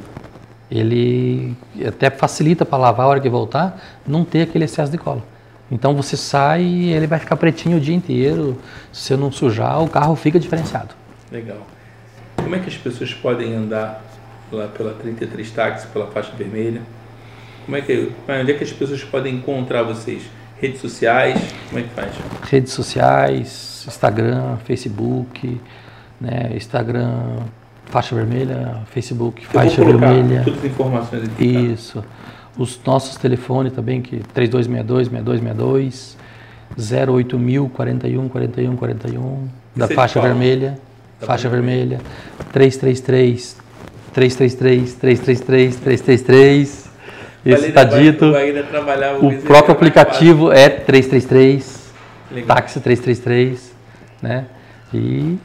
Ele 0.70 1.56
até 1.86 2.10
facilita 2.10 2.64
para 2.64 2.78
lavar 2.78 3.06
a 3.06 3.08
hora 3.08 3.20
que 3.20 3.28
voltar, 3.28 3.80
não 4.06 4.24
ter 4.24 4.42
aquele 4.42 4.64
excesso 4.64 4.90
de 4.90 4.98
cola. 4.98 5.22
Então 5.70 5.94
você 5.94 6.16
sai 6.16 6.62
e 6.62 6.92
ele 6.92 7.06
vai 7.06 7.18
ficar 7.18 7.36
pretinho 7.36 7.78
o 7.78 7.80
dia 7.80 7.94
inteiro. 7.94 8.58
Se 8.92 9.02
você 9.02 9.16
não 9.16 9.30
sujar, 9.32 9.82
o 9.82 9.88
carro 9.88 10.14
fica 10.16 10.38
diferenciado. 10.38 10.94
Legal. 11.30 11.58
Como 12.36 12.54
é 12.54 12.58
que 12.58 12.68
as 12.68 12.76
pessoas 12.76 13.12
podem 13.14 13.54
andar 13.54 14.02
lá 14.50 14.68
pela 14.68 14.92
33 14.94 15.50
táxi, 15.50 15.86
pela 15.88 16.06
faixa 16.08 16.32
vermelha? 16.36 16.82
Como 17.64 17.76
é 17.76 17.80
que, 17.80 18.12
onde 18.28 18.52
é 18.52 18.54
que 18.54 18.64
as 18.64 18.72
pessoas 18.72 19.02
podem 19.04 19.36
encontrar 19.36 19.82
vocês? 19.82 20.22
Redes 20.60 20.80
sociais? 20.80 21.40
Como 21.68 21.80
é 21.80 21.82
que 21.82 21.90
faz? 21.90 22.12
redes 22.50 22.72
sociais, 22.72 23.84
Instagram, 23.86 24.56
Facebook, 24.64 25.60
né? 26.20 26.52
Instagram 26.54 27.38
faixa 27.86 28.14
vermelha, 28.14 28.80
Facebook 28.86 29.44
faixa 29.46 29.84
vermelha. 29.84 30.42
todas 30.44 30.60
as 30.60 30.64
informações 30.64 31.24
aqui. 31.24 31.52
tá? 31.52 31.60
Isso. 31.60 32.04
Os 32.56 32.80
nossos 32.84 33.16
telefones 33.16 33.72
também, 33.72 34.00
que 34.00 34.18
3262 34.34 35.08
6262 35.08 36.16
08000 36.78 37.68
41 37.68 38.28
41 38.28 38.76
41 38.76 39.48
da 39.76 39.84
é 39.86 39.88
faixa 39.88 40.20
vermelha, 40.20 40.78
faixa 41.26 41.26
faixa 41.26 41.48
vermelha 41.48 42.00
333 42.52 43.56
333 44.12 44.94
333 44.94 45.76
333 45.76 46.90
Esse 47.44 47.56
Falei 47.56 47.68
está 47.70 47.84
dito. 47.84 48.26
O 49.20 49.42
próprio 49.42 49.72
aplicativo 49.74 50.52
é 50.52 50.68
333 50.68 51.64
fácil. 51.64 51.82
Legal. 52.30 52.56
táxi 52.56 52.80
333, 52.80 53.74
né? 54.22 54.46
E 54.94 55.36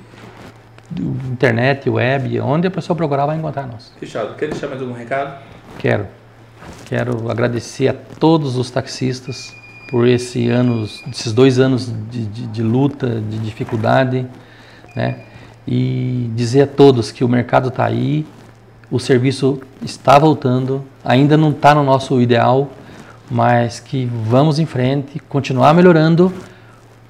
internet, 1.30 1.90
web, 1.90 2.40
onde 2.40 2.68
a 2.68 2.72
pessoa 2.72 2.96
procurar 2.96 3.26
vai 3.26 3.38
encontrar 3.38 3.68
nós. 3.68 3.92
Fechado. 4.00 4.36
Quer 4.36 4.50
deixar 4.50 4.68
mais 4.68 4.82
algum 4.82 4.94
recado? 4.94 5.38
Quero, 5.80 6.08
quero 6.86 7.30
agradecer 7.30 7.88
a 7.90 7.94
todos 7.94 8.56
os 8.56 8.70
taxistas 8.72 9.54
por 9.90 10.08
esse 10.08 10.48
anos, 10.50 11.04
esses 11.10 11.34
dois 11.34 11.60
anos 11.60 11.92
de, 12.10 12.26
de- 12.26 12.48
de 12.48 12.64
luta, 12.64 13.22
de 13.22 13.38
dificuldade, 13.40 14.26
né? 14.96 15.20
E 15.68 16.32
dizer 16.36 16.62
a 16.62 16.68
todos 16.68 17.12
que 17.12 17.24
o 17.24 17.28
mercado 17.28 17.68
está 17.68 17.86
aí, 17.86 18.26
o 18.90 19.00
serviço 19.00 19.60
está 19.82 20.18
voltando, 20.18 20.84
ainda 21.04 21.36
não 21.36 21.50
está 21.52 21.76
no 21.76 21.84
nosso 21.84 22.22
ideal, 22.22 22.70
mas 23.30 23.80
que 23.80 24.06
vamos 24.06 24.60
em 24.60 24.66
frente, 24.66 25.20
continuar 25.20 25.74
melhorando, 25.74 26.32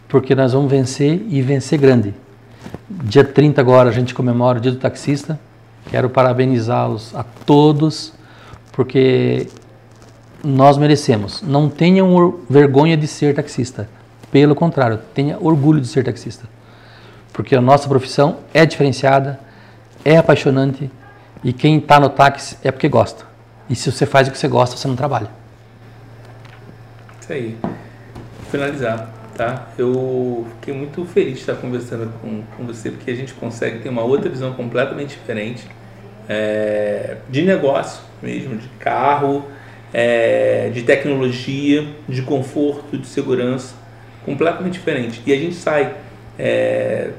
porque 0.07 0.33
nós 0.33 0.53
vamos 0.53 0.71
vencer 0.71 1.23
e 1.29 1.41
vencer 1.41 1.77
grande. 1.79 2.13
Dia 2.89 3.23
30 3.23 3.61
agora 3.61 3.89
a 3.89 3.93
gente 3.93 4.15
comemora 4.15 4.57
o 4.57 4.61
Dia 4.61 4.71
do 4.71 4.79
Taxista. 4.79 5.39
Quero 5.89 6.09
parabenizá-los 6.09 7.15
a 7.15 7.23
todos, 7.23 8.13
porque 8.71 9.47
nós 10.43 10.77
merecemos. 10.77 11.41
Não 11.41 11.69
tenham 11.69 12.39
vergonha 12.49 12.97
de 12.97 13.07
ser 13.07 13.35
taxista. 13.35 13.89
Pelo 14.31 14.55
contrário, 14.55 14.99
tenha 15.13 15.37
orgulho 15.39 15.79
de 15.79 15.87
ser 15.87 16.03
taxista. 16.03 16.47
Porque 17.37 17.55
a 17.55 17.61
nossa 17.61 17.87
profissão 17.87 18.39
é 18.51 18.65
diferenciada, 18.65 19.39
é 20.03 20.17
apaixonante 20.17 20.89
e 21.43 21.53
quem 21.53 21.77
está 21.77 21.99
no 21.99 22.09
táxi 22.09 22.57
é 22.63 22.71
porque 22.71 22.89
gosta. 22.89 23.25
E 23.69 23.75
se 23.75 23.91
você 23.91 24.07
faz 24.07 24.27
o 24.27 24.31
que 24.31 24.39
você 24.39 24.47
gosta, 24.47 24.75
você 24.75 24.87
não 24.87 24.95
trabalha. 24.95 25.29
Isso 27.21 27.31
aí. 27.31 27.55
Vou 27.61 28.49
finalizar, 28.49 29.07
tá? 29.35 29.67
Eu 29.77 30.47
fiquei 30.55 30.73
muito 30.73 31.05
feliz 31.05 31.33
de 31.33 31.39
estar 31.41 31.53
conversando 31.57 32.11
com, 32.21 32.41
com 32.57 32.65
você, 32.65 32.89
porque 32.89 33.11
a 33.11 33.15
gente 33.15 33.35
consegue 33.35 33.83
ter 33.83 33.89
uma 33.89 34.01
outra 34.01 34.31
visão 34.31 34.53
completamente 34.53 35.09
diferente 35.09 35.63
é, 36.27 37.17
de 37.29 37.43
negócio 37.43 38.01
mesmo, 38.19 38.57
de 38.57 38.67
carro, 38.79 39.45
é, 39.93 40.71
de 40.73 40.81
tecnologia, 40.81 41.87
de 42.09 42.23
conforto, 42.23 42.97
de 42.97 43.05
segurança, 43.05 43.75
completamente 44.25 44.73
diferente. 44.73 45.21
E 45.23 45.31
a 45.31 45.37
gente 45.37 45.53
sai 45.53 45.93
é, 46.39 47.11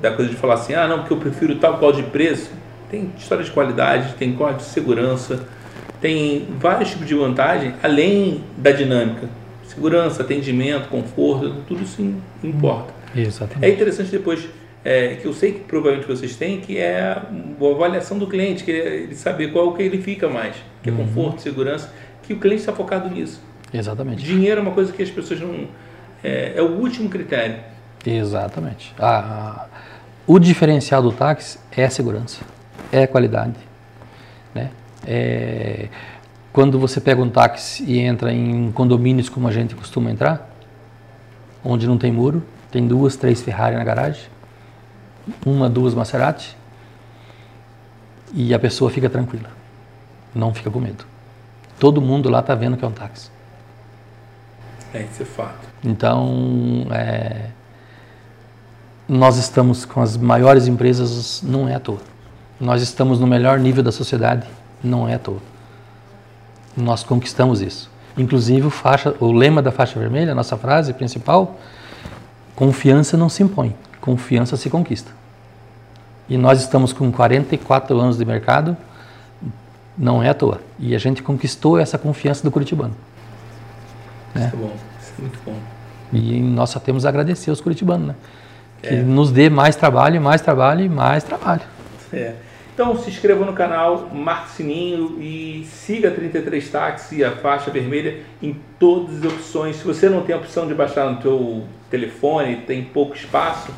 da 0.00 0.10
coisa 0.12 0.30
de 0.30 0.36
falar 0.36 0.54
assim, 0.54 0.74
ah 0.74 0.86
não, 0.86 0.98
porque 1.00 1.12
eu 1.12 1.18
prefiro 1.18 1.56
tal 1.56 1.78
qual 1.78 1.92
de 1.92 2.02
preço. 2.04 2.50
Tem 2.90 3.10
história 3.18 3.44
de 3.44 3.50
qualidade, 3.50 4.14
tem 4.14 4.32
código 4.32 4.58
de 4.60 4.64
segurança, 4.66 5.46
tem 6.00 6.46
vários 6.58 6.90
tipos 6.90 7.06
de 7.06 7.14
vantagem, 7.14 7.74
além 7.82 8.42
da 8.56 8.70
dinâmica. 8.70 9.28
Segurança, 9.66 10.22
atendimento, 10.22 10.88
conforto, 10.88 11.54
tudo 11.66 11.82
isso 11.82 12.00
im- 12.00 12.20
importa. 12.42 12.92
É 13.14 13.20
Exatamente. 13.20 13.72
interessante 13.74 14.10
depois, 14.10 14.48
é, 14.84 15.16
que 15.16 15.26
eu 15.26 15.32
sei 15.34 15.52
que 15.52 15.60
provavelmente 15.60 16.06
vocês 16.08 16.34
têm, 16.36 16.60
que 16.60 16.78
é 16.78 16.98
a 17.00 17.22
avaliação 17.70 18.18
do 18.18 18.26
cliente, 18.26 18.64
que 18.64 18.70
é 18.72 18.96
ele 19.02 19.14
saber 19.14 19.52
qual 19.52 19.72
que 19.74 19.82
ele 19.82 20.00
fica 20.00 20.28
mais, 20.28 20.56
que 20.82 20.88
é 20.88 20.92
conforto, 20.92 21.42
segurança, 21.42 21.92
que 22.22 22.32
o 22.32 22.38
cliente 22.38 22.60
está 22.60 22.72
focado 22.72 23.10
nisso. 23.10 23.42
Exatamente. 23.72 24.24
Dinheiro 24.24 24.60
é 24.60 24.62
uma 24.62 24.72
coisa 24.72 24.92
que 24.92 25.02
as 25.02 25.10
pessoas 25.10 25.40
não... 25.40 25.66
É, 26.24 26.54
é 26.56 26.62
o 26.62 26.78
último 26.80 27.08
critério. 27.10 27.56
Exatamente. 28.04 28.94
A- 28.98 29.66
o 30.26 30.38
diferencial 30.38 31.02
do 31.02 31.12
táxi 31.12 31.58
é 31.76 31.84
a 31.84 31.90
segurança, 31.90 32.40
é 32.92 33.02
a 33.04 33.08
qualidade. 33.08 33.56
Né? 34.54 34.70
É, 35.06 35.88
quando 36.52 36.78
você 36.78 37.00
pega 37.00 37.20
um 37.20 37.30
táxi 37.30 37.84
e 37.84 37.98
entra 37.98 38.32
em 38.32 38.70
condomínios 38.72 39.28
como 39.28 39.48
a 39.48 39.52
gente 39.52 39.74
costuma 39.74 40.10
entrar, 40.10 40.50
onde 41.64 41.86
não 41.86 41.96
tem 41.98 42.12
muro, 42.12 42.42
tem 42.70 42.86
duas, 42.86 43.16
três 43.16 43.40
Ferrari 43.42 43.76
na 43.76 43.84
garagem, 43.84 44.24
uma, 45.44 45.68
duas 45.68 45.94
Maserati, 45.94 46.56
e 48.34 48.52
a 48.52 48.58
pessoa 48.58 48.90
fica 48.90 49.08
tranquila, 49.08 49.48
não 50.34 50.52
fica 50.52 50.70
com 50.70 50.78
medo. 50.80 51.04
Todo 51.78 52.00
mundo 52.02 52.28
lá 52.28 52.40
está 52.40 52.54
vendo 52.54 52.76
que 52.76 52.84
é 52.84 52.88
um 52.88 52.92
táxi. 52.92 53.30
É, 54.92 55.02
isso 55.02 55.22
é 55.22 55.26
fato. 55.26 55.68
Então, 55.84 56.86
é, 56.90 57.46
nós 59.08 59.38
estamos 59.38 59.86
com 59.86 60.02
as 60.02 60.16
maiores 60.16 60.68
empresas, 60.68 61.42
não 61.42 61.66
é 61.66 61.74
à 61.74 61.80
toa. 61.80 61.98
Nós 62.60 62.82
estamos 62.82 63.18
no 63.18 63.26
melhor 63.26 63.58
nível 63.58 63.82
da 63.82 63.90
sociedade, 63.90 64.46
não 64.84 65.08
é 65.08 65.14
à 65.14 65.18
toa. 65.18 65.38
Nós 66.76 67.02
conquistamos 67.02 67.62
isso. 67.62 67.90
Inclusive, 68.18 68.66
o, 68.66 68.70
faixa, 68.70 69.14
o 69.18 69.32
lema 69.32 69.62
da 69.62 69.72
faixa 69.72 69.98
vermelha, 69.98 70.32
a 70.32 70.34
nossa 70.34 70.56
frase 70.58 70.92
principal, 70.92 71.58
confiança 72.54 73.16
não 73.16 73.28
se 73.28 73.42
impõe, 73.42 73.74
confiança 74.00 74.56
se 74.56 74.68
conquista. 74.68 75.10
E 76.28 76.36
nós 76.36 76.60
estamos 76.60 76.92
com 76.92 77.10
44 77.10 77.98
anos 77.98 78.18
de 78.18 78.24
mercado, 78.24 78.76
não 79.96 80.22
é 80.22 80.28
à 80.28 80.34
toa. 80.34 80.60
E 80.78 80.94
a 80.94 80.98
gente 80.98 81.22
conquistou 81.22 81.78
essa 81.78 81.96
confiança 81.96 82.42
do 82.42 82.50
curitibano. 82.50 82.94
Né? 84.34 84.46
Isso 84.46 84.56
é 84.56 84.58
bom, 84.58 84.76
isso 85.00 85.12
é 85.16 85.22
muito 85.22 85.38
bom. 85.46 85.56
E 86.12 86.40
nós 86.40 86.70
só 86.70 86.78
temos 86.78 87.06
a 87.06 87.08
agradecer 87.08 87.50
aos 87.50 87.60
curitibanos, 87.60 88.08
né? 88.08 88.14
Que 88.82 88.94
é. 88.94 89.02
nos 89.02 89.30
dê 89.30 89.50
mais 89.50 89.76
trabalho, 89.76 90.20
mais 90.20 90.40
trabalho 90.40 90.84
e 90.84 90.88
mais 90.88 91.24
trabalho. 91.24 91.62
É. 92.12 92.34
Então 92.78 92.96
se 92.96 93.10
inscreva 93.10 93.44
no 93.44 93.52
canal, 93.52 94.08
marque 94.12 94.50
o 94.50 94.52
sininho 94.52 95.18
e 95.20 95.66
siga 95.66 96.12
33 96.12 96.70
Táxi, 96.70 97.24
a 97.24 97.32
faixa 97.32 97.72
vermelha, 97.72 98.20
em 98.40 98.56
todas 98.78 99.18
as 99.18 99.32
opções. 99.32 99.76
Se 99.76 99.84
você 99.84 100.08
não 100.08 100.22
tem 100.22 100.32
a 100.32 100.38
opção 100.38 100.68
de 100.68 100.74
baixar 100.74 101.10
no 101.10 101.20
teu 101.20 101.64
telefone, 101.90 102.58
tem 102.58 102.84
pouco 102.84 103.16
espaço, 103.16 103.72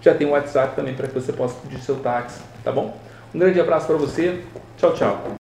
já 0.00 0.14
tem 0.14 0.26
o 0.26 0.30
WhatsApp 0.30 0.76
também 0.76 0.94
para 0.94 1.08
que 1.08 1.14
você 1.14 1.32
possa 1.32 1.56
pedir 1.62 1.80
seu 1.80 1.96
táxi, 1.96 2.40
tá 2.62 2.70
bom? 2.70 2.96
Um 3.34 3.40
grande 3.40 3.60
abraço 3.60 3.88
para 3.88 3.96
você, 3.96 4.38
tchau, 4.76 4.94
tchau. 4.94 5.24